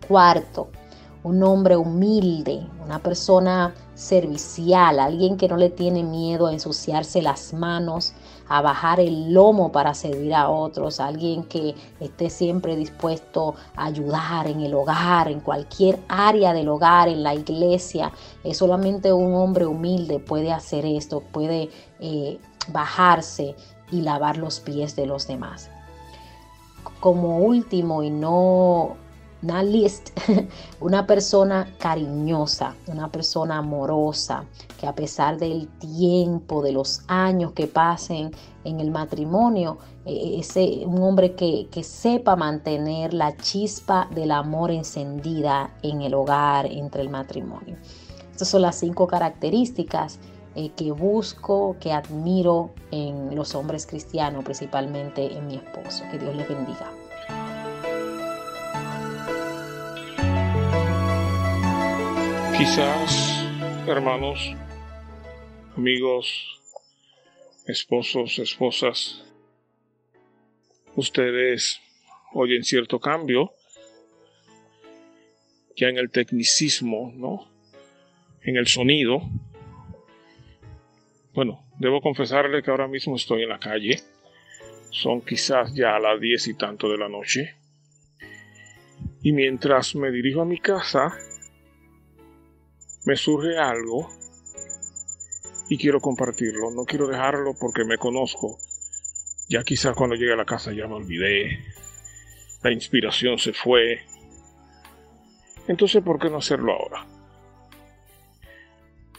Cuarto, 0.08 0.70
un 1.24 1.44
hombre 1.44 1.78
humilde, 1.78 2.66
una 2.84 3.00
persona 3.00 3.74
servicial, 3.94 5.00
alguien 5.00 5.38
que 5.38 5.48
no 5.48 5.58
le 5.58 5.70
tiene 5.70 6.04
miedo 6.04 6.48
a 6.48 6.54
ensuciarse 6.54 7.22
las 7.22 7.54
manos, 7.54 8.14
a 8.50 8.62
bajar 8.62 9.00
el 9.00 9.32
lomo 9.32 9.72
para 9.72 9.94
servir 9.94 10.34
a 10.34 10.50
otros, 10.50 11.00
alguien 11.00 11.44
que 11.44 11.76
esté 12.00 12.30
siempre 12.30 12.76
dispuesto 12.76 13.56
a 13.76 13.86
ayudar 13.86 14.48
en 14.48 14.62
el 14.62 14.74
hogar, 14.74 15.30
en 15.30 15.40
cualquier 15.40 16.00
área 16.10 16.52
del 16.54 16.68
hogar, 16.68 17.08
en 17.08 17.22
la 17.24 17.36
iglesia. 17.36 18.12
Es 18.44 18.58
solamente 18.58 19.14
un 19.14 19.36
hombre 19.36 19.68
humilde 19.68 20.20
puede 20.20 20.52
hacer 20.52 20.86
esto, 20.86 21.22
puede 21.32 21.70
eh, 22.00 22.40
bajarse 22.70 23.56
y 23.92 24.02
lavar 24.02 24.38
los 24.38 24.60
pies 24.60 24.96
de 24.96 25.06
los 25.06 25.28
demás. 25.28 25.70
Como 27.00 27.38
último 27.40 28.04
y 28.04 28.10
no 28.10 28.98
una 29.42 29.64
list, 29.64 30.12
una 30.80 31.08
persona 31.08 31.68
cariñosa, 31.80 32.76
una 32.88 33.12
persona 33.12 33.58
amorosa, 33.58 34.44
que 34.80 34.88
a 34.88 34.94
pesar 34.94 35.38
del 35.38 35.68
tiempo, 35.80 36.62
de 36.62 36.72
los 36.72 37.02
años 37.08 37.52
que 37.54 37.68
pasen 37.68 38.32
en 38.64 38.80
el 38.80 38.92
matrimonio, 38.92 39.78
eh, 40.06 40.38
ese, 40.40 40.84
un 40.86 41.02
hombre 41.02 41.36
que, 41.36 41.68
que 41.72 41.84
sepa 41.84 42.36
mantener 42.36 43.14
la 43.14 43.36
chispa 43.38 44.08
del 44.14 44.32
amor 44.32 44.72
encendida 44.72 45.72
en 45.82 46.02
el 46.02 46.14
hogar, 46.14 46.66
entre 46.68 47.02
el 47.02 47.10
matrimonio. 47.10 47.78
Estas 48.32 48.50
son 48.50 48.62
las 48.64 48.76
cinco 48.76 49.08
características 49.08 50.20
eh, 50.56 50.72
que 50.76 50.92
busco, 50.92 51.78
que 51.80 51.94
admiro 51.94 52.72
en 52.92 53.36
los 53.36 53.56
hombres 53.56 53.86
cristianos, 53.86 54.44
principalmente 54.44 55.38
en 55.38 55.48
mi 55.48 55.56
esposo. 55.56 56.04
Que 56.12 56.20
Dios 56.20 56.36
les 56.36 56.48
bendiga. 56.48 57.01
Quizás, 62.62 63.44
hermanos, 63.88 64.56
amigos, 65.76 66.62
esposos, 67.66 68.38
esposas, 68.38 69.26
ustedes 70.96 71.82
oyen 72.34 72.64
cierto 72.64 73.00
cambio 73.00 73.52
ya 75.76 75.88
en 75.88 75.98
el 75.98 76.12
tecnicismo, 76.12 77.12
¿no? 77.16 77.52
En 78.44 78.58
el 78.58 78.68
sonido. 78.68 79.24
Bueno, 81.34 81.66
debo 81.80 82.00
confesarle 82.00 82.62
que 82.62 82.70
ahora 82.70 82.88
mismo 82.88 83.16
estoy 83.16 83.42
en 83.42 83.50
la 83.50 83.60
calle. 83.60 84.02
Son 84.92 85.22
quizás 85.22 85.74
ya 85.74 85.98
las 85.98 86.22
diez 86.22 86.48
y 86.48 86.54
tanto 86.54 86.90
de 86.90 87.00
la 87.00 87.10
noche. 87.10 87.56
Y 89.24 89.32
mientras 89.32 89.96
me 89.96 90.12
dirijo 90.12 90.44
a 90.44 90.46
mi 90.46 90.60
casa, 90.60 91.18
me 93.06 93.16
surge 93.16 93.58
algo 93.58 94.10
y 95.70 95.78
quiero 95.78 96.00
compartirlo. 96.00 96.72
No 96.72 96.86
quiero 96.86 97.08
dejarlo 97.08 97.54
porque 97.60 97.84
me 97.86 97.98
conozco. 97.98 98.58
Ya 99.50 99.64
quizás 99.64 99.96
cuando 99.96 100.16
llegue 100.16 100.34
a 100.34 100.38
la 100.38 100.46
casa 100.46 100.72
ya 100.74 100.88
me 100.88 100.96
olvidé. 100.96 101.64
La 102.64 102.72
inspiración 102.72 103.38
se 103.38 103.54
fue. 103.54 104.02
Entonces, 105.68 106.04
¿por 106.04 106.20
qué 106.20 106.30
no 106.30 106.38
hacerlo 106.38 106.74
ahora? 106.74 107.06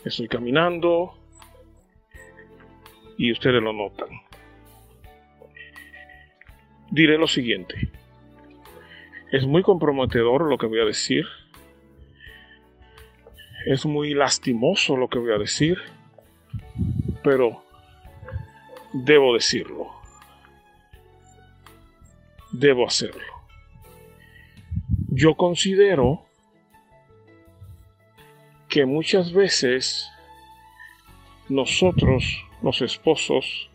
Estoy 0.04 0.28
caminando 0.28 1.14
y 3.16 3.32
ustedes 3.32 3.62
lo 3.62 3.72
notan. 3.72 4.08
Diré 6.90 7.16
lo 7.16 7.26
siguiente. 7.26 7.90
Es 9.30 9.46
muy 9.46 9.62
comprometedor 9.62 10.42
lo 10.42 10.58
que 10.58 10.66
voy 10.66 10.80
a 10.80 10.84
decir 10.84 11.24
es 13.66 13.86
muy 13.86 14.14
lastimoso 14.14 14.96
lo 14.96 15.08
que 15.08 15.18
voy 15.18 15.32
a 15.32 15.38
decir, 15.38 15.78
pero 17.22 17.62
debo 18.92 19.34
decirlo. 19.34 19.90
Debo 22.52 22.86
hacerlo. 22.86 23.22
Yo 25.08 25.34
considero 25.34 26.24
que 28.68 28.86
muchas 28.86 29.32
veces 29.32 30.08
nosotros, 31.48 32.24
los 32.62 32.80
esposos, 32.82 33.70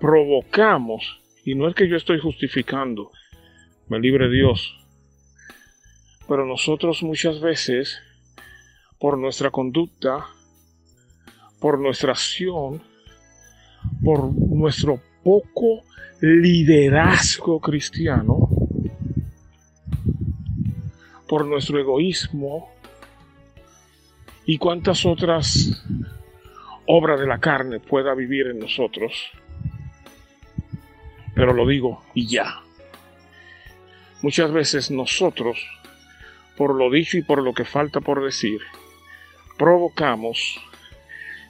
provocamos, 0.00 1.20
y 1.44 1.54
no 1.54 1.68
es 1.68 1.74
que 1.74 1.88
yo 1.88 1.96
estoy 1.96 2.20
justificando, 2.20 3.10
me 3.88 3.98
libre 3.98 4.30
Dios, 4.30 4.79
pero 6.30 6.46
nosotros 6.46 7.02
muchas 7.02 7.40
veces, 7.40 8.00
por 9.00 9.18
nuestra 9.18 9.50
conducta, 9.50 10.26
por 11.58 11.80
nuestra 11.80 12.12
acción, 12.12 12.80
por 14.04 14.32
nuestro 14.32 15.02
poco 15.24 15.82
liderazgo 16.20 17.58
cristiano, 17.58 18.48
por 21.28 21.46
nuestro 21.46 21.80
egoísmo 21.80 22.70
y 24.46 24.56
cuántas 24.56 25.04
otras 25.04 25.84
obras 26.86 27.18
de 27.18 27.26
la 27.26 27.40
carne 27.40 27.80
pueda 27.80 28.14
vivir 28.14 28.46
en 28.46 28.60
nosotros. 28.60 29.32
Pero 31.34 31.52
lo 31.54 31.66
digo 31.66 32.04
y 32.14 32.28
ya. 32.28 32.60
Muchas 34.22 34.52
veces 34.52 34.92
nosotros 34.92 35.58
por 36.60 36.74
lo 36.74 36.90
dicho 36.90 37.16
y 37.16 37.22
por 37.22 37.42
lo 37.42 37.54
que 37.54 37.64
falta 37.64 38.02
por 38.02 38.22
decir, 38.22 38.60
provocamos 39.56 40.60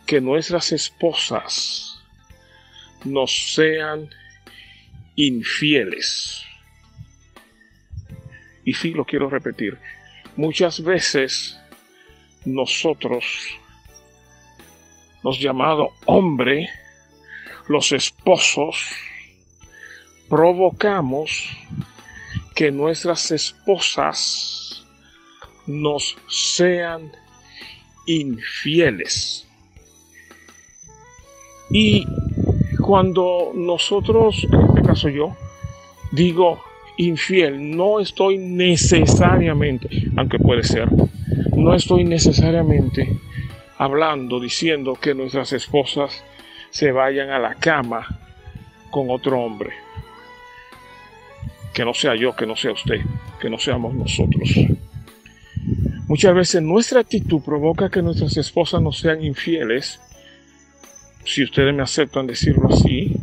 que 0.06 0.20
nuestras 0.20 0.70
esposas 0.70 2.00
nos 3.04 3.52
sean 3.52 4.08
infieles. 5.16 6.44
Y 8.64 8.74
sí, 8.74 8.92
lo 8.92 9.04
quiero 9.04 9.28
repetir, 9.28 9.78
muchas 10.36 10.80
veces 10.80 11.58
nosotros, 12.44 13.48
los 15.24 15.40
llamados 15.40 15.88
hombre, 16.06 16.70
los 17.66 17.90
esposos, 17.90 18.92
provocamos 20.28 21.48
que 22.54 22.70
nuestras 22.70 23.32
esposas 23.32 24.69
nos 25.66 26.16
sean 26.28 27.12
infieles. 28.06 29.46
Y 31.70 32.06
cuando 32.84 33.52
nosotros, 33.54 34.46
en 34.50 34.68
este 34.68 34.82
caso 34.82 35.08
yo, 35.08 35.36
digo 36.10 36.60
infiel, 36.96 37.76
no 37.76 38.00
estoy 38.00 38.36
necesariamente, 38.38 39.88
aunque 40.16 40.38
puede 40.38 40.64
ser, 40.64 40.88
no 41.56 41.74
estoy 41.74 42.04
necesariamente 42.04 43.08
hablando, 43.78 44.40
diciendo 44.40 44.98
que 45.00 45.14
nuestras 45.14 45.52
esposas 45.52 46.24
se 46.70 46.92
vayan 46.92 47.30
a 47.30 47.38
la 47.38 47.54
cama 47.54 48.06
con 48.90 49.10
otro 49.10 49.40
hombre. 49.40 49.70
Que 51.72 51.84
no 51.84 51.94
sea 51.94 52.14
yo, 52.16 52.34
que 52.34 52.46
no 52.46 52.56
sea 52.56 52.72
usted, 52.72 53.00
que 53.40 53.48
no 53.48 53.58
seamos 53.58 53.94
nosotros. 53.94 54.50
Muchas 56.10 56.34
veces 56.34 56.60
nuestra 56.60 57.02
actitud 57.02 57.40
provoca 57.40 57.88
que 57.88 58.02
nuestras 58.02 58.36
esposas 58.36 58.82
no 58.82 58.90
sean 58.90 59.24
infieles. 59.24 60.00
Si 61.24 61.44
ustedes 61.44 61.72
me 61.72 61.84
aceptan 61.84 62.26
decirlo 62.26 62.68
así, 62.68 63.14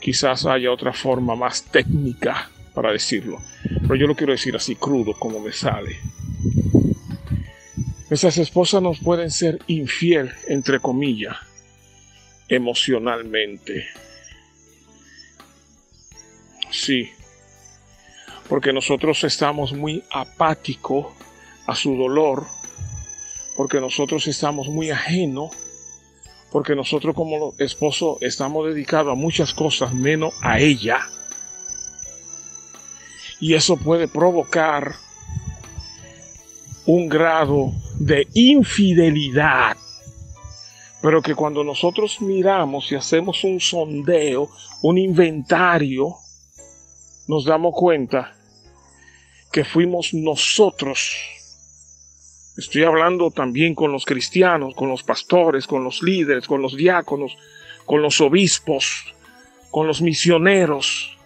quizás 0.00 0.46
haya 0.46 0.72
otra 0.72 0.92
forma 0.92 1.36
más 1.36 1.62
técnica 1.62 2.50
para 2.74 2.90
decirlo. 2.90 3.40
Pero 3.82 3.94
yo 3.94 4.08
lo 4.08 4.16
quiero 4.16 4.32
decir 4.32 4.56
así 4.56 4.74
crudo 4.74 5.12
como 5.12 5.38
me 5.38 5.52
sale. 5.52 5.96
Nuestras 8.10 8.36
esposas 8.38 8.82
nos 8.82 8.98
pueden 8.98 9.30
ser 9.30 9.60
infiel, 9.68 10.32
entre 10.48 10.80
comillas, 10.80 11.36
emocionalmente. 12.48 13.86
Sí, 16.72 17.10
porque 18.48 18.72
nosotros 18.72 19.22
estamos 19.22 19.72
muy 19.72 20.02
apáticos 20.10 21.06
a 21.66 21.74
su 21.74 21.96
dolor, 21.96 22.46
porque 23.56 23.80
nosotros 23.80 24.26
estamos 24.26 24.68
muy 24.68 24.90
ajenos, 24.90 25.50
porque 26.52 26.74
nosotros 26.74 27.14
como 27.14 27.54
esposo 27.58 28.18
estamos 28.20 28.66
dedicados 28.66 29.12
a 29.12 29.16
muchas 29.16 29.52
cosas 29.52 29.92
menos 29.92 30.34
a 30.42 30.58
ella. 30.58 31.00
Y 33.40 33.54
eso 33.54 33.76
puede 33.76 34.08
provocar 34.08 34.94
un 36.86 37.08
grado 37.08 37.72
de 37.98 38.26
infidelidad. 38.34 39.76
Pero 41.02 41.20
que 41.20 41.34
cuando 41.34 41.62
nosotros 41.62 42.20
miramos 42.20 42.90
y 42.90 42.94
hacemos 42.94 43.44
un 43.44 43.60
sondeo, 43.60 44.48
un 44.82 44.98
inventario, 44.98 46.16
nos 47.28 47.44
damos 47.44 47.74
cuenta 47.74 48.34
que 49.52 49.64
fuimos 49.64 50.14
nosotros. 50.14 51.16
Estoy 52.56 52.84
hablando 52.84 53.30
también 53.30 53.74
con 53.74 53.92
los 53.92 54.04
cristianos, 54.04 54.74
con 54.74 54.88
los 54.88 55.02
pastores, 55.02 55.66
con 55.66 55.84
los 55.84 56.02
líderes, 56.02 56.46
con 56.46 56.62
los 56.62 56.76
diáconos, 56.76 57.36
con 57.84 58.00
los 58.00 58.20
obispos, 58.20 59.14
con 59.70 59.86
los 59.86 60.00
misioneros, 60.00 61.16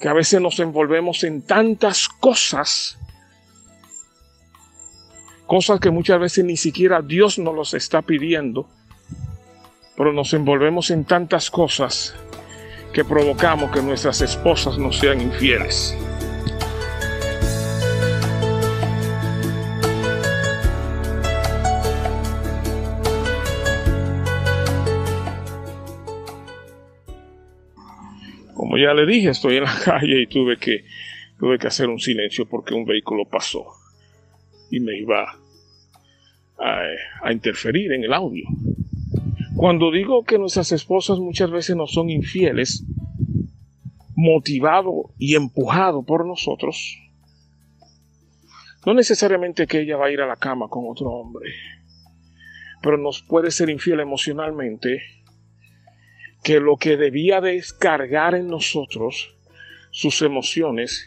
que 0.00 0.08
a 0.08 0.12
veces 0.12 0.40
nos 0.40 0.58
envolvemos 0.60 1.24
en 1.24 1.42
tantas 1.42 2.08
cosas 2.08 2.98
cosas 5.46 5.78
que 5.80 5.90
muchas 5.90 6.20
veces 6.20 6.44
ni 6.44 6.56
siquiera 6.56 7.00
Dios 7.02 7.38
nos 7.38 7.54
los 7.54 7.74
está 7.74 8.02
pidiendo, 8.02 8.68
pero 9.96 10.12
nos 10.12 10.34
envolvemos 10.34 10.90
en 10.90 11.04
tantas 11.04 11.50
cosas 11.50 12.14
que 12.92 13.04
provocamos 13.04 13.70
que 13.70 13.80
nuestras 13.80 14.20
esposas 14.20 14.76
nos 14.78 14.98
sean 14.98 15.20
infieles. 15.20 15.96
Ya 28.76 28.92
le 28.92 29.06
dije, 29.06 29.30
estoy 29.30 29.56
en 29.56 29.64
la 29.64 29.78
calle 29.84 30.22
y 30.22 30.26
tuve 30.26 30.58
que, 30.58 30.84
tuve 31.38 31.58
que 31.58 31.66
hacer 31.66 31.88
un 31.88 31.98
silencio 31.98 32.46
porque 32.46 32.74
un 32.74 32.84
vehículo 32.84 33.24
pasó 33.24 33.64
y 34.70 34.80
me 34.80 34.98
iba 34.98 35.38
a, 36.58 37.32
interferir 37.32 37.92
en 37.92 38.04
el 38.04 38.12
audio. 38.12 38.46
Cuando 39.56 39.90
digo 39.90 40.24
que 40.24 40.38
nuestras 40.38 40.72
esposas 40.72 41.18
muchas 41.18 41.50
veces 41.50 41.76
no 41.76 41.86
son 41.86 42.10
infieles, 42.10 42.84
motivado 44.14 45.10
y 45.18 45.34
empujado 45.34 46.02
por 46.04 46.26
nosotros, 46.26 46.98
no 48.84 48.94
necesariamente 48.94 49.66
que 49.66 49.80
ella 49.80 49.96
va 49.96 50.06
a 50.06 50.10
ir 50.10 50.20
a 50.20 50.26
la 50.26 50.36
cama 50.36 50.68
con 50.68 50.84
otro 50.88 51.08
hombre, 51.08 51.50
pero 52.82 52.98
nos 52.98 53.22
puede 53.22 53.50
ser 53.50 53.70
infiel 53.70 54.00
emocionalmente 54.00 55.02
que 56.46 56.60
lo 56.60 56.76
que 56.76 56.96
debía 56.96 57.40
descargar 57.40 58.36
en 58.36 58.46
nosotros 58.46 59.34
sus 59.90 60.22
emociones, 60.22 61.04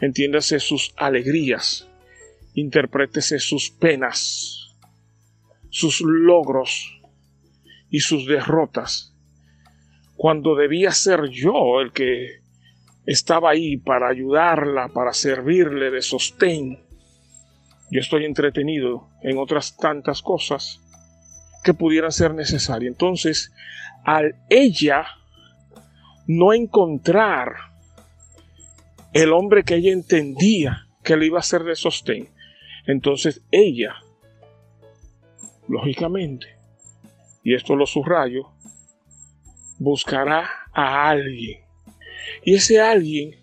entiéndase 0.00 0.58
sus 0.58 0.92
alegrías, 0.96 1.88
interprétese 2.54 3.38
sus 3.38 3.70
penas, 3.70 4.74
sus 5.70 6.00
logros 6.00 7.00
y 7.88 8.00
sus 8.00 8.26
derrotas, 8.26 9.14
cuando 10.16 10.56
debía 10.56 10.90
ser 10.90 11.28
yo 11.28 11.80
el 11.80 11.92
que 11.92 12.40
estaba 13.06 13.50
ahí 13.50 13.76
para 13.76 14.08
ayudarla, 14.08 14.88
para 14.88 15.12
servirle 15.12 15.92
de 15.92 16.02
sostén. 16.02 16.84
Yo 17.92 18.00
estoy 18.00 18.24
entretenido 18.24 19.08
en 19.22 19.38
otras 19.38 19.76
tantas 19.76 20.20
cosas 20.20 20.80
que 21.62 21.74
pudieran 21.74 22.10
ser 22.10 22.34
necesarias. 22.34 22.90
Entonces, 22.90 23.52
al 24.04 24.36
ella 24.48 25.06
no 26.26 26.52
encontrar 26.52 27.54
el 29.12 29.32
hombre 29.32 29.62
que 29.64 29.76
ella 29.76 29.92
entendía 29.92 30.88
que 31.02 31.16
le 31.16 31.26
iba 31.26 31.38
a 31.38 31.42
ser 31.42 31.62
de 31.62 31.76
sostén, 31.76 32.28
entonces 32.86 33.42
ella, 33.50 33.94
lógicamente, 35.68 36.46
y 37.42 37.54
esto 37.54 37.76
lo 37.76 37.86
subrayo, 37.86 38.50
buscará 39.78 40.48
a 40.72 41.08
alguien. 41.08 41.60
Y 42.42 42.54
ese 42.54 42.80
alguien 42.80 43.36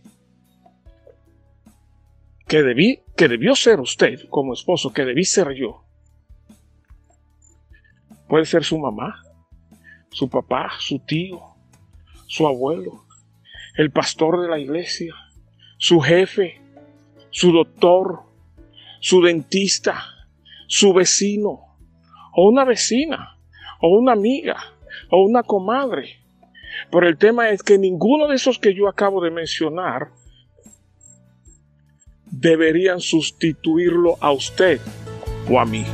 que, 2.47 2.63
debí, 2.63 3.01
que 3.15 3.27
debió 3.27 3.55
ser 3.55 3.79
usted 3.79 4.27
como 4.29 4.53
esposo, 4.53 4.91
que 4.91 5.05
debí 5.05 5.23
ser 5.23 5.53
yo, 5.53 5.85
puede 8.27 8.45
ser 8.45 8.63
su 8.63 8.77
mamá, 8.77 9.21
su 10.11 10.29
papá, 10.29 10.71
su 10.79 10.99
tío, 10.99 11.41
su 12.27 12.45
abuelo, 12.45 13.05
el 13.75 13.91
pastor 13.91 14.41
de 14.41 14.49
la 14.49 14.59
iglesia, 14.59 15.15
su 15.77 16.01
jefe, 16.01 16.61
su 17.29 17.51
doctor, 17.51 18.23
su 18.99 19.21
dentista, 19.21 20.03
su 20.67 20.93
vecino, 20.93 21.77
o 22.33 22.49
una 22.49 22.65
vecina, 22.65 23.37
o 23.79 23.97
una 23.97 24.11
amiga, 24.11 24.57
o 25.09 25.23
una 25.23 25.43
comadre. 25.43 26.19
Pero 26.91 27.07
el 27.07 27.17
tema 27.17 27.49
es 27.49 27.63
que 27.63 27.77
ninguno 27.77 28.27
de 28.27 28.35
esos 28.35 28.59
que 28.59 28.73
yo 28.73 28.87
acabo 28.87 29.21
de 29.21 29.31
mencionar 29.31 30.11
deberían 32.25 32.99
sustituirlo 32.99 34.17
a 34.21 34.31
usted 34.31 34.79
o 35.49 35.59
a 35.59 35.65
mí. 35.65 35.85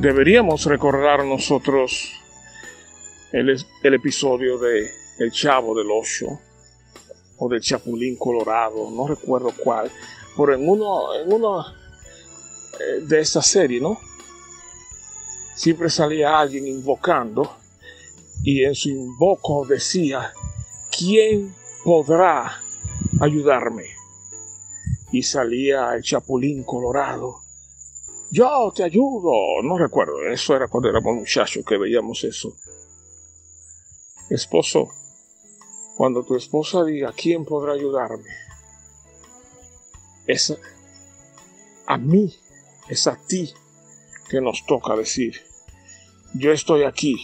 Deberíamos 0.00 0.64
recordar 0.64 1.24
nosotros 1.26 2.10
el, 3.32 3.54
episodio 3.82 4.58
de 4.58 4.90
El 5.18 5.30
Chavo 5.30 5.76
del 5.76 5.88
Ocho 5.90 6.40
o 7.36 7.48
del 7.50 7.60
Chapulín 7.60 8.16
Colorado, 8.16 8.90
no 8.90 9.06
recuerdo 9.06 9.52
cuál, 9.62 9.90
pero 10.36 10.54
en 10.54 10.66
uno, 10.66 11.14
en 11.14 11.30
uno 11.30 11.60
eh, 11.60 13.00
de 13.02 13.20
esta 13.20 13.42
serie, 13.42 13.78
¿no? 13.78 14.00
Siempre 15.54 15.90
salía 15.90 16.38
alguien 16.38 16.66
invocando 16.66 17.56
y 18.42 18.64
en 18.64 18.74
su 18.74 18.88
invoco 18.88 19.66
decía, 19.66 20.32
¿quién 20.96 21.54
podrá 21.84 22.58
ayudarme? 23.20 23.84
Y 25.12 25.22
salía 25.22 25.94
el 25.94 26.02
Chapulín 26.02 26.64
Colorado 26.64 27.49
yo 28.30 28.72
te 28.74 28.84
ayudo. 28.84 29.62
No 29.62 29.76
recuerdo, 29.78 30.22
eso 30.28 30.54
era 30.54 30.68
cuando 30.68 30.88
éramos 30.88 31.14
muchachos 31.16 31.64
que 31.64 31.76
veíamos 31.76 32.24
eso. 32.24 32.56
Esposo, 34.30 34.88
cuando 35.96 36.24
tu 36.24 36.36
esposa 36.36 36.84
diga 36.84 37.12
quién 37.12 37.44
podrá 37.44 37.72
ayudarme, 37.72 38.28
es 40.26 40.56
a 41.86 41.98
mí 41.98 42.32
es 42.88 43.06
a 43.08 43.18
ti 43.26 43.52
que 44.28 44.40
nos 44.40 44.64
toca 44.64 44.94
decir, 44.94 45.34
yo 46.34 46.52
estoy 46.52 46.84
aquí 46.84 47.16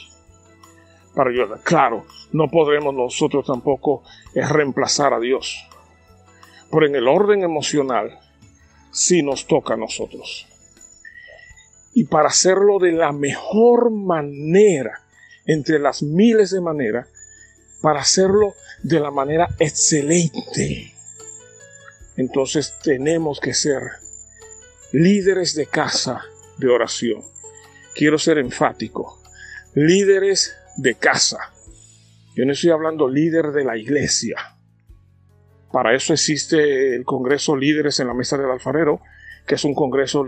para 1.14 1.30
ayudar. 1.30 1.60
Claro, 1.62 2.04
no 2.32 2.48
podremos 2.48 2.92
nosotros 2.92 3.46
tampoco 3.46 4.02
eh, 4.34 4.44
reemplazar 4.44 5.14
a 5.14 5.20
Dios, 5.20 5.56
pero 6.70 6.86
en 6.86 6.96
el 6.96 7.06
orden 7.06 7.44
emocional 7.44 8.18
sí 8.90 9.22
nos 9.22 9.46
toca 9.46 9.74
a 9.74 9.76
nosotros. 9.76 10.48
Y 11.96 12.04
para 12.04 12.28
hacerlo 12.28 12.78
de 12.78 12.92
la 12.92 13.10
mejor 13.10 13.90
manera, 13.90 15.00
entre 15.46 15.78
las 15.78 16.02
miles 16.02 16.50
de 16.50 16.60
maneras, 16.60 17.08
para 17.80 18.00
hacerlo 18.00 18.52
de 18.82 19.00
la 19.00 19.10
manera 19.10 19.48
excelente, 19.58 20.92
entonces 22.18 22.74
tenemos 22.82 23.40
que 23.40 23.54
ser 23.54 23.80
líderes 24.92 25.54
de 25.54 25.64
casa 25.64 26.20
de 26.58 26.68
oración. 26.68 27.22
Quiero 27.94 28.18
ser 28.18 28.36
enfático. 28.36 29.18
Líderes 29.72 30.54
de 30.76 30.96
casa. 30.96 31.38
Yo 32.34 32.44
no 32.44 32.52
estoy 32.52 32.72
hablando 32.72 33.08
líder 33.08 33.52
de 33.52 33.64
la 33.64 33.78
iglesia. 33.78 34.36
Para 35.72 35.94
eso 35.94 36.12
existe 36.12 36.94
el 36.94 37.06
Congreso 37.06 37.56
Líderes 37.56 38.00
en 38.00 38.08
la 38.08 38.14
Mesa 38.14 38.36
del 38.36 38.50
Alfarero, 38.50 39.00
que 39.46 39.54
es 39.54 39.64
un 39.64 39.74
congreso 39.74 40.24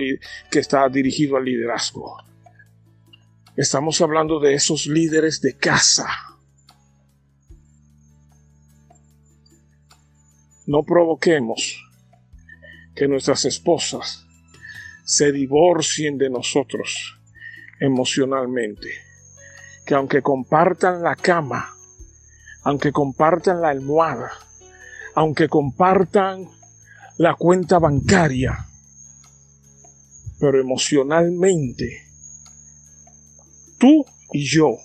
que 0.50 0.58
está 0.58 0.88
dirigido 0.88 1.36
al 1.36 1.44
liderazgo. 1.44 2.16
Estamos 3.56 4.00
hablando 4.00 4.38
de 4.38 4.54
esos 4.54 4.86
líderes 4.86 5.40
de 5.40 5.56
casa. 5.56 6.06
No 10.66 10.84
provoquemos 10.84 11.84
que 12.94 13.08
nuestras 13.08 13.44
esposas 13.44 14.26
se 15.04 15.32
divorcien 15.32 16.18
de 16.18 16.30
nosotros 16.30 17.18
emocionalmente. 17.80 18.88
Que 19.86 19.94
aunque 19.94 20.22
compartan 20.22 21.02
la 21.02 21.16
cama, 21.16 21.70
aunque 22.62 22.92
compartan 22.92 23.62
la 23.62 23.70
almohada, 23.70 24.30
aunque 25.14 25.48
compartan 25.48 26.48
la 27.16 27.34
cuenta 27.34 27.78
bancaria, 27.78 28.67
pero 30.38 30.60
emocionalmente, 30.60 32.06
tú 33.78 34.04
y 34.32 34.46
yo 34.46 34.76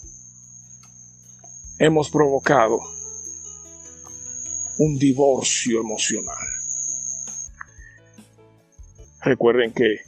hemos 1.79 2.09
provocado 2.09 2.79
un 4.77 4.97
divorcio 4.97 5.81
emocional. 5.81 6.47
Recuerden 9.21 9.71
que 9.71 9.99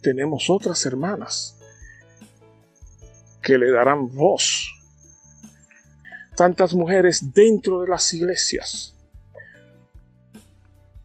tenemos 0.00 0.48
otras 0.48 0.84
hermanas 0.86 1.56
que 3.42 3.58
le 3.58 3.70
darán 3.70 4.14
voz. 4.14 4.74
Tantas 6.36 6.74
mujeres 6.74 7.32
dentro 7.32 7.80
de 7.80 7.88
las 7.88 8.12
iglesias. 8.14 8.94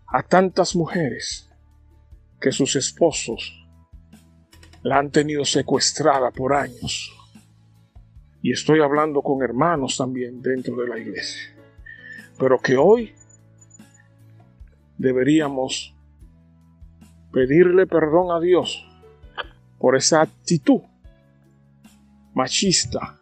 A 0.07 0.23
tantas 0.23 0.75
mujeres 0.75 1.49
que 2.39 2.51
sus 2.51 2.75
esposos 2.75 3.62
la 4.83 4.99
han 4.99 5.09
tenido 5.09 5.45
secuestrada 5.45 6.31
por 6.31 6.53
años. 6.53 7.11
Y 8.41 8.51
estoy 8.51 8.81
hablando 8.81 9.21
con 9.21 9.41
hermanos 9.41 9.97
también 9.97 10.41
dentro 10.41 10.75
de 10.75 10.87
la 10.87 10.99
iglesia. 10.99 11.55
Pero 12.37 12.59
que 12.59 12.75
hoy 12.75 13.13
deberíamos 14.97 15.95
pedirle 17.31 17.87
perdón 17.87 18.31
a 18.31 18.39
Dios 18.39 18.85
por 19.79 19.95
esa 19.95 20.21
actitud 20.21 20.81
machista, 22.33 23.19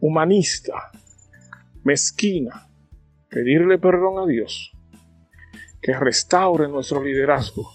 humanista, 0.00 0.90
mezquina. 1.82 2.66
Pedirle 3.28 3.78
perdón 3.78 4.18
a 4.18 4.26
Dios 4.26 4.72
que 5.80 5.94
restaure 5.94 6.68
nuestro 6.68 7.02
liderazgo 7.02 7.70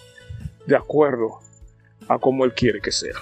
de 0.67 0.75
acuerdo 0.75 1.39
a 2.07 2.19
como 2.19 2.45
Él 2.45 2.53
quiere 2.53 2.79
que 2.81 2.91
sea. 2.91 3.13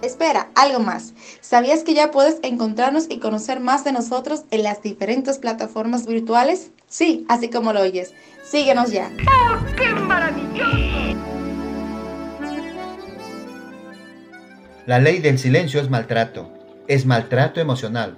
Espera, 0.03 0.49
algo 0.53 0.81
más. 0.81 1.13
¿Sabías 1.39 1.83
que 1.83 1.93
ya 1.93 2.11
puedes 2.11 2.37
encontrarnos 2.43 3.05
y 3.09 3.19
conocer 3.19 3.61
más 3.61 3.85
de 3.85 3.93
nosotros 3.93 4.43
en 4.51 4.63
las 4.63 4.81
diferentes 4.81 5.37
plataformas 5.37 6.05
virtuales? 6.05 6.71
Sí, 6.89 7.25
así 7.29 7.49
como 7.49 7.71
lo 7.71 7.79
oyes. 7.79 8.13
Síguenos 8.43 8.91
ya. 8.91 9.09
¡Oh, 9.25 9.65
qué 9.77 9.93
maravilloso! 9.93 11.17
La 14.85 14.99
ley 14.99 15.19
del 15.19 15.39
silencio 15.39 15.79
es 15.79 15.89
maltrato. 15.89 16.51
Es 16.89 17.05
maltrato 17.05 17.61
emocional. 17.61 18.17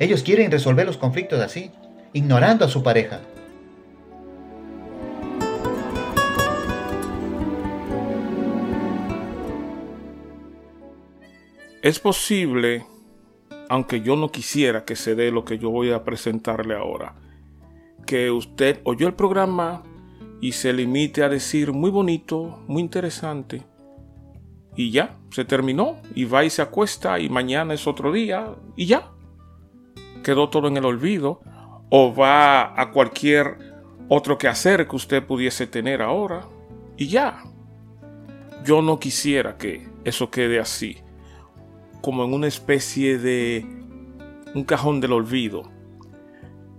Ellos 0.00 0.24
quieren 0.24 0.50
resolver 0.50 0.84
los 0.84 0.96
conflictos 0.96 1.40
así, 1.40 1.70
ignorando 2.12 2.64
a 2.64 2.68
su 2.68 2.82
pareja. 2.82 3.20
Es 11.82 11.98
posible, 11.98 12.84
aunque 13.70 14.02
yo 14.02 14.14
no 14.14 14.30
quisiera 14.30 14.84
que 14.84 14.96
se 14.96 15.14
dé 15.14 15.30
lo 15.30 15.46
que 15.46 15.56
yo 15.56 15.70
voy 15.70 15.92
a 15.92 16.04
presentarle 16.04 16.76
ahora, 16.76 17.14
que 18.04 18.30
usted 18.30 18.82
oyó 18.84 19.06
el 19.06 19.14
programa 19.14 19.82
y 20.42 20.52
se 20.52 20.74
limite 20.74 21.22
a 21.22 21.30
decir 21.30 21.72
muy 21.72 21.88
bonito, 21.88 22.62
muy 22.68 22.82
interesante, 22.82 23.62
y 24.76 24.90
ya, 24.90 25.16
se 25.30 25.46
terminó, 25.46 25.96
y 26.14 26.26
va 26.26 26.44
y 26.44 26.50
se 26.50 26.60
acuesta, 26.60 27.18
y 27.18 27.30
mañana 27.30 27.72
es 27.72 27.86
otro 27.86 28.12
día, 28.12 28.54
y 28.76 28.84
ya. 28.84 29.12
Quedó 30.22 30.50
todo 30.50 30.68
en 30.68 30.76
el 30.76 30.84
olvido, 30.84 31.40
o 31.88 32.14
va 32.14 32.78
a 32.78 32.90
cualquier 32.90 33.56
otro 34.10 34.36
que 34.36 34.48
hacer 34.48 34.86
que 34.86 34.96
usted 34.96 35.24
pudiese 35.24 35.66
tener 35.66 36.02
ahora, 36.02 36.46
y 36.98 37.06
ya. 37.06 37.42
Yo 38.66 38.82
no 38.82 39.00
quisiera 39.00 39.56
que 39.56 39.88
eso 40.04 40.30
quede 40.30 40.60
así 40.60 40.98
como 42.00 42.24
en 42.24 42.32
una 42.32 42.46
especie 42.46 43.18
de 43.18 43.66
un 44.54 44.64
cajón 44.64 45.00
del 45.00 45.12
olvido. 45.12 45.62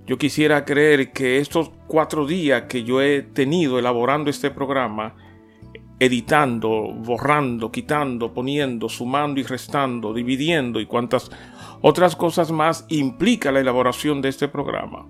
Yo 0.05 0.17
quisiera 0.17 0.65
creer 0.65 1.11
que 1.11 1.37
estos 1.37 1.71
cuatro 1.87 2.25
días 2.25 2.63
que 2.63 2.83
yo 2.83 3.01
he 3.01 3.21
tenido 3.21 3.79
elaborando 3.79 4.29
este 4.29 4.51
programa, 4.51 5.15
editando, 5.99 6.93
borrando, 6.93 7.71
quitando, 7.71 8.33
poniendo, 8.33 8.89
sumando 8.89 9.39
y 9.39 9.43
restando, 9.43 10.13
dividiendo 10.13 10.79
y 10.79 10.85
cuantas 10.85 11.29
otras 11.81 12.15
cosas 12.15 12.51
más 12.51 12.85
implica 12.89 13.51
la 13.51 13.59
elaboración 13.59 14.21
de 14.21 14.29
este 14.29 14.47
programa. 14.47 15.07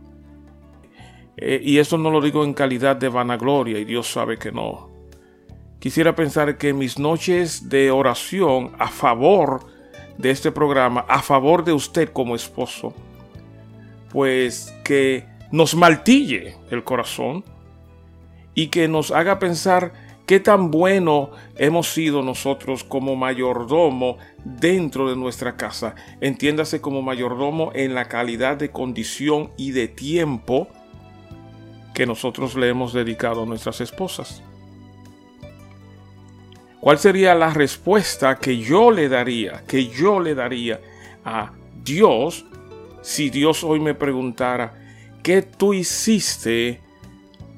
Eh, 1.37 1.61
y 1.63 1.77
eso 1.77 1.97
no 1.97 2.11
lo 2.11 2.21
digo 2.21 2.43
en 2.43 2.53
calidad 2.53 2.97
de 2.97 3.09
vanagloria 3.09 3.79
y 3.79 3.85
Dios 3.85 4.11
sabe 4.11 4.37
que 4.37 4.51
no. 4.51 4.91
Quisiera 5.79 6.13
pensar 6.13 6.57
que 6.57 6.73
mis 6.73 6.99
noches 6.99 7.69
de 7.69 7.89
oración 7.89 8.73
a 8.77 8.87
favor 8.87 9.65
de 10.17 10.31
este 10.31 10.51
programa 10.51 11.05
a 11.07 11.21
favor 11.21 11.63
de 11.63 11.73
usted 11.73 12.09
como 12.09 12.35
esposo, 12.35 12.93
pues 14.11 14.73
que 14.83 15.25
nos 15.51 15.75
maltille 15.75 16.55
el 16.69 16.83
corazón 16.83 17.43
y 18.53 18.67
que 18.67 18.87
nos 18.87 19.11
haga 19.11 19.39
pensar 19.39 19.93
qué 20.25 20.39
tan 20.39 20.71
bueno 20.71 21.31
hemos 21.57 21.91
sido 21.91 22.21
nosotros 22.21 22.83
como 22.83 23.15
mayordomo 23.15 24.17
dentro 24.45 25.09
de 25.09 25.15
nuestra 25.15 25.57
casa. 25.57 25.95
Entiéndase 26.21 26.81
como 26.81 27.01
mayordomo 27.01 27.71
en 27.73 27.93
la 27.95 28.07
calidad 28.07 28.57
de 28.57 28.71
condición 28.71 29.51
y 29.57 29.71
de 29.71 29.87
tiempo 29.87 30.67
que 31.93 32.05
nosotros 32.05 32.55
le 32.55 32.69
hemos 32.69 32.93
dedicado 32.93 33.43
a 33.43 33.45
nuestras 33.45 33.81
esposas. 33.81 34.41
¿Cuál 36.81 36.97
sería 36.97 37.35
la 37.35 37.53
respuesta 37.53 38.37
que 38.39 38.57
yo 38.57 38.89
le 38.89 39.07
daría, 39.07 39.63
que 39.67 39.87
yo 39.87 40.19
le 40.19 40.33
daría 40.33 40.79
a 41.23 41.51
Dios 41.83 42.43
si 43.03 43.29
Dios 43.29 43.63
hoy 43.63 43.79
me 43.79 43.93
preguntara, 43.93 44.73
¿qué 45.21 45.43
tú 45.43 45.75
hiciste 45.75 46.81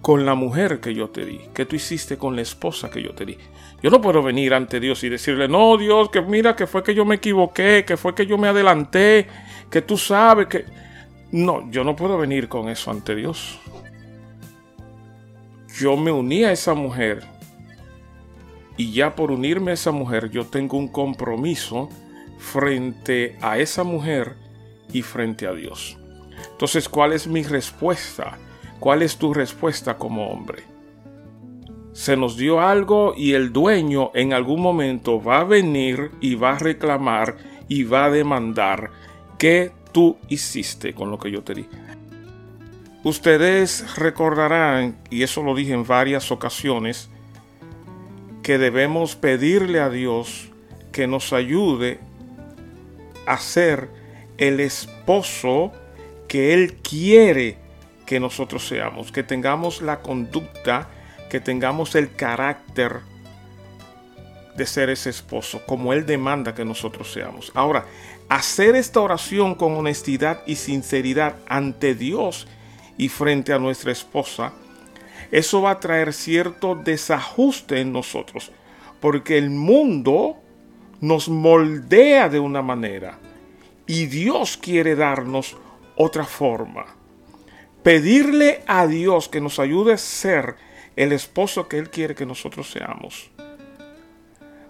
con 0.02 0.26
la 0.26 0.36
mujer 0.36 0.82
que 0.82 0.94
yo 0.94 1.10
te 1.10 1.26
di? 1.26 1.40
¿Qué 1.54 1.66
tú 1.66 1.78
hiciste 1.78 2.18
con 2.18 2.36
la 2.36 2.42
esposa 2.42 2.90
que 2.90 3.02
yo 3.02 3.16
te 3.16 3.26
di? 3.26 3.38
Yo 3.82 3.90
no 3.90 4.02
puedo 4.02 4.22
venir 4.22 4.54
ante 4.54 4.82
Dios 4.82 5.02
y 5.06 5.10
decirle, 5.10 5.48
no, 5.48 5.78
Dios, 5.78 6.10
que 6.10 6.22
mira, 6.22 6.54
que 6.54 6.68
fue 6.68 6.84
que 6.84 6.94
yo 6.94 7.06
me 7.06 7.16
equivoqué, 7.16 7.86
que 7.88 7.96
fue 7.96 8.14
que 8.14 8.26
yo 8.26 8.38
me 8.38 8.50
adelanté, 8.50 9.28
que 9.70 9.82
tú 9.82 9.98
sabes 9.98 10.48
que... 10.48 10.66
No, 11.32 11.72
yo 11.72 11.86
no 11.86 11.96
puedo 11.96 12.18
venir 12.18 12.50
con 12.50 12.68
eso 12.68 12.92
ante 12.92 13.16
Dios. 13.16 13.58
Yo 15.80 15.96
me 15.96 16.12
uní 16.12 16.44
a 16.44 16.52
esa 16.52 16.74
mujer 16.74 17.33
y 18.78 18.92
ya 18.92 19.16
por 19.16 19.32
unirme 19.32 19.72
a 19.72 19.76
esa 19.76 19.92
mujer 19.92 20.30
yo 20.30 20.46
tengo 20.46 20.78
un 20.78 20.88
compromiso 20.88 21.90
frente 22.38 23.38
a 23.42 23.58
esa 23.58 23.84
mujer 23.84 24.36
y 24.92 25.02
frente 25.02 25.48
a 25.48 25.54
Dios. 25.54 25.98
Entonces, 26.52 26.90
¿cuál 26.90 27.14
es 27.14 27.28
mi 27.28 27.44
respuesta? 27.44 28.38
¿Cuál 28.80 29.02
es 29.02 29.18
tu 29.18 29.34
respuesta 29.34 29.98
como 29.98 30.28
hombre? 30.30 30.64
Se 31.94 32.18
nos 32.18 32.38
dio 32.38 32.60
algo 32.60 33.14
y 33.16 33.34
el 33.34 33.54
dueño 33.54 34.12
en 34.14 34.34
algún 34.34 34.62
momento 34.62 35.22
va 35.22 35.42
a 35.42 35.46
venir 35.46 36.12
y 36.20 36.36
va 36.36 36.56
a 36.56 36.60
reclamar 36.60 37.38
y 37.68 37.84
va 37.84 38.06
a 38.06 38.12
demandar 38.12 38.92
qué 39.38 39.72
tú 39.92 40.18
hiciste 40.28 40.94
con 40.94 41.12
lo 41.12 41.20
que 41.20 41.32
yo 41.32 41.44
te 41.44 41.54
di. 41.54 41.68
Ustedes 43.04 43.96
recordarán, 43.98 44.98
y 45.10 45.24
eso 45.24 45.44
lo 45.44 45.56
dije 45.56 45.74
en 45.74 45.86
varias 45.86 46.32
ocasiones, 46.32 47.10
que 48.44 48.58
debemos 48.58 49.16
pedirle 49.16 49.80
a 49.80 49.90
Dios 49.90 50.50
que 50.92 51.08
nos 51.08 51.34
ayude 51.34 52.00
a 53.26 53.38
ser 53.38 53.90
el 54.38 54.60
esposo 54.60 55.72
que 56.28 56.54
Él 56.54 56.76
quiere 56.76 57.58
que 58.06 58.20
nosotros 58.20 58.68
seamos, 58.68 59.12
que 59.12 59.24
tengamos 59.24 59.82
la 59.82 60.02
conducta, 60.02 60.90
que 61.30 61.40
tengamos 61.40 61.96
el 61.96 62.14
carácter 62.16 63.00
de 64.56 64.66
ser 64.66 64.90
ese 64.90 65.10
esposo, 65.10 65.62
como 65.66 65.94
Él 65.94 66.06
demanda 66.06 66.54
que 66.54 66.66
nosotros 66.66 67.12
seamos. 67.12 67.52
Ahora, 67.56 67.86
hacer 68.30 68.76
esta 68.76 69.00
oración 69.00 69.56
con 69.56 69.74
honestidad 69.76 70.42
y 70.46 70.56
sinceridad 70.58 71.38
ante 71.48 71.96
Dios 71.96 72.48
y 72.98 73.10
frente 73.10 73.54
a 73.54 73.60
nuestra 73.60 73.92
esposa, 73.92 74.54
eso 75.34 75.64
va 75.64 75.72
a 75.72 75.80
traer 75.80 76.14
cierto 76.14 76.76
desajuste 76.76 77.82
en 77.82 77.92
nosotros, 77.92 78.52
porque 79.02 79.40
el 79.40 79.50
mundo 79.50 80.38
nos 81.02 81.28
moldea 81.28 82.30
de 82.30 82.38
una 82.38 82.62
manera 82.62 83.18
y 83.88 84.06
Dios 84.06 84.58
quiere 84.58 84.96
darnos 84.96 85.58
otra 85.96 86.24
forma. 86.24 86.86
Pedirle 87.82 88.62
a 88.68 88.86
Dios 88.86 89.28
que 89.28 89.42
nos 89.42 89.58
ayude 89.58 89.94
a 89.94 89.98
ser 89.98 90.56
el 90.96 91.12
esposo 91.12 91.68
que 91.68 91.80
Él 91.80 91.90
quiere 91.90 92.14
que 92.14 92.28
nosotros 92.28 92.70
seamos. 92.70 93.32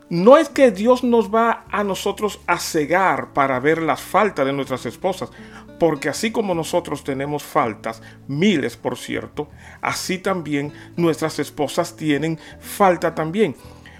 No 0.09 0.37
es 0.37 0.49
que 0.49 0.71
Dios 0.71 1.03
nos 1.03 1.33
va 1.33 1.65
a 1.71 1.83
nosotros 1.83 2.39
a 2.45 2.59
cegar 2.59 3.33
para 3.33 3.59
ver 3.59 3.81
las 3.81 4.01
faltas 4.01 4.45
de 4.45 4.53
nuestras 4.53 4.85
esposas, 4.85 5.31
porque 5.79 6.09
así 6.09 6.31
como 6.31 6.53
nosotros 6.53 7.03
tenemos 7.03 7.43
faltas, 7.43 8.01
miles 8.27 8.77
por 8.77 8.97
cierto, 8.97 9.49
así 9.81 10.17
también 10.17 10.71
nuestras 10.95 11.39
esposas 11.39 11.95
tienen 11.95 12.39
falta 12.59 13.15
también. 13.15 13.55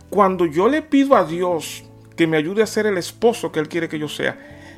Cuando 0.10 0.46
yo 0.46 0.68
le 0.68 0.82
pido 0.82 1.16
a 1.16 1.26
Dios 1.26 1.84
que 2.16 2.28
me 2.28 2.38
ayude 2.38 2.62
a 2.62 2.68
ser 2.68 2.86
el 2.86 2.98
esposo 2.98 3.52
que 3.52 3.60
Él 3.60 3.68
quiere 3.68 3.90
que 3.90 4.00
yo 4.00 4.08
sea, 4.08 4.38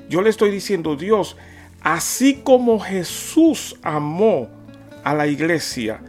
yo 0.09 0.21
le 0.21 0.29
estoy 0.29 0.51
diciendo, 0.51 0.95
Dios, 0.95 1.35
así 1.81 2.41
como 2.43 2.79
Jesús 2.79 3.77
amó 3.81 4.49
a 5.03 5.13
la 5.13 5.27
iglesia 5.27 6.01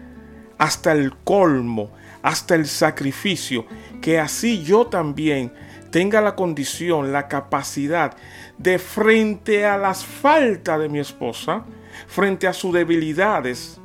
hasta 0.58 0.92
el 0.92 1.14
colmo, 1.16 1.90
hasta 2.22 2.54
el 2.54 2.66
sacrificio, 2.66 3.66
que 4.00 4.18
así 4.18 4.62
yo 4.62 4.86
también 4.86 5.52
tenga 5.90 6.20
la 6.20 6.34
condición, 6.34 7.12
la 7.12 7.28
capacidad 7.28 8.16
de 8.58 8.78
frente 8.78 9.64
a 9.64 9.78
las 9.78 10.04
faltas 10.04 10.80
de 10.80 10.88
mi 10.88 10.98
esposa, 10.98 11.64
frente 12.06 12.46
a 12.46 12.52
sus 12.52 12.72
debilidades, 12.72 13.80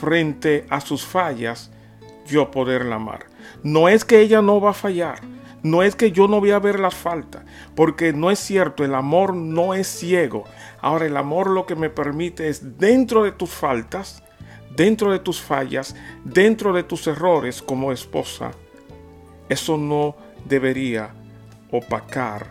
frente 0.00 0.66
a 0.70 0.80
sus 0.80 1.04
fallas, 1.04 1.70
yo 2.26 2.50
poderla 2.50 2.96
amar. 2.96 3.26
No 3.62 3.88
es 3.88 4.04
que 4.04 4.20
ella 4.20 4.42
no 4.42 4.60
va 4.60 4.70
a 4.70 4.74
fallar, 4.74 5.20
no 5.62 5.82
es 5.82 5.96
que 5.96 6.12
yo 6.12 6.28
no 6.28 6.40
voy 6.40 6.52
a 6.52 6.58
ver 6.58 6.78
las 6.78 6.94
faltas, 6.94 7.42
porque 7.74 8.12
no 8.12 8.30
es 8.30 8.38
cierto, 8.38 8.84
el 8.84 8.94
amor 8.94 9.34
no 9.34 9.74
es 9.74 9.88
ciego. 9.88 10.44
Ahora 10.80 11.06
el 11.06 11.16
amor 11.16 11.50
lo 11.50 11.66
que 11.66 11.74
me 11.74 11.90
permite 11.90 12.48
es 12.48 12.78
dentro 12.78 13.24
de 13.24 13.32
tus 13.32 13.50
faltas, 13.50 14.22
dentro 14.76 15.10
de 15.10 15.18
tus 15.18 15.40
fallas, 15.40 15.96
dentro 16.24 16.72
de 16.72 16.84
tus 16.84 17.06
errores 17.06 17.60
como 17.62 17.90
esposa, 17.90 18.52
eso 19.48 19.76
no 19.76 20.16
debería 20.44 21.10
opacar 21.70 22.46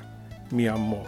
mi 0.51 0.67
amor. 0.67 1.05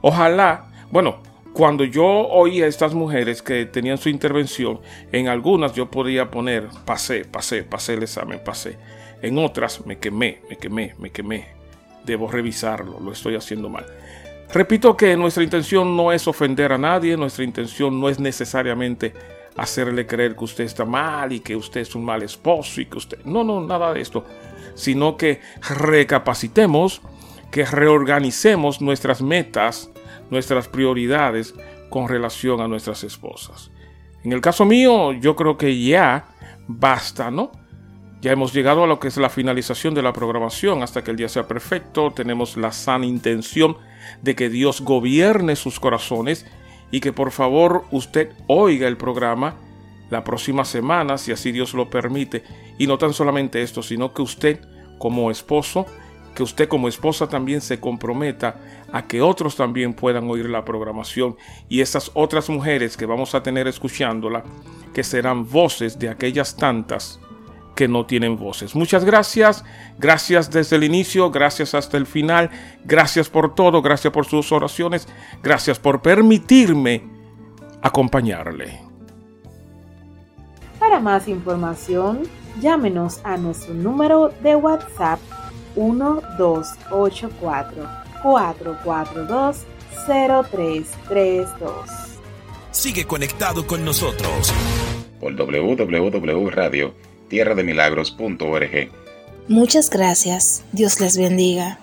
Ojalá, 0.00 0.70
bueno, 0.90 1.18
cuando 1.52 1.84
yo 1.84 2.04
oía 2.04 2.64
a 2.64 2.68
estas 2.68 2.94
mujeres 2.94 3.42
que 3.42 3.66
tenían 3.66 3.98
su 3.98 4.08
intervención, 4.08 4.80
en 5.12 5.28
algunas 5.28 5.74
yo 5.74 5.90
podía 5.90 6.30
poner, 6.30 6.68
pasé, 6.84 7.24
pasé, 7.24 7.62
pasé 7.62 7.94
el 7.94 8.02
examen, 8.02 8.40
pasé. 8.44 8.78
En 9.20 9.38
otras 9.38 9.84
me 9.86 9.98
quemé, 9.98 10.40
me 10.48 10.56
quemé, 10.56 10.94
me 10.98 11.10
quemé. 11.10 11.48
Debo 12.04 12.28
revisarlo, 12.28 12.98
lo 12.98 13.12
estoy 13.12 13.36
haciendo 13.36 13.68
mal. 13.68 13.86
Repito 14.52 14.96
que 14.96 15.16
nuestra 15.16 15.44
intención 15.44 15.96
no 15.96 16.10
es 16.10 16.26
ofender 16.26 16.72
a 16.72 16.78
nadie, 16.78 17.16
nuestra 17.16 17.44
intención 17.44 18.00
no 18.00 18.08
es 18.08 18.18
necesariamente 18.18 19.14
hacerle 19.56 20.06
creer 20.06 20.36
que 20.36 20.44
usted 20.44 20.64
está 20.64 20.84
mal 20.84 21.32
y 21.32 21.40
que 21.40 21.56
usted 21.56 21.80
es 21.82 21.94
un 21.94 22.04
mal 22.04 22.22
esposo 22.22 22.80
y 22.80 22.86
que 22.86 22.98
usted... 22.98 23.24
No, 23.24 23.44
no, 23.44 23.60
nada 23.60 23.92
de 23.92 24.00
esto. 24.00 24.24
Sino 24.74 25.16
que 25.16 25.40
recapacitemos, 25.68 27.02
que 27.50 27.64
reorganicemos 27.64 28.80
nuestras 28.80 29.22
metas, 29.22 29.90
nuestras 30.30 30.68
prioridades 30.68 31.54
con 31.90 32.08
relación 32.08 32.60
a 32.60 32.68
nuestras 32.68 33.04
esposas. 33.04 33.70
En 34.24 34.32
el 34.32 34.40
caso 34.40 34.64
mío, 34.64 35.12
yo 35.12 35.36
creo 35.36 35.58
que 35.58 35.82
ya 35.82 36.26
basta, 36.66 37.30
¿no? 37.30 37.52
Ya 38.22 38.30
hemos 38.30 38.52
llegado 38.52 38.84
a 38.84 38.86
lo 38.86 39.00
que 39.00 39.08
es 39.08 39.16
la 39.16 39.28
finalización 39.28 39.94
de 39.94 40.02
la 40.02 40.12
programación. 40.12 40.84
Hasta 40.84 41.02
que 41.02 41.10
el 41.10 41.16
día 41.16 41.28
sea 41.28 41.48
perfecto, 41.48 42.12
tenemos 42.12 42.56
la 42.56 42.70
sana 42.70 43.04
intención 43.04 43.76
de 44.22 44.36
que 44.36 44.48
Dios 44.48 44.80
gobierne 44.80 45.56
sus 45.56 45.80
corazones 45.80 46.46
y 46.92 47.00
que 47.00 47.12
por 47.12 47.32
favor 47.32 47.86
usted 47.90 48.30
oiga 48.46 48.86
el 48.86 48.96
programa 48.96 49.56
la 50.10 50.22
próxima 50.22 50.64
semana, 50.64 51.18
si 51.18 51.32
así 51.32 51.50
Dios 51.50 51.74
lo 51.74 51.90
permite. 51.90 52.44
Y 52.78 52.86
no 52.86 52.98
tan 52.98 53.14
solamente 53.14 53.62
esto, 53.62 53.82
sino 53.82 54.12
que 54.12 54.22
usted 54.22 54.60
como 54.98 55.30
esposo, 55.30 55.86
que 56.34 56.42
usted 56.42 56.68
como 56.68 56.86
esposa 56.86 57.28
también 57.28 57.62
se 57.62 57.80
comprometa 57.80 58.60
a 58.92 59.06
que 59.06 59.22
otros 59.22 59.56
también 59.56 59.94
puedan 59.94 60.28
oír 60.30 60.48
la 60.48 60.64
programación 60.64 61.36
y 61.68 61.80
esas 61.80 62.10
otras 62.14 62.50
mujeres 62.50 62.96
que 62.96 63.06
vamos 63.06 63.34
a 63.34 63.42
tener 63.42 63.66
escuchándola, 63.66 64.44
que 64.92 65.02
serán 65.02 65.48
voces 65.48 65.98
de 65.98 66.10
aquellas 66.10 66.56
tantas 66.56 67.18
que 67.74 67.88
no 67.88 68.06
tienen 68.06 68.36
voces. 68.36 68.74
Muchas 68.74 69.04
gracias, 69.04 69.64
gracias 69.98 70.50
desde 70.50 70.76
el 70.76 70.84
inicio, 70.84 71.30
gracias 71.30 71.74
hasta 71.74 71.96
el 71.96 72.06
final, 72.06 72.50
gracias 72.84 73.28
por 73.28 73.54
todo, 73.54 73.82
gracias 73.82 74.12
por 74.12 74.26
sus 74.26 74.52
oraciones, 74.52 75.08
gracias 75.42 75.78
por 75.78 76.02
permitirme 76.02 77.02
acompañarle. 77.82 78.80
Para 80.78 81.00
más 81.00 81.28
información, 81.28 82.22
llámenos 82.60 83.20
a 83.24 83.36
nuestro 83.36 83.74
número 83.74 84.32
de 84.42 84.56
WhatsApp 84.56 85.20
1284 85.76 87.88
442 88.22 89.64
0332. 90.06 91.90
Sigue 92.70 93.04
conectado 93.04 93.66
con 93.66 93.84
nosotros 93.84 94.50
por 95.20 95.36
www 95.36 96.50
radio 96.50 97.11
tierrademilagros.org. 97.32 98.90
Muchas 99.48 99.88
gracias. 99.88 100.64
Dios 100.72 101.00
les 101.00 101.16
bendiga. 101.16 101.78